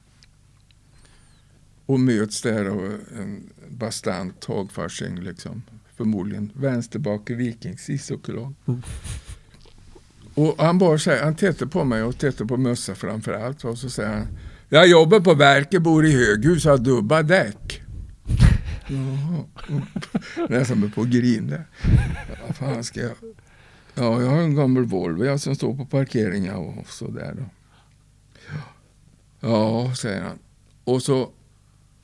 Och 1.85 1.99
möts 1.99 2.41
där 2.41 2.65
av 2.65 2.99
en 3.17 3.49
bastant 3.69 4.45
Hagfarsing 4.45 5.19
liksom. 5.19 5.63
Förmodligen 5.95 6.51
vänsterbake 6.53 7.35
vikings 7.35 7.89
ishockeylag. 7.89 8.53
Mm. 8.67 8.81
Och 10.33 10.55
han 10.57 10.77
bara 10.77 10.97
säger, 10.97 11.23
han 11.23 11.35
tittar 11.35 11.65
på 11.65 11.83
mig 11.83 12.03
och 12.03 12.17
tittar 12.17 12.45
på 12.45 12.57
mössa 12.57 12.95
framför 12.95 13.33
allt. 13.33 13.65
Och 13.65 13.77
så 13.77 13.89
säger 13.89 14.09
han, 14.09 14.27
jag 14.69 14.87
jobbar 14.87 15.19
på 15.19 15.33
verket, 15.33 15.81
bor 15.81 16.05
i 16.05 16.11
höghus, 16.11 16.65
har 16.65 16.77
dubba 16.77 17.23
däck. 17.23 17.81
Jaha. 18.87 19.45
Nästan 20.49 20.91
på 20.91 21.01
att 21.01 21.07
grina. 21.07 21.57
Vad 22.47 22.55
fan 22.55 22.83
ska 22.83 22.99
jag... 22.99 23.15
Ja, 23.95 24.21
jag 24.21 24.29
har 24.29 24.37
en 24.37 24.55
gammal 24.55 24.85
Volvo 24.85 25.25
jag 25.25 25.39
som 25.39 25.55
står 25.55 25.77
på 25.77 25.85
parkeringen 25.85 26.55
och 26.55 26.87
sådär 26.87 27.35
då. 27.37 27.43
Ja, 29.39 29.95
säger 29.95 30.21
han. 30.21 30.39
Och, 30.83 31.01
så, 31.01 31.29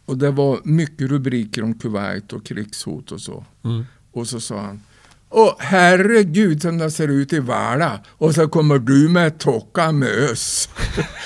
och 0.05 0.17
det 0.17 0.31
var 0.31 0.59
mycket 0.63 1.09
rubriker 1.09 1.63
om 1.63 1.79
Kuwait 1.79 2.33
och 2.33 2.45
krigshot 2.45 3.11
och 3.11 3.21
så. 3.21 3.45
Mm. 3.63 3.85
Och 4.11 4.27
så 4.27 4.39
sa 4.39 4.61
han. 4.61 4.81
Åh 5.29 5.55
herregud 5.59 6.61
som 6.61 6.77
det 6.77 6.91
ser 6.91 7.07
ut 7.07 7.33
i 7.33 7.39
Vala. 7.39 7.99
Och 8.09 8.35
så 8.35 8.47
kommer 8.47 8.79
du 8.79 9.09
med 9.09 9.37
tocka 9.39 9.91
mös. 9.91 10.69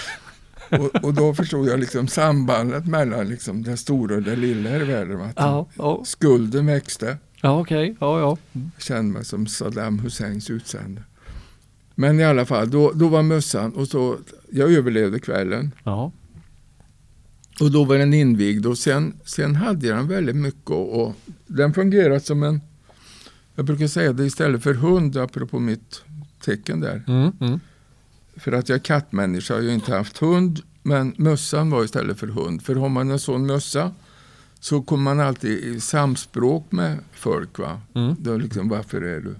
och, 0.69 1.03
och 1.03 1.13
då 1.13 1.33
förstod 1.33 1.67
jag 1.67 1.79
liksom 1.79 2.07
sambandet 2.07 2.87
mellan 2.87 3.27
liksom 3.27 3.63
det 3.63 3.77
stora 3.77 4.15
och 4.15 4.23
det 4.23 4.35
lilla 4.35 4.75
i 4.75 4.83
världen. 4.83 5.21
Att 5.21 5.33
Ja, 5.35 5.67
ja. 5.77 6.01
Skulden 6.05 6.65
växte. 6.65 7.17
Ja, 7.45 7.59
okej. 7.59 7.95
Ja, 7.99 8.19
ja. 8.19 8.37
Mm. 8.53 8.71
kände 8.77 9.13
mig 9.13 9.25
som 9.25 9.47
Saddam 9.47 9.99
Husseins 9.99 10.49
utsände. 10.49 11.03
Men 11.95 12.19
i 12.19 12.23
alla 12.23 12.45
fall, 12.45 12.69
då, 12.69 12.91
då 12.91 13.07
var 13.07 13.23
mössan 13.23 13.71
och 13.71 13.87
så, 13.87 14.17
jag 14.51 14.73
överlevde 14.73 15.19
kvällen. 15.19 15.71
Ja. 15.83 16.11
Och 17.59 17.71
då 17.71 17.83
var 17.83 17.97
den 17.97 18.13
invigd 18.13 18.65
och 18.65 18.77
sen, 18.77 19.13
sen 19.25 19.55
hade 19.55 19.87
jag 19.87 19.97
den 19.97 20.07
väldigt 20.07 20.35
mycket 20.35 20.69
och, 20.69 21.01
och 21.01 21.15
den 21.47 21.73
fungerade 21.73 22.19
som 22.19 22.43
en, 22.43 22.61
jag 23.55 23.65
brukar 23.65 23.87
säga 23.87 24.13
det 24.13 24.25
istället 24.25 24.63
för 24.63 24.73
hund 24.73 25.17
apropå 25.17 25.59
mitt 25.59 26.01
tecken 26.45 26.79
där. 26.79 27.03
Mm. 27.07 27.31
Mm. 27.39 27.59
För 28.35 28.51
att 28.51 28.69
jag 28.69 28.75
är 28.75 28.83
kattmänniska, 28.83 29.53
jag 29.53 29.61
har 29.61 29.67
ju 29.67 29.73
inte 29.73 29.95
haft 29.95 30.17
hund, 30.17 30.61
men 30.83 31.13
mössan 31.17 31.69
var 31.69 31.83
istället 31.83 32.19
för 32.19 32.27
hund. 32.27 32.61
För 32.61 32.75
har 32.75 32.89
man 32.89 33.11
en 33.11 33.19
sån 33.19 33.45
mössa 33.45 33.91
så 34.65 34.81
kommer 34.81 35.03
man 35.03 35.19
alltid 35.19 35.51
i 35.63 35.79
samspråk 35.79 36.71
med 36.71 36.99
folk. 37.13 37.59
Va? 37.59 37.81
Mm. 37.93 38.15
Då 38.19 38.37
liksom, 38.37 38.69
varför, 38.69 39.01
är 39.01 39.21
du, 39.21 39.35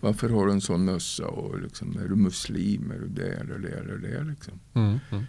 varför 0.00 0.28
har 0.28 0.46
du 0.46 0.52
en 0.52 0.60
sån 0.60 0.84
mössa? 0.84 1.26
Och 1.26 1.60
liksom, 1.60 1.98
är 1.98 2.08
du 2.08 2.16
muslim? 2.16 2.90
Är 2.90 2.98
du 2.98 3.08
det 3.08 3.28
eller 3.40 3.58
det 3.58 3.68
eller 3.68 3.96
det? 3.96 4.24
Liksom. 4.24 4.54
Mm. 4.74 4.98
Mm. 5.10 5.24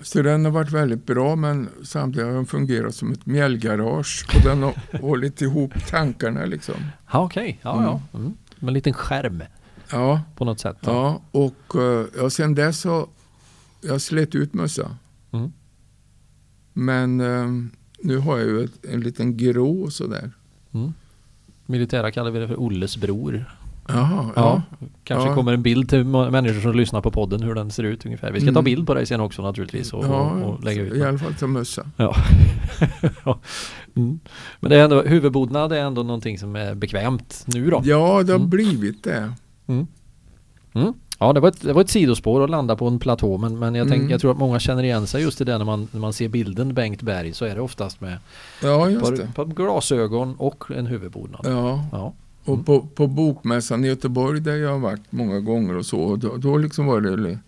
Så 0.00 0.22
den 0.22 0.44
har 0.44 0.52
varit 0.52 0.72
väldigt 0.72 1.06
bra 1.06 1.36
men 1.36 1.68
samtidigt 1.82 2.26
har 2.26 2.34
den 2.34 2.46
fungerat 2.46 2.94
som 2.94 3.12
ett 3.12 3.26
mjällgarage. 3.26 4.26
Och 4.36 4.42
den 4.44 4.62
har 4.62 4.74
hållit 5.00 5.42
ihop 5.42 5.72
tankarna 5.88 6.44
liksom. 6.44 6.74
Ja, 7.12 7.24
okej. 7.24 7.60
Ja, 7.62 7.82
ja. 8.12 8.18
Mm. 8.18 8.34
Med 8.58 8.68
en 8.68 8.74
liten 8.74 8.94
skärm 8.94 9.42
Ja, 9.90 10.22
på 10.36 10.44
något 10.44 10.60
sätt. 10.60 10.76
då. 10.80 10.90
ja 10.90 11.22
och 11.30 11.82
eh, 11.82 12.06
ja, 12.16 12.30
sen 12.30 12.54
dess 12.54 12.84
har 12.84 13.06
jag 13.80 14.00
slet 14.00 14.34
ut 14.34 14.54
mössa. 14.54 14.96
Mm. 15.32 15.52
Men 16.72 17.20
eh, 17.20 17.70
nu 18.02 18.18
har 18.18 18.38
jag 18.38 18.46
ju 18.46 18.64
ett, 18.64 18.84
en 18.92 19.00
liten 19.00 19.36
grå 19.36 19.90
sådär. 19.90 20.30
Mm. 20.74 20.92
Militära 21.66 22.10
kallar 22.10 22.30
vi 22.30 22.38
det 22.38 22.48
för 22.48 22.56
Olles 22.60 22.96
bror. 22.96 23.44
Jaha, 23.88 24.30
Ja. 24.36 24.42
ja. 24.42 24.62
Kanske 25.04 25.28
Ja. 25.28 25.34
kommer 25.34 25.52
en 25.52 25.62
bild 25.62 25.88
till 25.90 26.04
människor 26.04 26.60
som 26.60 26.74
lyssnar 26.74 27.00
på 27.00 27.10
podden 27.10 27.42
hur 27.42 27.54
den 27.54 27.70
ser 27.70 27.82
ut 27.82 28.04
ungefär. 28.06 28.32
Vi 28.32 28.40
ska 28.40 28.46
ta 28.46 28.50
Mm. 28.58 28.64
bild 28.64 28.86
på 28.86 28.94
dig 28.94 29.06
sen 29.06 29.20
också 29.20 29.42
naturligtvis 29.42 29.92
och, 29.92 30.04
ja, 30.04 30.30
och, 30.30 30.54
och 30.54 30.64
lägga 30.64 30.82
ut. 30.82 30.92
I 30.94 31.02
alla 31.02 31.18
fall 31.18 31.34
till 31.34 31.46
mössa. 31.46 31.86
Ja. 31.96 32.16
Ja. 33.24 33.38
mm. 33.94 34.20
Men 34.60 34.70
det 34.70 34.76
är 34.76 34.84
ändå, 34.84 35.02
huvudbodnad 35.02 35.72
är 35.72 35.76
ändå 35.80 36.02
någonting 36.02 36.38
som 36.38 36.56
är 36.56 36.74
bekvämt 36.74 37.44
nu 37.46 37.70
då. 37.70 37.80
Ja, 37.84 38.22
det 38.22 38.32
har 38.32 38.38
Mm. 38.38 38.50
blivit 38.50 39.04
det. 39.04 39.32
Ja, 41.18 41.32
det 41.32 41.40
var, 41.40 41.48
ett, 41.48 41.62
det 41.62 41.72
var 41.72 41.80
ett 41.80 41.90
sidospår 41.90 42.44
att 42.44 42.50
landa 42.50 42.76
på 42.76 42.86
en 42.86 42.98
platå 42.98 43.38
men, 43.38 43.58
men 43.58 43.74
jag, 43.74 43.88
tänk, 43.88 43.98
Mm. 44.00 44.10
jag 44.10 44.20
tror 44.20 44.30
att 44.30 44.38
många 44.38 44.58
känner 44.60 44.82
igen 44.82 45.06
sig 45.06 45.22
just 45.22 45.40
i 45.40 45.44
det 45.44 45.58
när 45.58 45.64
man, 45.64 45.88
när 45.92 46.00
man 46.00 46.12
ser 46.12 46.28
bilden 46.28 46.74
Bengt 46.74 47.02
Berg 47.02 47.32
så 47.32 47.44
är 47.44 47.54
det 47.54 47.60
oftast 47.60 48.00
med 48.00 48.18
Ja, 48.62 48.90
just 48.90 49.04
par, 49.04 49.32
par 49.32 49.44
glasögon 49.44 50.34
och 50.38 50.64
en 50.76 50.86
huvudbodnad. 50.86 51.40
Ja. 51.44 51.84
Ja. 51.92 52.12
Och 52.44 52.52
Mm. 52.54 52.64
på, 52.64 52.86
på 52.94 53.06
Bokmässan 53.06 53.84
i 53.84 53.88
Göteborg 53.88 54.40
där 54.40 54.56
jag 54.56 54.70
har 54.70 54.78
varit 54.78 55.02
många 55.10 55.40
gånger 55.40 55.76
och 55.76 55.86
så, 55.86 55.98
och 55.98 56.18
då, 56.18 56.36
då 56.36 56.56
liksom 56.58 56.86
var 56.86 57.00
det, 57.00 57.38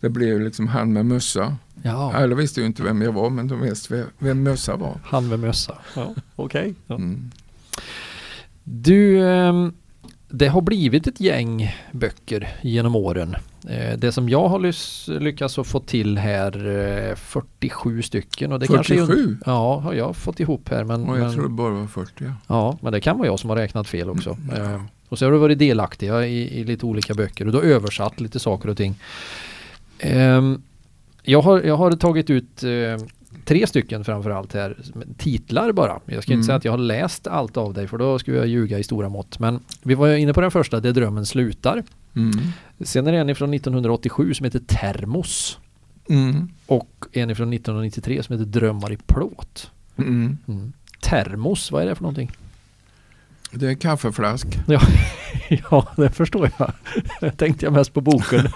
det 0.00 0.08
blev 0.08 0.40
liksom 0.40 0.66
han 0.68 0.92
med 0.92 1.06
mössa. 1.06 1.56
Ja. 1.82 2.12
Alla 2.14 2.34
visste 2.34 2.60
ju 2.60 2.66
inte 2.66 2.82
vem 2.82 3.02
jag 3.02 3.12
var, 3.12 3.30
men 3.30 3.48
de 3.48 3.60
visste 3.60 3.94
vem, 3.94 4.06
vem 4.18 4.42
mössa 4.42 4.76
var. 4.76 5.00
Han 5.04 5.28
med 5.28 5.38
mössa. 5.38 5.74
Ja. 5.96 6.14
Okej. 6.36 6.74
Ja. 6.86 6.94
Mm. 6.94 7.30
Du, 8.64 9.28
ehm, 9.28 9.72
det 10.30 10.48
har 10.48 10.60
blivit 10.60 11.06
ett 11.06 11.20
gäng 11.20 11.74
böcker 11.92 12.48
genom 12.62 12.96
åren. 12.96 13.36
Eh, 13.68 13.98
Det 13.98 14.12
som 14.12 14.28
jag 14.28 14.48
har 14.48 15.18
lyckats 15.20 15.54
få 15.64 15.80
till 15.80 16.18
här, 16.18 16.68
eh, 17.10 17.14
47 17.16 18.02
stycken. 18.02 18.52
Och 18.52 18.60
det 18.60 18.66
Kanske 18.66 18.94
är, 18.94 19.06
47? 19.06 19.36
ja, 19.46 19.78
har 19.78 19.92
jag 19.94 20.16
fått 20.16 20.40
ihop 20.40 20.68
här. 20.68 20.84
Men, 20.84 21.08
Och 21.08 21.16
jag 21.18 21.22
men, 21.24 21.32
tror 21.32 21.42
det 21.42 21.48
bara 21.48 21.70
var 21.74 21.86
40. 21.86 22.24
Ja. 22.24 22.32
ja, 22.46 22.78
men 22.82 22.92
det 22.92 23.00
kan 23.00 23.18
vara 23.18 23.26
jag 23.26 23.38
som 23.38 23.50
har 23.50 23.56
räknat 23.56 23.88
fel 23.88 24.10
också. 24.10 24.30
Mm, 24.50 24.56
ja. 24.64 24.70
Eh, 24.74 24.82
Och 25.08 25.18
så 25.18 25.24
har 25.24 25.32
du 25.32 25.38
varit 25.38 25.58
delaktiga 25.58 26.26
i, 26.26 26.60
i 26.60 26.64
lite 26.64 26.86
olika 26.86 27.14
böcker 27.14 27.46
och 27.46 27.52
du 27.52 27.58
har 27.58 27.64
översatt 27.64 28.20
lite 28.20 28.38
saker 28.38 28.68
och 28.68 28.76
ting. 28.76 28.94
Ehm, 29.98 30.62
jag, 31.22 31.42
har, 31.42 31.60
jag 31.62 31.76
har 31.76 31.92
tagit 31.92 32.30
ut 32.30 32.62
eh, 32.62 32.70
tre 33.44 33.66
stycken 33.66 34.04
framförallt 34.04 34.52
här, 34.54 34.76
titlar 35.18 35.72
bara. 35.72 36.00
Jag 36.06 36.22
ska 36.22 36.32
inte 36.32 36.32
Mm. 36.32 36.44
säga 36.44 36.56
att 36.56 36.64
jag 36.64 36.72
har 36.72 36.78
läst 36.78 37.26
allt 37.26 37.56
av 37.56 37.74
dig 37.74 37.88
för 37.88 37.98
då 37.98 38.18
skulle 38.18 38.36
jag 38.36 38.46
ljuga 38.46 38.78
i 38.78 38.82
stora 38.84 39.08
mått. 39.08 39.38
Men 39.38 39.60
vi 39.82 39.94
var 39.94 40.06
ju 40.06 40.18
inne 40.18 40.32
på 40.34 40.40
den 40.40 40.50
första, 40.50 40.80
Det 40.80 40.92
drömmen 40.92 41.26
slutar. 41.26 41.82
Mm. 42.16 42.32
Sen 42.80 43.06
är 43.06 43.12
det 43.12 43.18
en 43.18 43.34
från 43.36 43.54
1987 43.54 44.34
som 44.34 44.44
heter 44.44 44.58
Termos. 44.66 45.58
Mm. 46.08 46.48
Och 46.66 47.06
en 47.12 47.36
från 47.36 47.52
1993 47.52 48.22
som 48.22 48.32
heter 48.38 48.46
Drömmar 48.60 48.92
i 48.92 48.96
plåt. 48.96 49.70
Mm. 49.96 50.38
Mm. 50.48 50.72
Termos, 51.00 51.70
vad 51.72 51.82
är 51.82 51.86
det 51.86 51.94
för 51.94 52.02
någonting? 52.02 52.30
Det 53.52 53.66
är 53.66 53.70
en 53.70 53.76
kaffeflask. 53.76 54.46
ja, 55.70 55.88
det 55.96 56.10
förstår 56.10 56.50
jag. 56.58 56.72
Jag 57.20 57.36
tänkte 57.38 57.66
jag 57.66 57.72
mest 57.72 57.94
på 57.94 58.00
boken. 58.00 58.48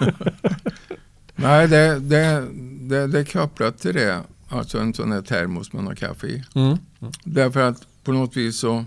Nej, 1.35 1.67
det, 1.67 1.99
det, 1.99 2.47
det, 2.81 3.07
det 3.07 3.19
är 3.19 3.23
kopplat 3.23 3.77
till 3.79 3.93
det. 3.93 4.19
Alltså 4.55 4.79
en 4.79 4.93
sån 4.93 5.11
här 5.11 5.21
termos 5.21 5.73
man 5.73 5.87
har 5.87 5.95
kaffe 5.95 6.27
i. 6.27 6.43
Mm. 6.55 6.77
Därför 7.23 7.61
att 7.61 7.87
på 8.03 8.11
något 8.11 8.37
vis 8.37 8.57
så... 8.59 8.85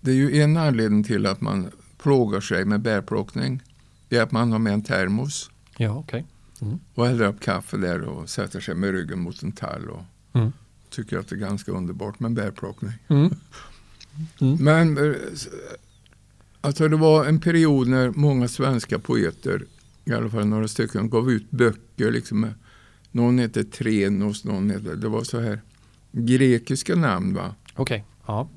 Det 0.00 0.10
är 0.10 0.14
ju 0.14 0.40
en 0.42 0.56
anledning 0.56 1.04
till 1.04 1.26
att 1.26 1.40
man 1.40 1.70
plågar 1.98 2.40
sig 2.40 2.64
med 2.64 2.80
bärplockning. 2.80 3.62
Det 4.08 4.16
är 4.16 4.22
att 4.22 4.32
man 4.32 4.52
har 4.52 4.58
med 4.58 4.72
en 4.72 4.82
termos 4.82 5.50
Ja, 5.76 5.90
okej. 5.90 6.26
och 6.94 7.06
häller 7.06 7.24
upp 7.26 7.40
kaffe 7.40 7.76
där 7.76 8.02
och 8.02 8.30
sätter 8.30 8.60
sig 8.60 8.74
med 8.74 8.90
ryggen 8.90 9.20
mot 9.20 9.42
en 9.42 9.52
tall 9.52 9.88
och 9.90 10.02
Mm. 10.32 10.52
tycker 10.90 11.18
att 11.18 11.28
det 11.28 11.34
är 11.34 11.38
ganska 11.40 11.72
underbart 11.72 12.20
med 12.20 12.32
bärplockning. 12.32 12.92
Mm. 13.08 13.34
Mm. 14.40 14.56
Men 14.64 15.10
eh, 15.10 15.16
alltså 16.60 16.88
det 16.88 16.96
var 16.96 17.24
en 17.24 17.40
period 17.40 17.88
när 17.88 18.10
många 18.10 18.48
svenska 18.48 18.98
poeter, 18.98 19.64
i 20.14 20.16
alla 20.16 20.30
fall 20.30 20.46
några 20.46 20.68
stycken, 20.68 21.10
gav 21.10 21.30
ut 21.30 21.50
böcker. 21.50 22.10
Liksom, 22.10 22.50
någon 23.10 23.38
hette 23.38 23.64
Trenos, 23.64 24.44
någon 24.44 24.70
hette, 24.70 24.94
det 24.94 25.08
var 25.08 25.22
så 25.22 25.40
här 25.40 25.60
grekiska 26.12 26.96
namn. 26.96 27.34
va. 27.34 27.54
Okej, 27.74 28.04
ja. 28.26 28.48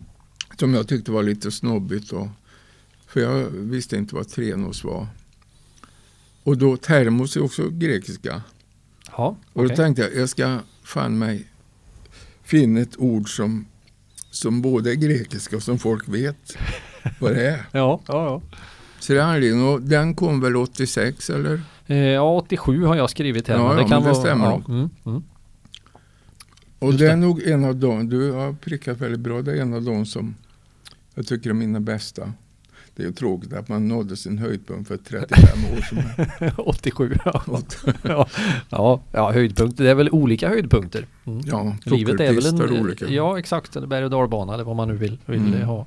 Jag 0.50 0.60
Som 0.60 0.74
jag 0.74 0.88
tyckte 0.88 1.12
var 1.12 1.24
lite 1.24 1.52
snobbigt. 1.52 2.12
Och, 2.12 2.28
för 3.08 3.22
jag 3.22 3.46
visste 3.50 3.98
inte 3.98 4.16
vad 4.16 4.28
trenos 4.28 4.84
var. 4.84 5.08
Och 6.44 6.58
då 6.58 6.78
termos 6.78 7.38
är 7.38 7.44
också 7.44 7.70
grekiska. 7.70 8.42
Ja, 9.18 9.38
Och 9.54 9.70
då 9.70 9.76
tänkte 9.76 10.02
jag, 10.02 10.16
jag 10.16 10.30
ska 10.30 10.60
fan 10.84 11.18
mig 11.18 11.48
finna 12.44 12.80
ett 12.80 12.98
ord 12.98 13.36
som, 13.36 13.66
som 14.32 14.62
både 14.62 14.92
är 14.92 14.96
grekiska 14.96 15.56
och 15.56 15.64
som 15.64 15.80
folk 15.80 16.08
vet 16.08 16.58
vad 17.20 17.34
det 17.34 17.48
är. 17.48 17.66
Ja, 17.72 18.02
ja, 18.08 18.42
Så 19.04 19.14
det 19.14 19.24
anledningen. 19.24 19.68
Och 19.68 19.82
den 19.82 20.16
kom 20.16 20.42
väl 20.42 20.56
86 20.56 21.30
eller? 21.30 21.62
ja. 21.86 21.96
Eh, 21.96 21.98
ja, 21.98 22.38
87 22.38 22.84
har 22.84 22.96
jag 22.96 23.10
skrivit 23.10 23.48
här. 23.48 23.56
Ja, 23.56 23.68
men 23.68 23.76
det 23.76 23.82
ja, 23.82 23.88
kan 23.88 24.04
men 24.04 24.04
det 24.04 24.20
vara, 24.20 24.22
stämmer 24.22 24.46
ja. 24.46 24.52
nog. 24.52 24.70
Mm, 24.70 24.90
mm. 25.06 25.24
Och 26.80 26.88
Just 26.88 27.00
det 27.00 27.12
är 27.12 27.16
nog 27.16 27.44
en 27.44 27.66
av 27.66 27.76
dem, 27.76 28.10
du 28.10 28.32
har 28.32 28.54
prickat 28.54 28.98
väldigt 28.98 29.20
bra, 29.20 29.42
det 29.42 29.52
är 29.52 29.62
en 29.62 29.74
av 29.74 29.84
dem 29.84 30.06
som 30.06 30.36
jag 31.16 31.28
tycker 31.28 31.50
är 31.50 31.54
mina 31.54 31.80
bästa. 31.80 32.34
Det 32.96 33.04
är 33.04 33.12
tråkigt 33.12 33.54
att 33.54 33.70
man 33.70 33.88
nådde 33.88 34.18
sin 34.18 34.38
höjdpunkt 34.38 34.88
för 34.88 34.98
35 34.98 35.48
år 35.78 35.82
sedan. 35.82 36.52
87, 36.58 37.18
ja. 37.26 37.44
ja. 38.70 39.02
Ja, 39.12 39.32
höjdpunkter. 39.32 39.84
Det 39.84 39.90
är 39.90 39.96
väl 39.96 40.10
olika 40.10 40.50
höjdpunkter. 40.50 41.06
Mm. 41.26 41.42
Ja, 41.46 41.76
Livet 41.84 42.20
är 42.20 42.34
väl 42.34 42.46
en... 42.46 42.82
olika. 42.82 43.08
Ja, 43.08 43.40
exakt. 43.40 43.76
Eller 43.76 43.88
berg 43.88 44.04
och 44.04 44.10
dalbana 44.10 44.54
eller 44.54 44.64
vad 44.64 44.76
man 44.76 44.88
nu 44.88 44.96
vill, 44.96 45.18
vill 45.26 45.40
Mm. 45.40 45.62
ha. 45.62 45.86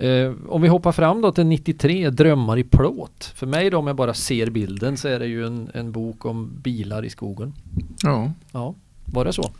Eh, 0.00 0.32
om 0.48 0.62
vi 0.62 0.68
hoppar 0.68 0.92
fram 0.92 1.20
då 1.20 1.32
till 1.32 1.46
93, 1.46 2.10
Drömmar 2.10 2.58
i 2.58 2.64
plåt. 2.64 3.24
För 3.34 3.46
mig 3.46 3.70
då 3.70 3.78
om 3.78 3.86
jag 3.86 3.96
bara 3.96 4.14
ser 4.14 4.50
bilden 4.50 4.96
så 4.96 5.08
är 5.08 5.18
det 5.18 5.26
ju 5.26 5.46
en, 5.46 5.70
en 5.74 5.92
bok 5.92 6.24
om 6.24 6.52
bilar 6.62 7.04
i 7.04 7.10
skogen. 7.10 7.54
Ja, 8.02 8.32
Ja, 8.52 8.74
var 9.04 9.24
det 9.24 9.32
så? 9.32 9.50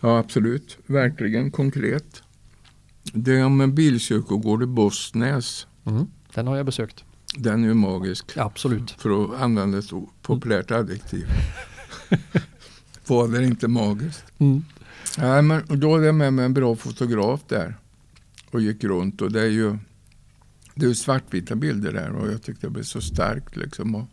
ja, 0.00 0.18
absolut. 0.18 0.78
Verkligen 0.86 1.50
konkret. 1.50 2.22
Det 3.12 3.32
är 3.32 3.44
om 3.44 3.60
en 3.60 3.74
bilkyrkogård 3.74 4.62
i 4.62 4.66
Bossnäs. 4.66 5.66
Mm. 5.84 6.06
Den 6.34 6.46
har 6.46 6.56
jag 6.56 6.66
besökt. 6.66 7.04
Den 7.36 7.64
är 7.64 7.68
ju 7.68 7.74
magisk. 7.74 8.32
Ja, 8.36 8.44
absolut. 8.44 8.90
För 8.90 9.24
att 9.24 9.42
använda 9.42 9.78
ett 9.78 9.90
populärt 10.22 10.70
adjektiv. 10.70 11.26
Var 13.06 13.28
det 13.28 13.44
inte 13.44 13.68
magiskt? 13.68 14.24
Mm. 14.38 14.64
Nej, 15.18 15.42
men 15.42 15.62
då 15.68 15.92
hade 15.92 16.06
jag 16.06 16.14
med 16.14 16.32
mig 16.32 16.44
en 16.44 16.54
bra 16.54 16.76
fotograf 16.76 17.40
där 17.48 17.76
och 18.56 18.62
gick 18.62 18.84
runt 18.84 19.22
och 19.22 19.32
det 19.32 19.40
är 19.40 19.50
ju 19.50 19.78
det 20.74 20.86
är 20.86 20.94
svartvita 20.94 21.54
bilder 21.54 21.92
där 21.92 22.10
och 22.10 22.32
jag 22.32 22.42
tyckte 22.42 22.66
det 22.66 22.70
blev 22.70 22.82
så 22.82 23.00
starkt 23.00 23.56
liksom. 23.56 23.94
Och, 23.94 24.08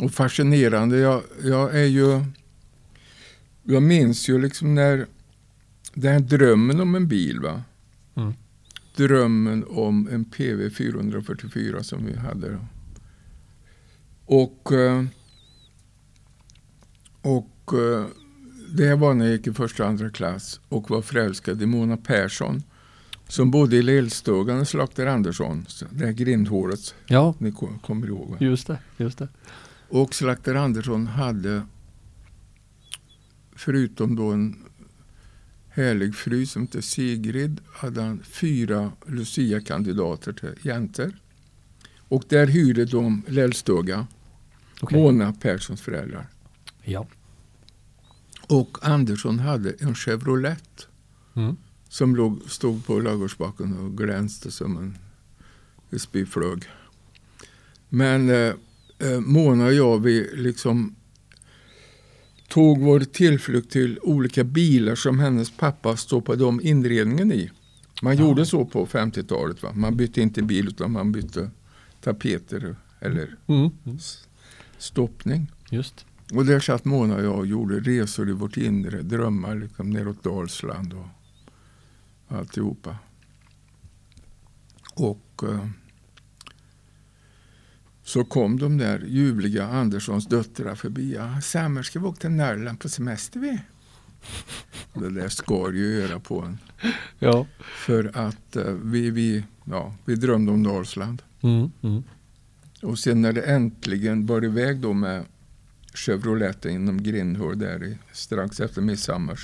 och 0.00 0.12
fascinerande. 0.12 0.98
Jag, 0.98 1.22
jag 1.42 1.74
är 1.74 1.86
ju 1.86 2.24
jag 3.62 3.82
minns 3.82 4.28
ju 4.28 4.38
liksom 4.38 4.74
när 4.74 5.06
den 5.94 6.12
här 6.12 6.20
drömmen 6.20 6.80
om 6.80 6.94
en 6.94 7.08
bil 7.08 7.40
va. 7.40 7.62
Mm. 8.14 8.34
Drömmen 8.96 9.64
om 9.68 10.08
en 10.08 10.24
PV 10.24 10.70
444 10.70 11.82
som 11.82 12.06
vi 12.06 12.16
hade. 12.16 12.50
Då. 12.50 12.66
Och, 14.26 14.72
eh, 14.72 15.04
och 17.22 17.72
eh, 17.72 18.06
det 18.68 18.94
var 18.94 19.14
när 19.14 19.24
jag 19.24 19.36
gick 19.36 19.46
i 19.46 19.52
första 19.52 19.82
och 19.82 19.88
andra 19.88 20.10
klass 20.10 20.60
och 20.68 20.90
var 20.90 21.02
förälskad 21.02 21.62
i 21.62 21.66
Mona 21.66 21.96
Persson. 21.96 22.62
Som 23.28 23.50
bodde 23.50 23.76
i 23.76 23.82
Lillstugan 23.82 24.62
i 24.62 24.66
Slakter 24.66 25.06
Andersson. 25.06 25.66
Det 25.90 26.04
här 26.06 26.12
grindhålet, 26.12 26.94
Ja, 27.06 27.34
ni 27.38 27.52
ko- 27.52 27.78
kommer 27.82 28.06
ihåg 28.06 28.30
va? 28.30 28.36
just 28.40 28.66
det. 28.66 28.78
Just 28.96 29.18
det. 29.18 29.28
Och 29.88 30.14
Slakter 30.14 30.54
Andersson 30.54 31.06
hade, 31.06 31.62
förutom 33.56 34.16
då 34.16 34.30
en 34.32 34.56
härlig 35.68 36.14
fru 36.14 36.46
som 36.46 36.62
hette 36.62 36.82
Sigrid, 36.82 37.60
hade 37.72 38.02
han 38.02 38.22
fyra 38.24 38.92
Lucia-kandidater 39.06 40.32
till 40.32 40.54
jäntor. 40.62 41.12
Och 42.08 42.24
där 42.28 42.46
hyrde 42.46 42.84
de 42.84 43.22
Lillstuga, 43.28 44.06
Okej. 44.80 44.98
Mona 45.02 45.32
Perssons 45.32 45.80
föräldrar. 45.80 46.26
Ja. 46.82 47.06
Och 48.48 48.78
Andersson 48.82 49.38
hade 49.38 49.70
en 49.80 49.94
Chevrolet 49.94 50.86
Mm. 51.36 51.56
Som 51.94 52.16
låg, 52.16 52.40
stod 52.46 52.86
på 52.86 52.98
ladugårdsbacken 53.00 53.78
och 53.78 53.98
glänste 53.98 54.50
som 54.50 54.76
en 55.90 55.98
spyflög. 55.98 56.64
Men 57.88 58.30
eh, 58.30 58.54
eh, 58.98 59.20
Mona 59.20 59.64
och 59.66 59.74
jag, 59.74 59.98
vi 60.02 60.30
liksom 60.34 60.94
tog 62.48 62.78
vår 62.80 63.00
tillflykt 63.00 63.70
till 63.72 63.98
olika 64.02 64.44
bilar 64.44 64.94
som 64.94 65.18
hennes 65.18 65.50
pappa 65.50 65.96
stoppade 65.96 66.44
om 66.44 66.60
inredningen 66.60 67.32
i. 67.32 67.50
Man 68.02 68.16
Ja. 68.16 68.22
gjorde 68.22 68.46
så 68.46 68.64
på 68.64 68.86
50-talet. 68.86 69.62
Va? 69.62 69.72
Man 69.74 69.96
bytte 69.96 70.20
inte 70.20 70.42
bil 70.42 70.68
utan 70.68 70.92
man 70.92 71.12
bytte 71.12 71.50
tapeter 72.00 72.76
eller 73.00 73.36
Mm. 73.46 73.70
Mm. 73.84 73.98
stoppning. 74.78 75.50
Just. 75.70 76.06
Och 76.32 76.46
där 76.46 76.60
satt 76.60 76.84
Mona 76.84 77.16
och 77.16 77.24
jag 77.24 77.38
och 77.38 77.46
gjorde 77.46 77.80
resor 77.80 78.28
i 78.28 78.32
vårt 78.32 78.56
inre, 78.56 79.02
drömmar 79.02 79.54
liksom 79.54 79.90
neråt 79.90 80.22
Dalsland 80.24 80.92
och 80.92 81.06
alltihopa. 82.28 82.96
Och 84.94 85.42
eh, 85.42 85.66
så 88.02 88.24
kom 88.24 88.58
de 88.58 88.78
där 88.78 89.04
ljuvliga 89.06 89.66
Anderssons 89.66 90.26
döttrar 90.26 90.74
förbi. 90.74 91.14
Ja, 91.14 91.40
Sammer, 91.40 91.82
ska 91.82 91.98
vi 91.98 92.06
åka 92.06 92.20
till 92.20 92.30
Norrland 92.30 92.80
på 92.80 92.88
semester 92.88 93.40
vi? 93.40 93.60
Det 94.94 95.10
där 95.10 95.28
skar 95.28 95.72
ju 95.72 96.02
öra 96.02 96.20
på 96.20 96.42
en. 96.42 96.58
Ja. 97.18 97.46
För 97.60 98.10
att 98.14 98.56
eh, 98.56 98.72
vi, 98.72 99.10
vi, 99.10 99.44
ja, 99.64 99.94
vi 100.04 100.14
drömde 100.14 100.52
om 100.52 100.62
Dalsland. 100.62 101.22
Mm. 101.40 101.70
Mm. 101.82 102.02
Och 102.82 102.98
sen 102.98 103.22
när 103.22 103.32
det 103.32 103.42
äntligen 103.42 104.26
bar 104.26 104.44
iväg 104.44 104.80
då 104.80 104.92
med 104.92 105.24
Chevroleten 105.94 106.72
inom 106.72 107.02
Grindhår 107.02 107.54
där 107.54 107.98
strax 108.12 108.60
efter 108.60 108.82
midsommar 108.82 109.36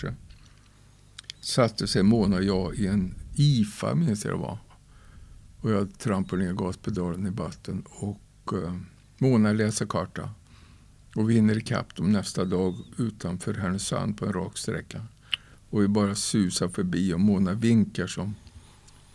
satte 1.41 1.87
sig 1.87 2.03
Mona 2.03 2.37
och 2.37 2.45
jag 2.45 2.75
i 2.75 2.87
en 2.87 3.15
IFA 3.35 3.95
minns 3.95 4.25
jag 4.25 4.35
det 4.35 4.39
var. 4.39 4.59
Och 5.61 5.71
jag 5.71 5.99
trampade 5.99 6.43
ner 6.43 6.53
gaspedalen 6.53 7.27
i 7.27 7.31
batten 7.31 7.85
och 7.89 8.53
eh, 8.53 8.77
Mona 9.19 9.53
läser 9.53 9.87
karta 9.87 10.31
och 11.15 11.31
vi 11.31 11.35
hinner 11.35 11.59
ikapp 11.59 11.97
dem 11.97 12.13
nästa 12.13 12.45
dag 12.45 12.75
utanför 12.99 13.55
Härnösand 13.55 14.19
på 14.19 14.27
en 14.27 14.33
rak 14.33 14.59
sträcka. 14.59 15.07
Och 15.71 15.83
vi 15.83 15.89
bara 15.89 16.15
susar 16.15 16.69
förbi 16.69 17.15
och 17.15 17.21
Mona 17.21 17.55
vinkar 17.55 18.07
som 18.07 18.35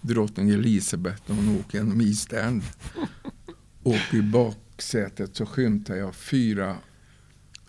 drottning 0.02 0.50
Elisabeth 0.50 1.22
när 1.26 1.36
hon 1.36 1.60
åker 1.60 1.78
genom 1.78 2.02
East 2.02 2.34
och 3.84 4.14
i 4.14 4.22
baksätet 4.22 5.36
så 5.36 5.46
skymtar 5.46 5.96
jag 5.96 6.16
fyra 6.16 6.78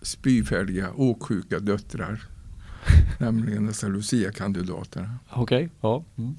spyfärdiga 0.01 0.93
åksjuka 0.93 1.59
döttrar. 1.59 2.36
nämligen 3.19 3.65
dessa 3.65 3.87
Lucia-kandidaterna. 3.87 5.15
Okej. 5.29 5.69
Ja. 5.81 6.03
Mm. 6.17 6.35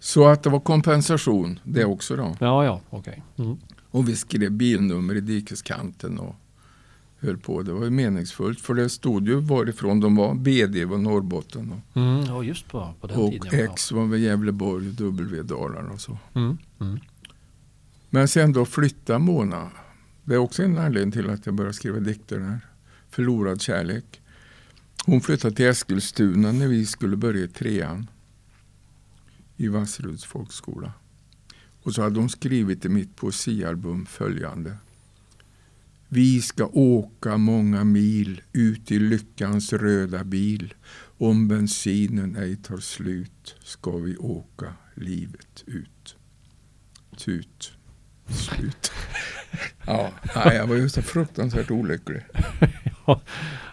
Så 0.00 0.26
att 0.28 0.42
det 0.42 0.50
var 0.50 0.60
kompensation 0.60 1.58
det 1.64 1.84
också 1.84 2.16
då. 2.16 2.36
Ja, 2.40 2.64
ja. 2.64 2.80
Okej. 2.90 3.22
Mm. 3.36 3.56
Och 3.90 4.08
vi 4.08 4.16
skrev 4.16 4.52
bilnummer 4.52 5.14
i 5.14 5.20
dikeskanten 5.20 6.18
och 6.18 6.34
höll 7.18 7.38
på. 7.38 7.62
Det 7.62 7.72
var 7.72 7.84
ju 7.84 7.90
meningsfullt 7.90 8.60
för 8.60 8.74
det 8.74 8.88
stod 8.88 9.28
ju 9.28 9.34
varifrån 9.40 10.00
de 10.00 10.16
var. 10.16 10.34
BD 10.34 10.84
var 10.84 10.98
Norrbotten 10.98 11.72
och, 11.72 11.96
Mm. 12.00 12.24
Ja, 12.24 12.42
just 12.42 12.68
på, 12.68 12.94
på 13.00 13.06
den 13.06 13.16
och 13.16 13.30
tiden. 13.30 13.48
ja. 13.52 13.58
X 13.72 13.92
var 13.92 14.06
väl 14.06 14.20
Gävleborg, 14.20 14.84
W 14.92 15.42
Dalarna 15.42 15.90
och 15.92 16.00
så. 16.00 16.18
Mm. 16.34 16.58
Mm. 16.80 16.98
Men 18.10 18.28
sen 18.28 18.52
då 18.52 18.64
flytta 18.64 19.18
Mona. 19.18 19.70
Det 20.24 20.34
är 20.34 20.38
också 20.38 20.62
en 20.62 20.78
anledning 20.78 21.12
till 21.12 21.30
att 21.30 21.46
jag 21.46 21.54
började 21.54 21.74
skriva 21.74 21.98
dikter 22.00 22.38
där. 22.38 22.60
Förlorad 23.10 23.60
kärlek. 23.60 24.19
Hon 25.06 25.20
flyttade 25.20 25.56
till 25.56 25.66
Eskilstuna 25.66 26.52
när 26.52 26.68
vi 26.68 26.86
skulle 26.86 27.16
börja 27.16 27.48
trean. 27.48 28.10
I 29.56 29.68
Vassruds 29.68 30.24
folkskola. 30.24 30.92
Och 31.82 31.94
så 31.94 32.02
hade 32.02 32.20
hon 32.20 32.28
skrivit 32.28 32.84
i 32.84 32.88
mitt 32.88 33.16
poesialbum 33.16 34.06
följande. 34.06 34.76
Vi 36.08 36.42
ska 36.42 36.66
åka 36.66 37.36
många 37.36 37.84
mil 37.84 38.42
ut 38.52 38.90
i 38.90 38.98
lyckans 38.98 39.72
röda 39.72 40.24
bil. 40.24 40.74
Om 41.18 41.48
bensinen 41.48 42.36
ej 42.36 42.56
tar 42.56 42.78
slut 42.78 43.56
ska 43.64 43.96
vi 43.96 44.16
åka 44.16 44.74
livet 44.94 45.64
ut. 45.66 46.16
Tut. 47.16 47.72
Slut. 48.28 48.92
Ja, 49.86 50.12
jag 50.34 50.66
var 50.66 50.76
ju 50.76 50.88
så 50.88 51.02
fruktansvärt 51.02 51.70
olycklig. 51.70 52.22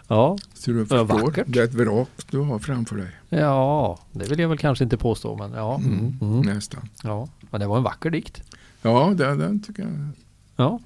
Ja. 0.08 0.36
Så 0.54 0.70
du 0.70 0.86
förstår, 0.86 1.04
vackert. 1.04 1.46
det 1.48 1.58
är 1.60 1.64
ett 1.64 1.74
vrak 1.74 2.08
du 2.30 2.38
har 2.38 2.58
framför 2.58 2.96
dig. 2.96 3.08
ja, 3.28 3.98
det 4.12 4.30
vill 4.30 4.38
jag 4.38 4.48
väl 4.48 4.58
kanske 4.58 4.84
inte 4.84 4.96
påstå, 4.96 5.36
men 5.36 5.52
ja. 5.52 5.74
Mm. 5.76 5.92
Mm, 5.98 6.14
Mm. 6.20 6.40
Nästan. 6.40 6.88
Ja, 7.02 7.28
men 7.50 7.60
det 7.60 7.66
var 7.66 7.76
en 7.76 7.82
vacker 7.82 8.10
dikt. 8.10 8.42
Ja, 8.82 9.12
det, 9.16 9.36
den 9.36 9.62
tycker 9.62 9.82
jag. 9.82 10.08
Ja, 10.56 10.80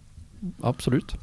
absolut. 0.62 1.14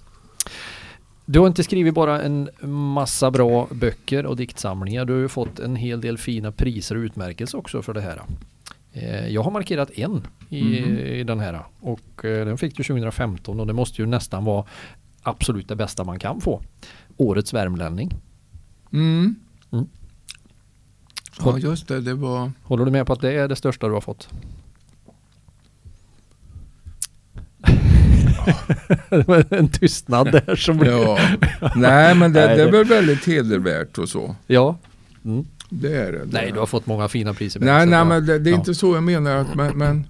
Du 1.25 1.39
har 1.39 1.47
inte 1.47 1.63
skrivit 1.63 1.93
bara 1.93 2.21
en 2.21 2.49
massa 2.93 3.32
bra 3.32 3.67
böcker 3.71 4.25
och 4.25 4.36
diktsamlingar. 4.36 5.05
Du 5.05 5.13
har 5.13 5.19
ju 5.19 5.27
fått 5.27 5.59
en 5.59 5.75
hel 5.75 6.01
del 6.01 6.17
fina 6.17 6.51
priser 6.51 6.95
och 6.95 6.99
utmärkelser 7.01 7.57
också 7.57 7.82
för 7.82 7.93
det 7.93 8.01
här. 8.01 8.21
Eh, 8.93 9.27
jag 9.27 9.43
har 9.43 9.51
markerat 9.51 9.91
en 9.91 10.27
i, 10.49 10.61
Mhm. 10.82 10.97
i 10.97 11.23
den 11.23 11.39
här 11.39 11.63
och 11.80 12.25
eh, 12.25 12.45
den 12.45 12.57
fick 12.57 12.77
du 12.77 12.84
2015 12.84 13.59
och 13.59 13.67
det 13.67 13.73
måste 13.73 14.01
ju 14.01 14.05
nästan 14.07 14.43
vara 14.45 14.65
absolut 15.23 15.67
det 15.67 15.75
bästa 15.75 16.03
man 16.03 16.19
kan 16.19 16.41
få. 16.41 16.61
Årets 17.20 17.53
värmlänning. 17.53 18.15
Mm. 18.93 19.36
Mm. 19.72 19.86
Ja, 21.39 21.57
just 21.57 21.88
det. 21.88 22.01
Det 22.01 22.13
var... 22.13 22.51
Håller 22.63 22.86
du 22.86 22.91
med 22.91 23.07
på 23.07 23.13
att 23.13 23.22
det 23.22 23.32
är 23.34 23.47
det 23.47 23.55
största 23.55 23.88
du 23.88 23.93
har 23.93 24.01
fått? 24.01 24.30
det 29.09 29.28
var 29.28 29.53
en 29.53 29.70
tystnad 29.70 30.32
där 30.32 30.55
som 30.55 30.78
blev... 30.78 30.93
Ja. 30.93 31.20
Nej, 31.76 32.15
men 32.15 32.34
det, 32.34 32.45
Nej, 32.47 32.57
det 32.57 32.63
är 32.63 32.72
väl 32.72 32.86
väldigt 32.86 33.26
hedervärt 33.28 33.97
och 33.97 34.09
så. 34.09 34.36
Ja. 34.47 34.78
Mm. 35.26 35.45
Det 35.70 35.95
är 35.97 36.11
det. 36.11 36.26
Nej, 36.32 36.51
du 36.53 36.59
har 36.59 36.65
fått 36.65 36.86
många 36.86 37.07
fina 37.07 37.34
priser. 37.34 37.59
Nej, 37.59 37.86
nej 37.86 38.05
men 38.05 38.26
det, 38.26 38.39
det 38.39 38.49
är 38.49 38.51
Ja. 38.51 38.57
inte 38.59 38.76
så 38.76 38.95
jag 38.95 39.03
menar. 39.03 39.36
Att, 39.36 39.55
men, 39.55 39.78
men 39.78 40.07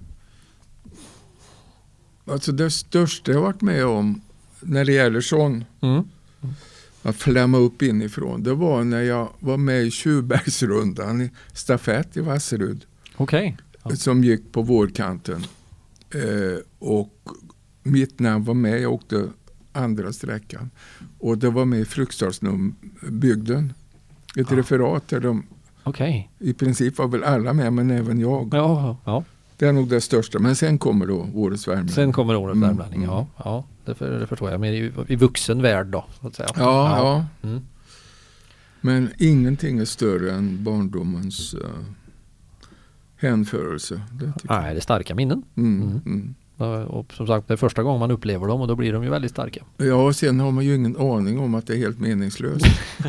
alltså 2.32 2.51
det 2.51 2.72
största 2.72 3.32
jag 3.32 3.41
varit 3.41 3.62
med 3.62 3.86
om 3.86 4.22
när 4.62 4.86
det 4.86 4.91
gäller 4.93 5.22
sån, 5.22 5.66
Mm. 5.82 6.03
Att 7.04 7.16
flämma 7.16 7.58
upp 7.58 7.82
inifrån, 7.82 8.43
det 8.43 8.54
var 8.54 8.84
när 8.84 9.02
jag 9.02 9.30
var 9.39 9.58
med 9.58 9.84
i 9.84 9.91
Tjurbergsrundan 9.91 11.22
i 11.22 11.32
stafett 11.54 12.18
i 12.18 12.20
Vasserud. 12.22 12.86
Okej. 13.18 13.58
Ja. 13.84 13.95
som 13.95 14.24
gick 14.24 14.52
på 14.52 14.62
vårkanten. 14.62 15.43
Eh, 16.14 16.60
och 16.80 17.14
mitt 17.84 18.20
namn 18.20 18.43
var 18.45 18.54
med, 18.54 18.82
jag 18.82 18.93
åkte 18.93 19.28
andra 19.72 20.14
sträckan. 20.14 20.70
Och 21.20 21.38
det 21.38 21.50
var 21.50 21.66
med 21.66 21.80
i 21.80 21.86
Fryksdalsbygden. 21.86 23.74
Ett 24.36 24.52
Ja. 24.52 24.58
referat 24.58 25.08
där 25.08 25.20
de 25.20 25.45
Okej. 25.84 26.32
i 26.39 26.54
princip 26.54 26.97
var 26.97 27.08
väl 27.08 27.24
alla 27.24 27.54
med, 27.54 27.74
men 27.74 27.91
även 27.91 28.20
jag. 28.20 28.50
Ja, 28.54 28.97
ja. 29.06 29.24
Det 29.60 29.68
är 29.68 29.74
nog 29.74 29.89
det 29.89 30.01
största. 30.01 30.39
Men 30.39 30.55
sen 30.55 30.78
kommer 30.78 31.05
då 31.05 31.28
Årets 31.34 31.68
Värmland. 31.68 31.91
Sen 31.91 32.12
kommer 32.14 32.36
årets 32.36 32.55
Mm, 32.55 32.70
värmlänning. 32.70 33.03
mm. 33.03 33.16
Ja, 33.16 33.28
ja 33.43 33.64
det, 33.86 33.95
för, 33.95 34.20
det 34.20 34.28
förstår 34.28 34.51
jag. 34.51 34.60
Men 34.60 34.74
i, 34.74 34.91
i 35.07 35.16
vuxen 35.16 35.62
värld 35.62 35.88
då, 35.88 36.05
så 36.22 36.28
att 36.28 36.36
säga. 36.36 36.49
ja, 36.55 36.97
ja. 37.41 37.47
Mm. 37.49 37.62
Men 38.82 39.10
ingenting 39.18 39.80
är 39.80 39.86
större 39.86 40.32
än 40.32 40.64
barndomens 40.64 41.53
uh, 41.53 41.60
hänförelse. 43.18 44.01
Det 44.12 44.26
Nej, 44.43 44.74
det 44.74 44.80
är 44.80 44.82
starka 44.82 45.16
minnen. 45.16 45.43
Mm, 45.57 45.82
Mm. 45.82 46.01
mm. 46.05 46.36
Ja, 46.62 46.84
Och 46.86 47.14
som 47.14 47.28
sagt, 47.28 47.47
det 47.47 47.53
är 47.53 47.57
första 47.57 47.84
gången 47.84 47.99
man 47.99 48.12
upplever 48.12 48.47
dem 48.47 48.62
och 48.62 48.68
då 48.68 48.76
blir 48.76 48.93
de 48.93 49.03
ju 49.03 49.10
väldigt 49.10 49.32
starka. 49.32 49.64
Ja, 49.78 49.93
och 49.95 50.16
sen 50.16 50.39
har 50.39 50.51
man 50.51 50.66
ju 50.66 50.76
ingen 50.76 50.97
aning 50.97 51.39
om 51.39 51.55
att 51.55 51.68
det 51.68 51.74
är 51.74 51.78
helt 51.78 51.99
meningslöst. 51.99 52.66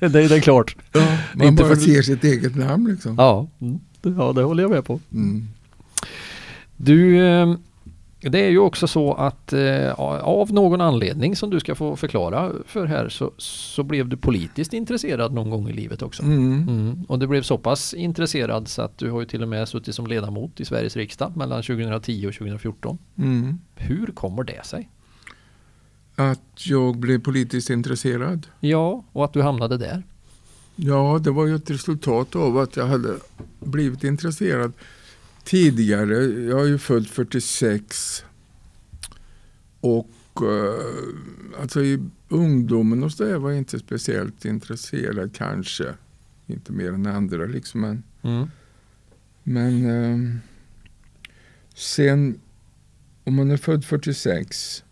det, 0.00 0.08
det 0.08 0.36
är 0.36 0.40
klart. 0.40 0.76
Ja, 0.92 1.18
man 1.34 1.46
Inte 1.46 1.62
bara 1.62 1.74
för- 1.74 1.82
ser 1.82 2.02
sitt 2.02 2.24
eget 2.24 2.56
namn 2.56 2.88
liksom. 2.90 3.14
Ja, 3.18 3.48
mm. 3.60 3.80
Ja, 4.02 4.32
det 4.32 4.42
håller 4.42 4.62
jag 4.62 4.70
med 4.70 4.84
på. 4.84 5.00
Mm. 5.12 5.48
Du, 6.76 7.26
eh, 7.26 7.54
det 8.20 8.38
är 8.38 8.50
ju 8.50 8.58
också 8.58 8.86
så 8.86 9.12
att 9.12 9.52
eh, 9.52 9.92
av 10.20 10.52
någon 10.52 10.80
anledning 10.80 11.36
som 11.36 11.50
du 11.50 11.60
ska 11.60 11.74
få 11.74 11.96
förklara 11.96 12.52
för 12.66 12.86
här 12.86 13.08
så, 13.08 13.32
så 13.38 13.82
blev 13.82 14.08
du 14.08 14.16
politiskt 14.16 14.72
intresserad 14.72 15.32
någon 15.32 15.50
gång 15.50 15.68
i 15.68 15.72
livet 15.72 16.02
också. 16.02 16.22
Mm. 16.22 16.68
Mm. 16.68 17.04
Och 17.08 17.18
du 17.18 17.26
blev 17.26 17.42
så 17.42 17.58
pass 17.58 17.94
intresserad 17.94 18.68
så 18.68 18.82
att 18.82 18.98
du 18.98 19.10
har 19.10 19.20
ju 19.20 19.26
till 19.26 19.42
och 19.42 19.48
med 19.48 19.68
suttit 19.68 19.94
som 19.94 20.06
ledamot 20.06 20.60
i 20.60 20.64
Sveriges 20.64 20.96
riksdag 20.96 21.36
mellan 21.36 21.62
2010 21.62 22.26
och 22.28 22.34
2014. 22.34 22.98
Mm. 23.18 23.58
Hur 23.74 24.06
kommer 24.06 24.44
det 24.44 24.66
sig? 24.66 24.88
Att 26.14 26.66
jag 26.66 26.96
blev 26.96 27.22
politiskt 27.22 27.70
intresserad. 27.70 28.46
Ja, 28.60 29.04
och 29.12 29.24
att 29.24 29.32
du 29.32 29.42
hamnade 29.42 29.76
där. 29.76 30.02
Ja, 30.80 31.20
det 31.24 31.30
var 31.30 31.46
ju 31.46 31.54
ett 31.54 31.70
resultat 31.70 32.36
av 32.36 32.58
att 32.58 32.76
jag 32.76 32.86
hade 32.86 33.16
blivit 33.60 34.04
intresserad 34.04 34.72
tidigare. 35.44 36.14
Jag 36.24 36.60
är 36.60 36.66
ju 36.66 36.78
född 36.78 37.06
46. 37.08 38.24
Och 39.80 40.10
eh, 40.42 41.60
alltså 41.60 41.82
i 41.84 41.98
ungdomen 42.28 43.02
och 43.02 43.12
så 43.12 43.24
där 43.24 43.38
var 43.38 43.50
jag 43.50 43.58
inte 43.58 43.78
speciellt 43.78 44.44
intresserad 44.44 45.34
kanske. 45.36 45.94
Inte 46.46 46.72
mer 46.72 46.92
än 46.92 47.06
andra 47.06 47.46
liksom. 47.46 47.80
Men, 47.80 48.02
Mm. 48.22 48.48
men 49.42 49.84
eh, 49.86 50.36
sen 51.74 52.40
om 53.24 53.34
man 53.34 53.50
är 53.50 53.56
född 53.56 53.84
46 53.84 54.84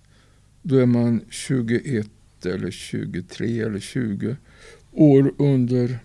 då 0.62 0.76
är 0.78 0.86
man 0.86 1.20
21 1.30 2.06
eller 2.44 2.70
23 2.70 3.60
eller 3.60 3.80
20 3.80 4.36
år 4.96 5.32
under 5.38 5.98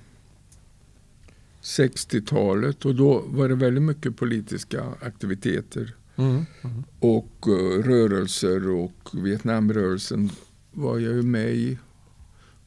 60-talet 1.62 2.86
och 2.86 2.96
då 2.96 3.24
var 3.28 3.50
det 3.50 3.56
väldigt 3.56 3.84
mycket 3.84 4.18
politiska 4.18 4.84
aktiviteter 5.02 5.96
Mm. 6.16 6.46
Mm. 6.62 6.84
och 7.00 7.48
eh, 7.48 7.84
rörelser 7.84 8.70
och 8.70 9.10
Vietnamrörelsen 9.14 10.30
var 10.72 11.00
jag 11.00 11.14
ju 11.14 11.22
med 11.22 11.50
i. 11.50 11.78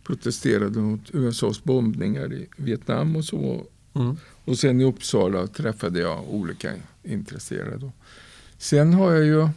Protesterade 0.03 0.79
mot 0.81 1.01
USAs 1.13 1.65
bombningar 1.65 2.33
i 2.33 2.49
Vietnam 2.57 3.17
och 3.17 3.25
så. 3.25 3.67
Mm. 3.95 4.17
Och 4.45 4.59
sen 4.59 4.81
i 4.81 4.85
Uppsala 4.85 5.47
träffade 5.47 6.01
jag 6.01 6.35
olika 6.35 6.73
intresserade. 7.03 7.93
Sen 8.59 8.93
har 8.93 9.13
jag 9.13 9.25
ju, 9.25 9.49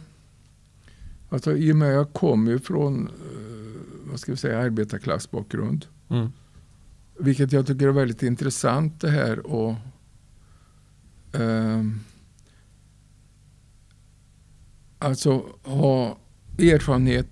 alltså 1.28 1.56
i 1.56 1.72
och 1.72 1.76
med 1.76 1.88
att 1.88 1.94
jag 1.94 2.12
kommer 2.12 2.52
ju 2.52 2.58
från, 2.58 3.08
eh, 3.08 4.10
vad 4.10 4.20
ska 4.20 4.32
vi 4.32 4.38
säga, 4.38 4.58
arbetarklassbakgrund. 4.58 5.86
Mm. 6.08 6.28
Vilket 7.18 7.52
jag 7.52 7.66
tycker 7.66 7.88
är 7.88 7.92
väldigt 7.92 8.22
intressant 8.22 9.00
det 9.00 9.10
här 9.10 9.46
och 9.46 9.74
ehm, 11.32 12.00
Alltså 14.98 15.44
ha 15.62 16.18
erfarenhet 16.58 17.28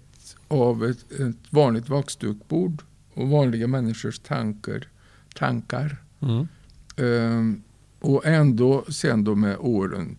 av 0.48 0.84
ett, 0.84 1.12
ett 1.12 1.52
vanligt 1.52 1.88
vaxdukbord 1.88 2.82
och 3.14 3.28
vanliga 3.28 3.66
människors 3.66 4.18
tankar. 4.18 4.88
tankar. 5.34 5.96
Mm. 6.20 6.48
Ehm, 6.96 7.62
och 8.00 8.26
ändå 8.26 8.84
sen 8.88 9.24
då 9.24 9.34
med 9.34 9.56
åren 9.58 10.16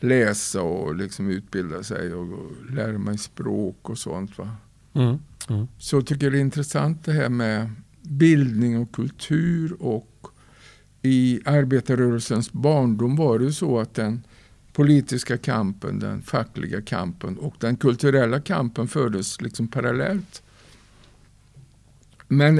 läsa 0.00 0.62
och 0.62 0.96
liksom 0.96 1.30
utbilda 1.30 1.82
sig 1.82 2.14
och, 2.14 2.32
och 2.32 2.52
lära 2.70 2.98
mig 2.98 3.18
språk 3.18 3.90
och 3.90 3.98
sånt. 3.98 4.38
Va? 4.38 4.56
Mm. 4.92 5.18
Mm. 5.48 5.68
Så 5.78 5.96
jag 5.96 6.06
tycker 6.06 6.30
det 6.30 6.38
är 6.38 6.40
intressant 6.40 7.04
det 7.04 7.12
här 7.12 7.28
med 7.28 7.70
bildning 8.06 8.78
och 8.78 8.92
kultur 8.92 9.76
och 9.82 10.26
i 11.02 11.40
arbetarrörelsens 11.44 12.52
barndom 12.52 13.16
var 13.16 13.38
det 13.38 13.44
ju 13.44 13.52
så 13.52 13.78
att 13.80 13.94
den 13.94 14.22
politiska 14.72 15.38
kampen, 15.38 15.98
den 15.98 16.22
fackliga 16.22 16.82
kampen 16.82 17.38
och 17.38 17.54
den 17.60 17.76
kulturella 17.76 18.40
kampen 18.40 18.88
fördes 18.88 19.40
liksom 19.40 19.68
parallellt. 19.68 20.42
Men 22.28 22.56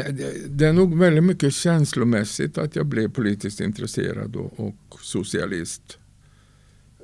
det- 0.49 0.67
är 0.67 0.73
nog 0.73 0.99
väldigt 0.99 1.25
mycket 1.25 1.55
känslomässigt 1.55 2.59
att 2.59 2.77
jag 2.77 2.87
blev 2.87 3.09
politiskt 3.11 3.61
intresserad 3.61 4.37
och, 4.37 4.61
och 4.61 4.77
socialist. 5.01 5.99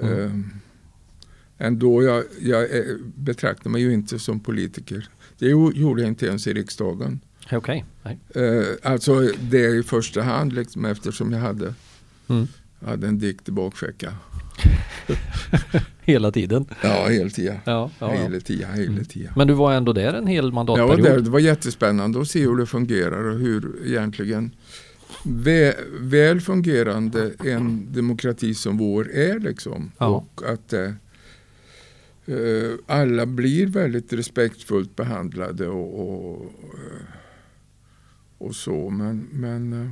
Mm. 0.01 0.18
Ehm, 0.24 0.51
ändå, 1.59 2.03
jag, 2.03 2.24
jag 2.40 2.62
är- 2.70 2.99
betraktar 3.16 3.70
mig 3.70 3.82
ju 3.82 3.93
inte 3.93 4.18
som 4.18 4.40
politiker. 4.40 5.09
Det 5.38 5.47
jo- 5.49 5.72
gjorde 5.72 6.03
jag 6.03 6.09
inte 6.09 6.26
ens 6.26 6.47
i 6.47 6.53
riksdagen. 6.53 7.20
Okej. 7.53 7.85
Nej. 8.03 8.19
Eh, 8.35 8.65
alltså 8.93 9.21
det 9.51 9.67
i 9.67 9.83
första 9.83 10.23
hand 10.23 10.53
liksom, 10.53 10.85
eftersom 10.85 11.33
jag 11.33 11.41
hade, 11.41 11.75
Mm. 12.29 12.47
hade 12.87 13.07
en 13.07 13.19
dikt 13.19 13.49
i 13.49 13.53
bakfickan. 13.53 14.13
Hela 16.05 16.33
tiden. 16.33 16.67
Ja, 16.83 17.09
hela 17.09 17.31
tiden. 17.31 17.59
Ja, 17.65 17.91
ja, 17.99 18.15
ja. 18.15 18.23
Hela 18.23 18.41
tiden, 18.41 18.75
hela 18.75 19.05
tiden. 19.05 19.33
Men 19.37 19.47
du 19.47 19.55
var 19.55 19.73
ändå 19.73 19.93
där 19.93 20.15
en 20.15 20.27
hel 20.27 20.53
mandatperiod. 20.53 21.03
där, 21.03 21.21
det 21.21 21.31
var 21.31 21.39
jättespännande 21.41 22.21
att 22.21 22.29
se 22.29 22.41
hur 22.41 22.57
det 22.57 22.67
fungerar 22.67 23.25
och 23.25 23.39
hur 23.39 23.87
egentligen 23.87 24.55
vä 25.25 25.75
väl 26.01 26.41
fungerande 26.41 27.31
en 27.45 27.93
demokrati 27.93 28.55
som 28.55 28.77
vår 28.79 29.11
är. 29.13 29.39
Liksom. 29.39 29.93
Ja. 29.99 30.07
Och 30.07 30.43
att 30.49 30.73
eh, 30.73 30.85
eh, 32.27 32.73
alla 32.87 33.27
blir 33.27 33.67
väldigt 33.67 34.13
respektfullt 34.13 34.97
behandlade 34.97 35.69
och, 35.69 36.01
och, 36.33 36.43
eh, 36.75 37.03
och 38.43 38.55
så. 38.55 38.90
Men, 38.90 39.28
men 39.32 39.72
eh, 39.72 39.90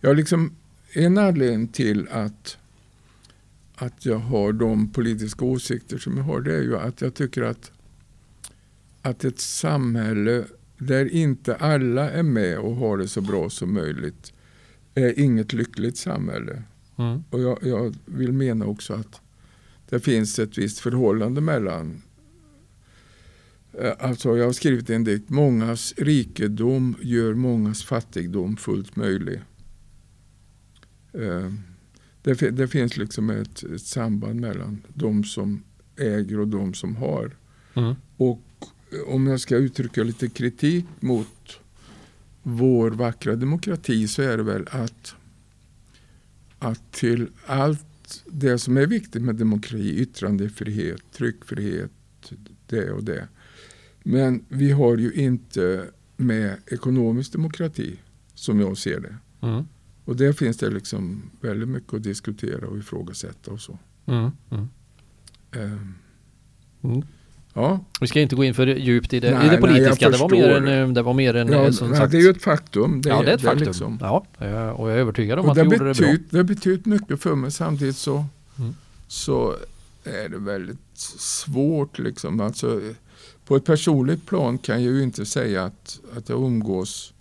jag 0.00 0.16
liksom 0.16 0.56
en 0.92 1.18
anledning 1.18 1.68
till 1.68 2.08
att 2.08 2.58
att 3.74 4.06
jag 4.06 4.18
har 4.18 4.52
de 4.52 4.92
politiska 4.92 5.44
åsikter 5.44 5.98
som 5.98 6.16
jag 6.16 6.24
har 6.24 6.40
det 6.40 6.54
är 6.54 6.62
ju 6.62 6.78
att 6.78 7.00
jag 7.00 7.14
tycker 7.14 7.42
att 7.42 7.72
att 9.02 9.24
ett 9.24 9.38
samhälle 9.38 10.44
där 10.78 11.12
inte 11.12 11.56
alla 11.56 12.10
är 12.10 12.22
med 12.22 12.58
och 12.58 12.76
har 12.76 12.98
det 12.98 13.08
så 13.08 13.20
bra 13.20 13.50
som 13.50 13.74
möjligt 13.74 14.32
är 14.94 15.18
inget 15.18 15.52
lyckligt 15.52 15.96
samhälle. 15.96 16.62
Mm. 16.96 17.24
Och 17.30 17.40
jag, 17.40 17.58
jag 17.62 17.94
vill 18.04 18.32
mena 18.32 18.66
också 18.66 18.94
att 18.94 19.20
det 19.88 20.00
finns 20.00 20.38
ett 20.38 20.58
visst 20.58 20.78
förhållande 20.78 21.40
mellan 21.40 22.02
Alltså 23.98 24.36
jag 24.36 24.44
har 24.44 24.52
skrivit 24.52 24.90
en 24.90 25.04
dikt. 25.04 25.30
Mångas 25.30 25.94
rikedom 25.96 26.96
gör 27.02 27.34
mångas 27.34 27.84
fattigdom 27.84 28.56
fullt 28.56 28.96
möjlig. 28.96 29.40
Eh, 31.12 31.52
Det, 32.22 32.50
det 32.50 32.68
finns 32.68 32.96
liksom 32.96 33.30
ett, 33.30 33.62
ett 33.62 33.82
samband 33.82 34.40
mellan 34.40 34.82
de 34.94 35.24
som 35.24 35.62
äger 35.96 36.40
och 36.40 36.48
de 36.48 36.74
som 36.74 36.96
har. 36.96 37.36
Mm. 37.74 37.94
Och 38.16 38.42
eh, 38.92 39.14
om 39.14 39.26
jag 39.26 39.40
ska 39.40 39.56
uttrycka 39.56 40.02
lite 40.02 40.28
kritik 40.28 40.84
mot 41.00 41.60
vår 42.42 42.90
vackra 42.90 43.36
demokrati 43.36 44.08
så 44.08 44.22
är 44.22 44.36
det 44.36 44.42
väl 44.42 44.68
att, 44.70 45.14
att 46.58 46.92
till 46.92 47.28
allt 47.46 48.24
det 48.26 48.58
som 48.58 48.76
är 48.76 48.86
viktigt 48.86 49.22
med 49.22 49.34
demokrati, 49.34 50.00
yttrandefrihet, 50.00 51.02
tryckfrihet, 51.12 51.90
det 52.66 52.90
och 52.90 53.04
det. 53.04 53.28
Men 54.10 54.44
vi 54.48 54.70
har 54.70 54.96
ju 54.96 55.12
inte 55.12 55.84
med 56.16 56.56
ekonomisk 56.66 57.32
demokrati 57.32 57.96
som 58.34 58.60
jag 58.60 58.78
ser 58.78 59.00
det. 59.00 59.16
Mm. 59.46 59.64
Och 60.04 60.16
där 60.16 60.32
finns 60.32 60.56
det 60.56 60.70
liksom 60.70 61.22
väldigt 61.40 61.68
mycket 61.68 61.94
att 61.94 62.02
diskutera 62.02 62.66
och 62.68 62.78
ifrågasätta 62.78 63.50
och 63.50 63.60
så. 63.60 63.78
Mm. 64.06 64.30
Mm. 64.50 64.68
Ehm, 65.52 65.94
Mm. 66.82 67.02
Ja, 67.54 67.84
Vi 68.00 68.06
ska 68.06 68.20
inte 68.20 68.36
gå 68.36 68.44
in 68.44 68.54
för 68.54 68.66
djupt 68.66 69.12
i 69.12 69.20
det, 69.20 69.30
Nej, 69.30 69.40
i 69.40 69.44
det 69.44 69.52
nej, 69.52 69.60
politiska. 69.60 70.10
det, 70.10 70.16
var 70.16 70.28
mer 70.30 70.66
en, 70.68 70.94
det 70.94 71.02
var 71.02 71.14
mer 71.14 71.36
en, 71.36 71.48
ja 71.48 71.64
eh, 71.64 71.70
som 71.70 71.88
nej, 71.88 71.98
sagt. 71.98 72.12
det 72.12 72.18
är 72.18 72.22
ju 72.22 72.30
ett 72.30 72.42
faktum. 72.42 73.02
ja, 73.04 73.22
det 73.22 73.30
är 73.30 73.34
ett 73.34 73.42
faktum. 73.42 73.66
liksom- 73.66 73.98
Ja, 74.00 74.26
eh, 74.38 74.68
och 74.68 74.88
jag 74.90 74.96
är 74.96 75.00
övertygad 75.00 75.38
om 75.38 75.44
Och 75.44 75.50
att 75.50 75.56
det, 75.56 75.62
gjorde 75.64 75.92
det 75.92 75.98
bra. 76.00 76.14
det 76.30 76.36
har 76.36 76.44
betytt 76.44 76.86
mycket 76.86 77.20
för 77.22 77.34
mig. 77.34 77.50
Samtidigt 77.50 77.96
så, 77.96 78.24
Mm. 78.58 78.74
så 79.08 79.54
är 80.04 80.28
det 80.28 80.38
väldigt 80.38 80.78
svårt. 81.18 81.98
Liksom. 81.98 82.40
Alltså, 82.40 82.80
på 83.44 83.56
ett 83.56 83.64
personligt 83.64 84.26
plan 84.26 84.58
kan 84.58 84.84
jag 84.84 84.92
ju 84.92 85.02
inte 85.02 85.26
säga 85.26 85.64
att, 85.64 86.00
att 86.16 86.28
jag 86.28 86.42
umgås 86.42 87.12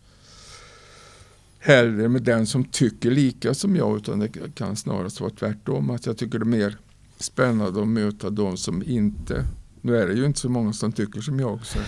hellre 1.60 2.10
med 2.10 2.24
den 2.24 2.48
som 2.48 2.64
tycker 2.66 3.12
lika 3.12 3.54
som 3.54 3.76
jag 3.76 3.98
utan 3.98 4.20
det 4.20 4.56
kan 4.56 4.76
snarast 4.76 5.22
vara 5.22 5.32
tvärtom. 5.32 5.90
Att 5.90 6.06
jag 6.06 6.18
tycker 6.18 6.40
det 6.40 6.44
är 6.44 6.46
mer 6.46 6.78
spännande 7.18 7.82
att 7.82 7.88
möta 7.88 8.30
de 8.30 8.58
som 8.58 8.84
inte 8.84 9.46
nu 9.82 9.98
är 9.98 10.08
det 10.08 10.14
ju 10.14 10.26
inte 10.26 10.40
så 10.40 10.50
många 10.50 10.74
som 10.74 10.92
tycker 10.92 11.22
som 11.22 11.40
jag. 11.40 11.66
Så 11.66 11.80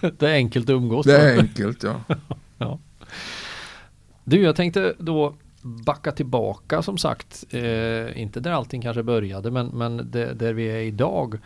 Det 0.18 0.28
är 0.28 0.34
enkelt 0.34 0.64
att 0.64 0.74
umgås. 0.74 1.06
det 1.06 1.16
är 1.16 1.38
enkelt. 1.38 1.84
Ja. 2.58 2.78
Du, 4.24 4.42
jag 4.42 4.56
tänkte 4.56 4.94
då 4.98 5.34
backa 5.62 6.12
tillbaka 6.12 6.82
som 6.82 6.98
sagt. 6.98 7.44
Eh, 7.50 8.20
inte 8.22 8.40
där 8.40 8.50
allting 8.50 8.82
kanske 8.82 9.02
började 9.02 9.50
men, 9.50 9.66
men 9.66 10.10
det, 10.10 10.34
där 10.34 10.52
vi 10.52 10.66
är 10.66 10.80
idag. 10.80 11.38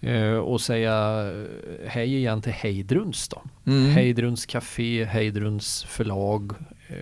Eh, 0.00 0.34
och 0.34 0.60
säga 0.60 1.26
eh, 1.30 1.88
hej 1.88 2.16
igen 2.16 2.42
till 2.42 2.52
Heidruns 2.52 3.28
då. 3.28 3.42
Mm. 3.66 3.90
Heidruns 3.90 4.46
Café, 4.46 5.04
Heidruns 5.04 5.84
förlag. 5.84 6.52
Eh, 6.88 6.96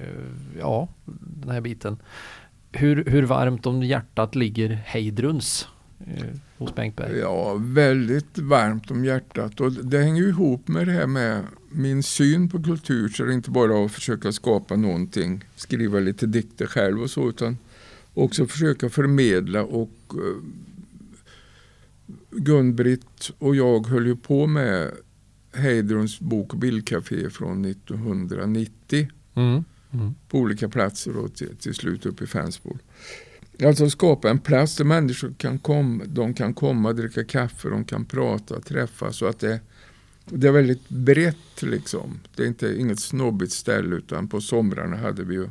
ja, 0.59 0.89
den 1.43 1.51
här 1.51 1.61
biten. 1.61 1.97
Hur, 2.73 3.05
hur 3.05 3.23
varmt 3.23 3.67
om 3.67 3.83
hjärtat 3.83 4.35
ligger 4.35 4.69
Heidruns 4.69 5.69
hos 6.59 6.75
Bengt 6.75 6.97
Berg? 6.97 7.19
Ja, 7.19 7.55
väldigt 7.55 8.39
varmt 8.39 8.91
om 8.91 9.05
hjärtat. 9.05 9.61
Och 9.61 9.73
det 9.73 9.99
hänger 9.99 10.29
ihop 10.29 10.69
med 10.69 10.87
det 10.87 10.93
här 10.93 11.07
med 11.07 11.43
min 11.71 12.03
syn 12.03 12.49
på 12.49 12.63
kultur. 12.63 13.09
Så 13.09 13.25
det 13.25 13.33
är 13.33 13.35
inte 13.35 13.51
bara 13.51 13.85
att 13.85 13.93
försöka 13.93 14.33
skapa 14.33 14.77
någonting, 14.77 15.45
skriva 15.57 15.99
lite 15.99 16.27
dikter 16.27 16.67
själv 16.67 17.03
och 17.03 17.11
så, 17.11 17.29
utan 17.29 17.59
också 18.15 18.47
försöka 18.47 18.91
förmedla. 18.91 19.63
Och 19.63 20.13
Gun-Britt 22.31 23.31
och 23.39 23.57
jag 23.57 23.87
höll 23.87 24.07
ju 24.07 24.17
på 24.17 24.47
med 24.47 24.91
Heidruns 25.55 26.21
bok 26.21 26.53
och 26.53 26.59
bildcafé 26.59 27.31
från 27.31 27.65
1990 27.65 29.09
Mm. 29.35 29.65
Mm. 29.93 30.15
på 30.29 30.39
olika 30.39 30.69
platser 30.69 31.17
och 31.17 31.35
till, 31.35 31.57
till 31.57 31.75
slut 31.75 32.07
upp 32.07 32.23
i 32.23 32.27
Fensbol. 32.27 32.79
Alltså 33.65 33.91
skapa 33.91 34.31
en 34.31 34.39
plats 34.39 34.77
där 34.77 34.85
människor 34.85 35.35
kan 35.39 35.59
komma, 35.59 36.05
de 36.07 36.35
kan 36.35 36.55
komma, 36.55 36.93
dricka 36.93 37.25
kaffe, 37.25 37.69
de 37.69 37.85
kan 37.85 38.05
prata, 38.05 38.61
träffas. 38.61 39.17
Så 39.17 39.27
att 39.27 39.39
det, 39.39 39.61
det 40.25 40.49
är 40.49 40.53
väldigt 40.53 40.89
brett 40.89 41.63
liksom. 41.63 42.21
Det 42.37 42.43
är 42.43 42.47
inte 42.47 42.81
inget 42.81 43.01
snobbigt 43.01 43.53
ställe 43.53 43.97
utan 43.97 44.29
på 44.29 44.41
somrarna 44.41 44.97
hade 44.97 45.25
vi 45.25 45.35
ju 45.35 45.49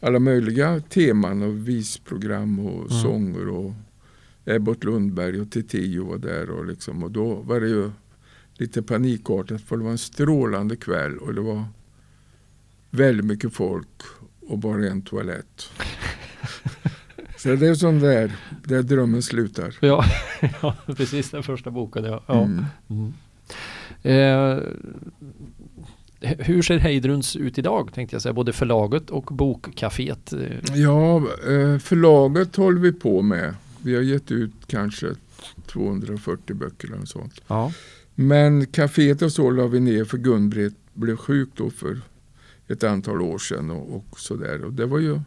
alla 0.00 0.18
möjliga 0.18 0.80
teman 0.80 1.42
och 1.42 1.68
visprogram 1.68 2.58
och 2.60 2.90
Mm. 2.90 3.02
sånger 3.02 3.48
och 3.48 3.72
Ebbot 4.44 4.84
Lundberg 4.84 5.40
och 5.40 5.50
Titiyo 5.50 6.04
var 6.08 6.18
där 6.18 6.50
och, 6.50 6.66
liksom, 6.66 7.02
och 7.02 7.10
då 7.10 7.34
var 7.34 7.60
det 7.60 7.68
ju 7.68 7.90
lite 8.54 8.82
panikartat 8.82 9.60
för 9.60 9.76
det 9.76 9.84
var 9.84 9.90
en 9.90 9.98
strålande 9.98 10.76
kväll 10.76 11.18
och 11.18 11.34
det 11.34 11.40
var 11.40 11.64
väldigt 12.90 13.26
mycket 13.26 13.52
folk 13.54 14.02
och 14.40 14.58
bara 14.58 14.86
en 14.86 15.02
toalett. 15.02 15.70
Så 17.36 17.54
det 17.54 17.66
är 17.66 17.74
som 17.74 18.00
där, 18.00 18.32
där 18.64 18.82
drömmen 18.82 19.22
slutar. 19.22 19.76
Ja, 19.80 20.04
ja, 20.62 20.76
precis 20.96 21.30
den 21.30 21.42
första 21.42 21.70
boken. 21.70 22.04
Ja. 22.04 22.22
Ja. 22.26 22.42
Mm. 22.42 22.64
Mm. 22.90 23.12
Eh, 24.02 24.62
hur 26.20 26.62
ser 26.62 26.78
Heidruns 26.78 27.36
ut 27.36 27.58
idag 27.58 27.90
tänkte 27.94 28.14
jag 28.14 28.22
säga, 28.22 28.32
både 28.32 28.52
förlaget 28.52 29.10
och 29.10 29.24
bokcaféet? 29.24 30.32
Eh, 30.32 30.76
Ja, 30.80 31.16
eh, 31.16 31.78
förlaget 31.78 32.56
håller 32.56 32.80
vi 32.80 32.92
på 32.92 33.22
med. 33.22 33.54
Vi 33.82 33.94
har 33.94 34.02
gett 34.02 34.30
ut 34.32 34.52
kanske 34.66 35.14
240 35.66 36.54
böcker 36.56 36.88
eller 36.88 36.98
något 36.98 37.08
sånt. 37.08 37.40
Ja. 37.46 37.72
Men 38.14 38.66
kaféet 38.66 39.22
och 39.22 39.32
så 39.32 39.50
la 39.50 39.66
vi 39.66 39.80
ner 39.80 40.04
för 40.04 40.18
Gun-Britt 40.18 40.74
blev 40.94 41.16
sjuk 41.16 41.48
då 41.54 41.70
för 41.70 42.00
ett 42.68 42.84
antal 42.84 43.20
år 43.22 43.38
sedan 43.38 43.70
och, 43.70 43.94
och 43.96 44.20
sådär. 44.20 44.64
Och 44.64 44.72
det 44.72 44.86
var 44.86 44.98
ju 44.98 45.20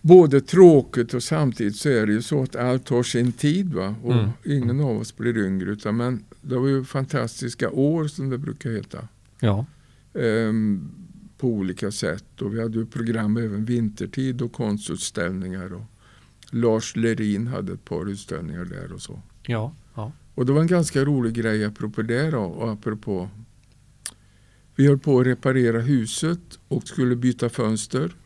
både 0.00 0.40
tråkigt 0.40 1.14
och 1.14 1.22
samtidigt 1.22 1.76
så 1.76 1.88
är 1.88 2.06
det 2.06 2.12
ju 2.12 2.22
så 2.22 2.42
att 2.42 2.56
allt 2.56 2.88
har 2.88 3.02
sin 3.02 3.32
tid. 3.32 3.74
Va? 3.74 3.94
Och 4.02 4.12
Mm. 4.12 4.30
ingen 4.44 4.80
av 4.80 4.96
oss 5.00 5.16
blir 5.16 5.38
yngre. 5.46 5.70
Utan, 5.70 5.96
men 5.96 6.24
det 6.40 6.56
var 6.56 6.68
ju 6.68 6.84
fantastiska 6.84 7.70
år 7.70 8.08
som 8.08 8.30
det 8.30 8.38
brukar 8.38 8.70
heta. 8.70 9.08
ja. 9.40 9.66
Ehm, 10.14 10.90
på 11.38 11.48
olika 11.48 11.90
sätt. 11.90 12.42
Och 12.42 12.54
vi 12.54 12.62
hade 12.62 12.78
ju 12.78 12.86
program 12.86 13.36
även 13.36 13.64
vintertid 13.64 14.42
och 14.42 14.52
konstutställningar. 14.52 15.72
Och 15.74 15.82
Lars 16.50 16.96
Lerin 16.96 17.46
hade 17.46 17.72
ett 17.72 17.84
par 17.84 18.06
utställningar 18.08 18.64
där 18.64 18.92
och 18.92 19.02
så. 19.02 19.22
Ja. 19.46 19.74
Ja. 19.94 20.12
Och 20.34 20.46
det 20.46 20.52
var 20.52 20.60
en 20.60 20.66
ganska 20.66 21.04
rolig 21.04 21.34
grej 21.34 21.64
apropå 21.64 22.02
det 22.02 22.30
då, 22.30 22.38
och 22.40 22.70
apropå 22.72 23.28
vi 24.76 24.86
höll 24.86 24.98
på 24.98 25.20
att 25.20 25.26
reparera 25.26 25.80
huset 25.80 26.40
och 26.68 26.88
skulle 26.88 27.16
byta 27.16 27.48
fönster. 27.48 28.16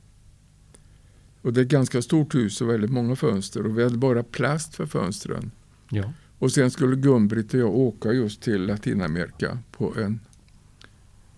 Och 1.43 1.53
det 1.53 1.61
är 1.61 1.65
ett 1.65 1.71
ganska 1.71 2.03
stort 2.03 2.35
hus 2.35 2.61
och 2.61 2.69
väldigt 2.69 2.91
många 2.91 3.17
fönster 3.17 3.67
och 3.67 3.79
vi 3.79 3.83
hade 3.83 3.97
bara 3.99 4.23
plast 4.23 4.75
för 4.75 4.87
fönstren. 4.87 5.51
Ja. 5.91 6.13
Och 6.39 6.53
sen 6.53 6.71
skulle 6.71 6.97
Gun-Britt 6.97 7.55
och 7.55 7.61
jag 7.61 7.75
åka 7.75 8.13
just 8.13 8.43
till 8.43 8.67
Latinamerika 8.67 9.59
på 9.73 9.95
en 9.99 10.21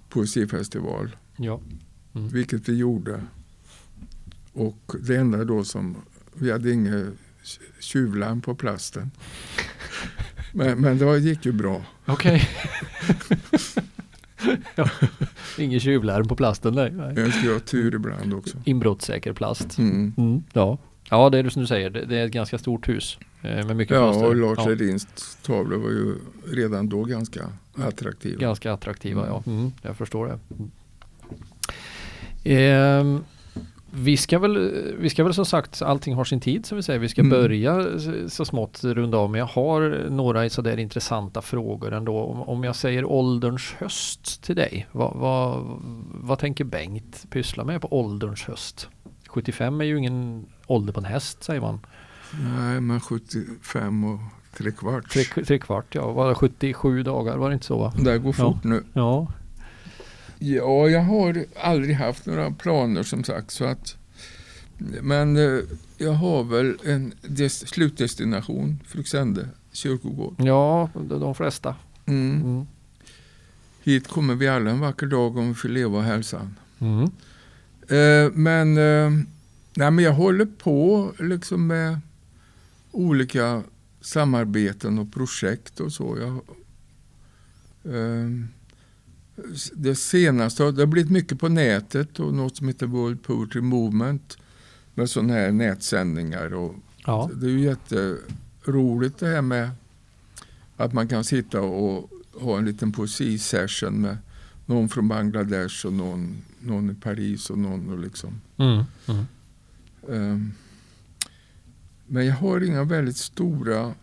poesifestival, 0.08 1.16
Ja. 1.36 1.60
vilket 2.12 2.68
vi 2.68 2.76
gjorde. 2.76 3.20
Och 4.52 4.92
det 5.00 5.16
enda 5.16 5.44
då 5.44 5.64
som, 5.64 5.96
vi 6.38 6.52
hade 6.52 6.72
inget 6.72 7.06
tjuvlarm 7.80 8.40
på 8.40 8.54
plasten. 8.54 9.10
Men, 10.52 10.80
men 10.80 10.98
det 10.98 11.18
gick 11.18 11.46
ju 11.46 11.52
bra. 11.52 11.82
Okej. 12.06 12.48
ja. 14.74 14.90
Ingen 15.58 15.80
tjuvlarm 15.80 16.28
på 16.28 16.36
plasten 16.36 16.74
nej. 16.74 16.92
Jag 17.16 17.34
ska 17.34 17.52
ha 17.52 17.60
tur 17.60 17.94
ibland 17.94 18.34
också. 18.34 18.56
Inbrottssäker 18.64 19.32
plast. 19.32 19.78
Mm. 19.78 20.12
Mm. 20.16 20.42
Ja. 20.52 20.78
ja, 21.10 21.30
det 21.30 21.38
är 21.38 21.42
det 21.42 21.50
som 21.50 21.62
du 21.62 21.68
säger. 21.68 21.90
Det, 21.90 22.18
är 22.18 22.26
ett 22.26 22.32
ganska 22.32 22.58
stort 22.58 22.88
hus 22.88 23.18
eh, 23.42 23.66
med 23.66 23.76
mycket 23.76 23.96
Ja, 23.96 24.26
och 24.26 24.36
Lars 24.36 24.58
ja. 24.58 24.68
Ledins 24.68 25.36
tavlor 25.42 25.78
var 25.78 25.90
ju 25.90 26.14
redan 26.56 26.88
då 26.88 27.04
ganska 27.04 27.52
attraktiva. 27.74 28.40
Ganska 28.40 28.72
attraktiva, 28.72 29.20
Mm. 29.20 29.32
ja. 29.34 29.52
Mm, 29.52 29.72
jag 29.82 29.96
förstår 29.96 30.26
det. 30.26 30.38
Mm. 30.54 30.70
Ehm, 32.44 33.24
vi, 33.90 34.16
ska 34.16 34.38
väl, 34.38 34.72
vi 34.98 35.10
ska 35.10 35.24
väl 35.24 35.34
som 35.34 35.46
sagt, 35.46 35.82
allting 35.82 36.14
har 36.14 36.24
sin 36.24 36.40
tid 36.40 36.66
som 36.66 36.76
vi 36.76 36.82
säger. 36.82 36.98
Vi 36.98 37.08
ska 37.08 37.20
Mm. 37.20 37.30
börja 37.30 37.86
så 38.28 38.44
smått 38.44 38.84
runda 38.84 39.18
av. 39.18 39.30
Men 39.30 39.38
jag 39.38 39.46
har 39.46 40.06
några 40.10 40.50
sådär 40.50 40.76
intressanta 40.76 41.42
frågor 41.42 41.92
ändå. 41.92 42.18
Om, 42.18 42.42
om 42.42 42.64
jag 42.64 42.76
säger 42.76 43.04
ålderns 43.04 43.74
höst 43.78 44.42
till 44.42 44.56
dig. 44.56 44.86
Vad, 44.92 45.16
vad, 45.16 45.64
vad 46.14 46.38
tänker 46.38 46.64
Bengt 46.64 47.26
pyssla 47.30 47.64
med 47.64 47.80
på 47.80 47.98
ålderns 48.00 48.42
höst? 48.44 48.88
75 49.28 49.80
är 49.80 49.84
ju 49.84 49.98
ingen 49.98 50.46
ålder 50.66 50.92
på 50.92 51.00
en 51.00 51.04
häst 51.06 51.42
säger 51.44 51.60
man. 51.60 51.80
Nej, 52.58 52.80
men 52.80 53.00
75 53.00 54.04
och 54.04 54.18
tre 54.56 54.70
kvart. 54.70 55.10
Tre, 55.10 55.44
tre 55.44 55.58
kvart 55.58 55.94
ja, 55.94 56.12
var 56.12 56.28
det 56.28 56.34
77 56.34 57.02
dagar 57.02 57.36
var 57.36 57.48
det 57.48 57.54
inte 57.54 57.66
så 57.66 57.78
va? 57.78 57.92
Det 58.04 58.18
går 58.18 58.32
fort 58.32 58.64
nu. 58.64 58.84
Ja, 58.92 59.26
Ja, 60.38 60.88
jag 60.88 61.02
har 61.02 61.44
aldrig 61.60 61.96
haft 61.96 62.26
några 62.26 62.50
planer 62.50 63.02
som 63.02 63.24
sagt. 63.24 63.50
Så 63.50 63.64
att, 63.64 63.96
men 65.02 65.36
eh, 65.36 65.60
jag 65.98 66.12
har 66.12 66.44
väl 66.44 66.78
en 66.84 67.12
des, 67.22 67.68
slutdestination, 67.68 68.80
Fryksände 68.86 69.48
kyrkogård. 69.72 70.34
Ja, 70.38 70.90
de, 71.08 71.34
flesta. 71.34 71.74
Mm. 72.06 72.42
Mm. 72.42 72.66
Hit 73.82 74.08
kommer 74.08 74.34
vi 74.34 74.48
alla 74.48 74.70
en 74.70 74.80
vacker 74.80 75.06
dag 75.06 75.36
om 75.36 75.48
vi 75.48 75.54
får 75.54 75.68
leva 75.68 75.98
och 75.98 76.04
hälsa. 76.04 76.50
Mm. 76.78 77.02
Eh, 77.88 78.32
men, 78.32 78.76
eh, 78.76 79.10
nej, 79.74 79.90
men 79.90 79.98
jag 79.98 80.12
håller 80.12 80.46
på 80.46 81.12
liksom 81.18 81.66
med 81.66 82.00
olika 82.90 83.62
samarbeten 84.00 84.98
och 84.98 85.12
projekt 85.12 85.80
och 85.80 85.92
så. 85.92 86.18
Jag, 86.20 86.34
eh, 87.94 88.30
det 89.72 89.94
senaste, 89.94 90.70
det 90.70 90.82
har 90.82 90.86
blivit 90.86 91.12
mycket 91.12 91.40
på 91.40 91.48
nätet 91.48 92.20
och 92.20 92.34
något 92.34 92.56
som 92.56 92.68
heter 92.68 92.86
World 92.86 93.22
Poetry 93.22 93.60
Movement 93.60 94.38
med 94.94 95.10
sådana 95.10 95.34
här 95.34 95.52
nätsändningar. 95.52 96.54
Och 96.54 96.74
Ja. 97.06 97.30
Det 97.34 97.46
är 97.46 97.50
ju 97.50 97.60
jätteroligt 97.60 99.18
det 99.18 99.26
här 99.26 99.42
med 99.42 99.70
att 100.76 100.92
man 100.92 101.08
kan 101.08 101.24
sitta 101.24 101.60
och 101.60 102.10
ha 102.32 102.58
en 102.58 102.64
liten 102.64 102.92
poesisession 102.92 104.00
med 104.00 104.16
någon 104.66 104.88
från 104.88 105.08
Bangladesh 105.08 105.86
och 105.86 105.92
någon, 105.92 106.36
någon 106.60 106.90
i 106.90 106.94
Paris 106.94 107.50
och 107.50 107.58
någon 107.58 107.90
och 107.90 107.98
liksom. 107.98 108.40
Mm. 108.56 108.84
Mm. 109.06 109.24
Ehm, 110.10 110.52
men 112.06 112.26
jag 112.26 112.34
har 112.34 112.60
inga 112.60 112.84
väldigt 112.84 113.16
stora 113.16 113.94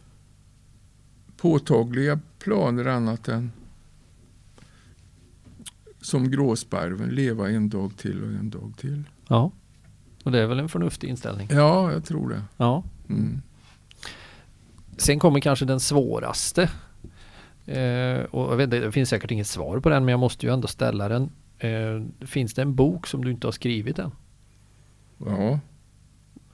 påtagliga 1.38 2.20
planer 2.40 2.86
annat 2.86 3.28
än 3.28 3.52
som 6.04 6.32
gråsparven, 6.32 7.10
leva 7.10 7.49
en 7.49 7.70
dag 7.70 7.97
till 7.97 8.24
och 8.24 8.30
en 8.30 8.49
dag 8.49 8.74
till. 8.78 9.04
ja. 9.28 9.51
Och 10.24 10.32
det 10.32 10.39
är 10.39 10.47
väl 10.47 10.60
en 10.60 10.70
förnuftig 10.70 11.08
inställning. 11.10 11.47
Ja, 11.51 11.91
jag 11.91 12.06
tror 12.06 12.30
det. 12.30 12.41
Ja. 12.58 12.84
Mm. 13.10 13.41
Sen 14.97 15.20
kommer 15.20 15.39
kanske 15.39 15.66
den 15.66 15.80
svåraste. 15.80 16.70
Eh, 17.66 18.24
och 18.24 18.51
jag 18.51 18.56
vet 18.58 18.64
inte, 18.64 18.80
det 18.80 18.91
finns 18.91 19.10
säkert 19.10 19.32
inget 19.32 19.47
svar 19.47 19.80
på 19.80 19.89
den 19.89 20.06
men 20.06 20.12
jag 20.12 20.20
måste 20.20 20.45
ju 20.45 20.54
ändå 20.54 20.68
ställa 20.68 21.08
den. 21.10 21.30
Eh, 21.58 22.26
finns 22.28 22.54
det 22.54 22.62
en 22.62 22.76
bok 22.76 23.08
som 23.08 23.26
du 23.26 23.32
inte 23.32 23.47
har 23.47 23.51
skrivit 23.51 23.99
än? 23.99 24.12
Ja. 25.18 25.60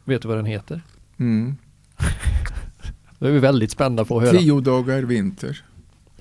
Vet 0.03 0.21
du 0.21 0.27
vad 0.27 0.37
den 0.37 0.45
heter? 0.45 0.81
Mm. 1.17 1.55
Det 3.19 3.27
är 3.27 3.31
vi 3.31 3.39
väldigt 3.39 3.71
spända 3.71 4.05
på 4.05 4.17
att 4.17 4.23
höra. 4.23 4.37
Tio 4.37 4.61
dagar 4.61 5.03
vinter. 5.03 5.65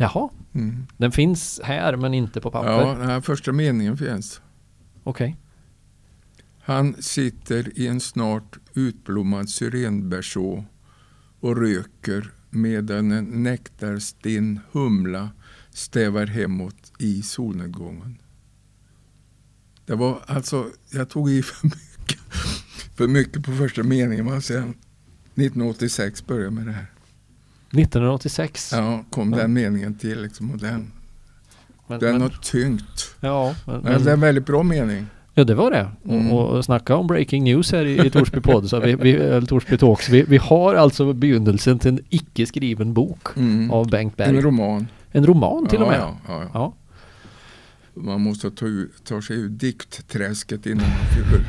Jaha, 0.00 0.28
Mm. 0.52 0.86
den 0.96 1.12
finns 1.12 1.60
här 1.64 1.96
men 1.96 2.14
inte 2.14 2.40
på 2.40 2.50
papper. 2.50 2.68
Ja, 2.70 2.94
den 2.94 3.22
första 3.22 3.52
meningen 3.52 3.96
finns. 3.96 4.40
Okej. 5.04 5.36
Han 6.60 6.94
sitter 7.02 7.78
i 7.78 7.86
en 7.86 8.00
snart 8.00 8.58
utblommad 8.74 9.48
syrenbärså 9.50 10.64
och 11.40 11.56
röker 11.56 12.30
medan 12.50 13.12
en 13.12 13.24
nektarstinn 13.24 14.60
humla 14.72 15.30
stävar 15.70 16.26
hemåt 16.26 16.92
i 16.98 17.22
solnedgången. 17.22 18.18
Det 19.86 19.94
var 19.94 20.22
alltså, 20.26 20.66
jag 20.92 21.08
tog 21.08 21.30
i 21.30 21.42
för 21.42 21.66
mycket, 21.66 22.20
för 22.96 23.08
mycket 23.08 23.44
på 23.44 23.52
första 23.52 23.82
meningen. 23.82 24.24
Men 24.26 24.42
sen 24.42 24.74
1986 25.34 26.26
började 26.26 26.50
med 26.50 26.66
det 26.66 26.72
här. 26.72 26.86
1986. 27.72 28.70
Ja, 28.72 29.04
kom 29.10 29.30
den 29.30 29.52
meningen 29.52 29.94
till 29.94 30.22
liksom, 30.22 30.50
och 30.50 30.58
den, 30.58 30.92
men, 31.86 32.00
den 32.00 32.12
men, 32.12 32.20
har 32.22 32.28
tyngt. 32.28 33.14
ja, 33.20 33.54
men, 33.66 33.80
Men 33.80 34.04
det 34.04 34.10
är 34.10 34.14
en 34.14 34.20
väldigt 34.20 34.46
bra 34.46 34.62
mening. 34.62 35.06
ja, 35.34 35.44
det 35.44 35.54
var 35.54 35.70
det. 35.70 35.90
Mm. 36.04 36.32
Och, 36.32 36.48
och 36.56 36.64
snacka 36.64 36.96
om 36.96 37.06
breaking 37.06 37.44
news 37.44 37.72
här 37.72 37.84
i, 37.84 38.06
i 38.06 38.10
Torsby 38.10 38.40
podd. 38.40 38.68
Så 38.70 38.80
vi, 38.80 38.94
vi, 38.94 39.12
eller 39.12 39.46
Torsby 39.46 39.78
Talks. 39.78 40.08
Vi, 40.08 40.22
vi 40.22 40.36
har 40.36 40.74
alltså 40.74 41.12
begynnelsen 41.12 41.78
till 41.78 41.90
en 41.90 42.00
icke 42.08 42.46
skriven 42.46 42.92
bok 42.94 43.28
Mm. 43.36 43.70
av 43.70 43.90
Bengt 43.90 44.16
Berg. 44.16 44.28
En 44.36 44.42
roman. 44.42 44.86
En 45.12 45.26
roman 45.26 45.66
till 45.66 45.78
ja, 45.78 45.84
och 45.84 45.90
med. 45.90 46.00
Ja, 46.00 46.16
ja, 46.28 46.50
ja. 46.54 46.74
Man 47.94 48.20
måste 48.20 48.50
ta, 48.50 48.66
ta 49.04 49.22
sig 49.22 49.36
ur 49.36 49.48
diktträsket 49.48 50.66
innan 50.66 50.88
man 50.88 51.06
fyller 51.16 51.44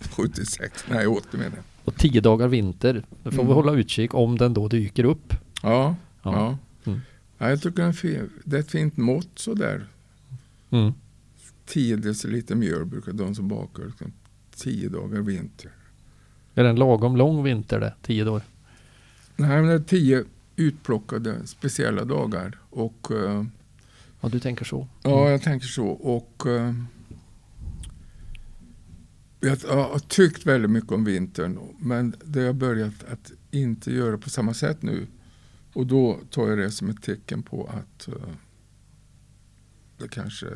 76, 0.16 0.84
nej 0.90 1.06
80 1.06 1.36
menar 1.36 1.44
jag. 1.56 1.64
Och 1.84 1.96
tio 1.98 2.20
dagar 2.20 2.48
vinter. 2.48 3.04
Då 3.22 3.30
får 3.30 3.36
vi 3.38 3.42
Mm. 3.42 3.54
hålla 3.54 3.72
utkik 3.72 4.14
om 4.14 4.38
den 4.38 4.54
då 4.54 4.68
dyker 4.68 5.04
upp. 5.04 5.34
Ja, 5.62 5.96
Ja. 6.22 6.32
ja. 6.32 6.58
Mm. 6.90 7.00
ja 7.38 7.48
jag 7.50 7.62
tycker 7.62 7.76
det 7.76 7.82
är, 7.82 7.86
en 7.86 7.94
fin, 7.94 8.30
det 8.44 8.56
är 8.56 8.60
ett 8.60 8.70
fint 8.70 8.96
mått 8.96 9.28
sådär. 9.38 9.86
Mm. 10.70 10.92
10 11.66 11.96
deciliter 11.96 12.54
mjöl 12.54 12.84
brukar 12.84 13.12
de 13.12 13.34
som 13.34 13.48
bakar. 13.48 13.84
Liksom. 13.84 14.12
10 14.56 14.88
dagar 14.88 15.20
vinter. 15.20 15.70
Är 16.54 16.62
det 16.64 16.68
en 16.70 16.76
lagom 16.76 17.16
lång 17.16 17.42
vinter 17.42 17.80
det? 17.80 17.94
Tio 18.02 18.24
dagar? 18.24 18.42
Nej, 19.36 19.48
men 19.48 19.66
det 19.66 19.72
är 19.74 19.78
10 19.78 20.24
utplockade 20.56 21.46
speciella 21.46 22.04
dagar. 22.04 22.58
Och 22.70 23.10
eh, 23.10 23.44
Ja, 24.20 24.28
du 24.28 24.40
tänker 24.40 24.64
så. 24.64 24.88
Ja, 25.02 25.30
jag 25.30 25.42
tänker 25.42 25.66
så. 25.66 25.86
Och 25.86 26.46
eh, 26.46 26.74
jag 29.44 29.56
har 29.88 29.98
tyckt 29.98 30.46
väldigt 30.46 30.70
mycket 30.70 30.92
om 30.92 31.04
vintern. 31.04 31.58
Men 31.78 32.14
det 32.24 32.38
har 32.38 32.46
jag 32.46 32.54
börjat 32.56 33.04
att 33.12 33.32
inte 33.50 33.92
göra 33.92 34.18
på 34.18 34.30
samma 34.30 34.54
sätt 34.54 34.82
nu. 34.82 35.06
Och 35.72 35.86
då 35.86 36.20
tar 36.30 36.48
jag 36.48 36.58
det 36.58 36.70
som 36.70 36.90
ett 36.90 37.02
tecken 37.02 37.42
på 37.42 37.66
att 37.66 38.08
eh, 38.08 38.14
det 39.98 40.08
kanske, 40.08 40.46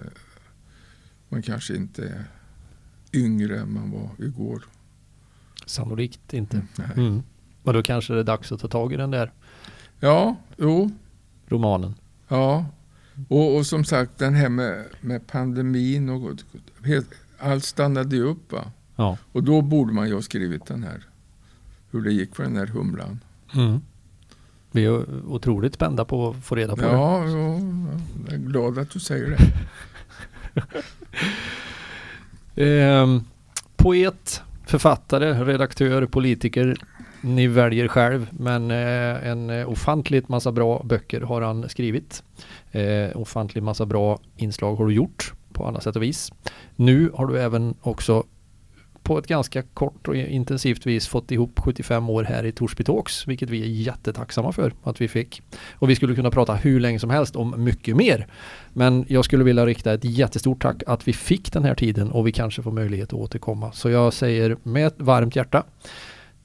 man 1.29 1.43
kanske 1.43 1.77
inte 1.77 2.05
är 2.09 2.25
yngre 3.13 3.59
än 3.61 3.73
man 3.73 3.91
var 3.91 4.11
igår. 4.19 4.65
Sannolikt 5.67 6.35
inte. 6.35 6.63
Nej. 6.79 6.89
Mm. 6.97 7.23
Och 7.63 7.73
då 7.73 7.83
kanske 7.83 8.13
det 8.13 8.21
är 8.21 8.25
dags 8.25 8.53
att 8.53 8.61
ta 8.61 8.69
tag 8.69 8.93
i 8.93 8.97
den 8.97 9.11
där 9.11 9.33
Ja, 10.01 10.37
jo, 10.57 10.91
romanen. 11.47 11.95
ja. 12.29 12.67
Och, 13.29 13.57
och 13.57 13.67
som 13.67 13.85
sagt 13.85 14.19
den 14.19 14.35
här 14.35 14.49
med, 14.49 14.85
med 15.01 15.27
pandemin 15.27 16.09
och 16.09 16.39
helt, 16.85 17.11
allt 17.39 17.65
stannade 17.65 18.17
ju 18.17 18.23
upp. 18.23 18.53
Va? 18.53 18.73
Ja. 18.99 19.19
Och 19.33 19.43
då 19.43 19.63
borde 19.63 19.93
man 19.93 20.09
ju 20.09 20.15
ha 20.15 20.23
skrivit 20.23 20.67
den 20.67 20.83
här. 20.83 21.03
Hur 21.91 22.03
det 22.03 22.13
gick 22.13 22.37
för 22.37 22.43
den 22.43 22.57
här 22.57 22.67
humlan. 22.67 23.21
Mm. 23.55 23.81
Vi 24.71 24.85
är 24.85 25.05
otroligt 25.27 25.75
spända 25.75 26.05
på 26.05 26.31
att 26.31 26.45
få 26.45 26.55
reda 26.55 26.77
på 26.77 26.83
det. 26.83 26.89
Ja, 26.89 27.25
ja, 27.25 27.61
jag 28.25 28.35
är 28.35 28.39
glad 28.39 28.79
att 28.79 28.91
du 28.91 29.01
säger 29.01 29.31
det. 29.31 29.53
Ehm, 32.65 33.25
poet, 33.77 34.43
författare, 34.67 35.45
redaktör, 35.45 36.07
politiker. 36.07 36.77
Ni 37.21 37.47
väljer 37.47 37.89
själv 37.89 38.29
men 38.31 38.71
eh, 38.71 39.29
en 39.29 39.51
eh, 39.51 39.69
ofantligt 39.69 40.29
massa 40.29 40.53
bra 40.53 40.83
böcker 40.85 41.21
har 41.21 41.43
han 41.43 41.69
skrivit. 41.69 42.23
Eh, 42.71 43.17
ofantligt 43.17 43.65
massa 43.65 43.87
bra 43.87 44.19
inslag 44.37 44.77
har 44.77 44.87
du 44.87 44.95
gjort 44.95 45.33
på 45.53 45.67
alla 45.67 45.81
sätt 45.81 45.97
och 45.97 46.03
vis. 46.03 46.33
Nu 46.77 47.11
har 47.15 47.27
du 47.27 47.41
även 47.41 47.75
också 47.81 48.25
på 49.09 49.19
ett 49.19 49.27
ganska 49.27 49.63
kort 49.63 50.09
och 50.09 50.17
intensivt 50.17 50.87
vis 50.87 51.07
fått 51.07 51.31
ihop 51.31 51.61
75 51.61 52.11
år 52.11 52.25
här 52.25 52.45
i 52.45 52.53
Torsby 52.53 52.85
Talks, 52.85 53.27
vilket 53.27 53.51
vi 53.51 53.63
är 53.63 53.67
jättetacksamma 53.67 54.53
för 54.53 54.73
att 54.83 55.01
vi 55.01 55.09
fick. 55.09 55.43
Och 55.73 55.91
vi 55.91 55.95
skulle 55.95 56.15
kunna 56.15 56.31
prata 56.31 56.55
hur 56.55 56.81
länge 56.81 56.99
som 56.99 57.11
helst 57.11 57.37
om 57.37 57.65
mycket 57.65 57.97
mer. 57.97 58.27
Men 58.73 59.05
jag 59.09 59.25
skulle 59.25 59.45
vilja 59.45 59.67
rikta 59.67 59.93
ett 59.93 60.05
jättestort 60.05 60.63
tack 60.63 60.83
att 60.87 61.09
vi 61.09 61.13
fick 61.13 61.53
den 61.53 61.65
här 61.65 61.75
tiden 61.75 62.11
och 62.11 62.27
vi 62.27 62.33
kanske 62.33 62.63
får 62.63 62.73
möjlighet 62.73 63.09
att 63.09 63.19
återkomma. 63.19 63.73
Så 63.73 63.91
jag 63.91 64.13
säger 64.13 64.57
med 64.63 64.87
ett 64.87 64.97
varmt 64.99 65.37
hjärta 65.37 65.65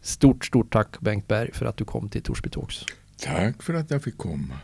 Stort, 0.01 0.45
stort 0.45 0.73
tack 0.73 0.99
Bengt 0.99 1.27
Berg 1.27 1.51
för 1.53 1.65
att 1.65 1.77
du 1.77 1.85
kom 1.85 2.09
till 2.09 2.21
Torsby 2.21 2.49
Talks. 2.49 2.85
Tack 3.23 3.63
för 3.63 3.73
att 3.73 3.91
jag 3.91 4.03
fick 4.03 4.17
komma. 4.17 4.55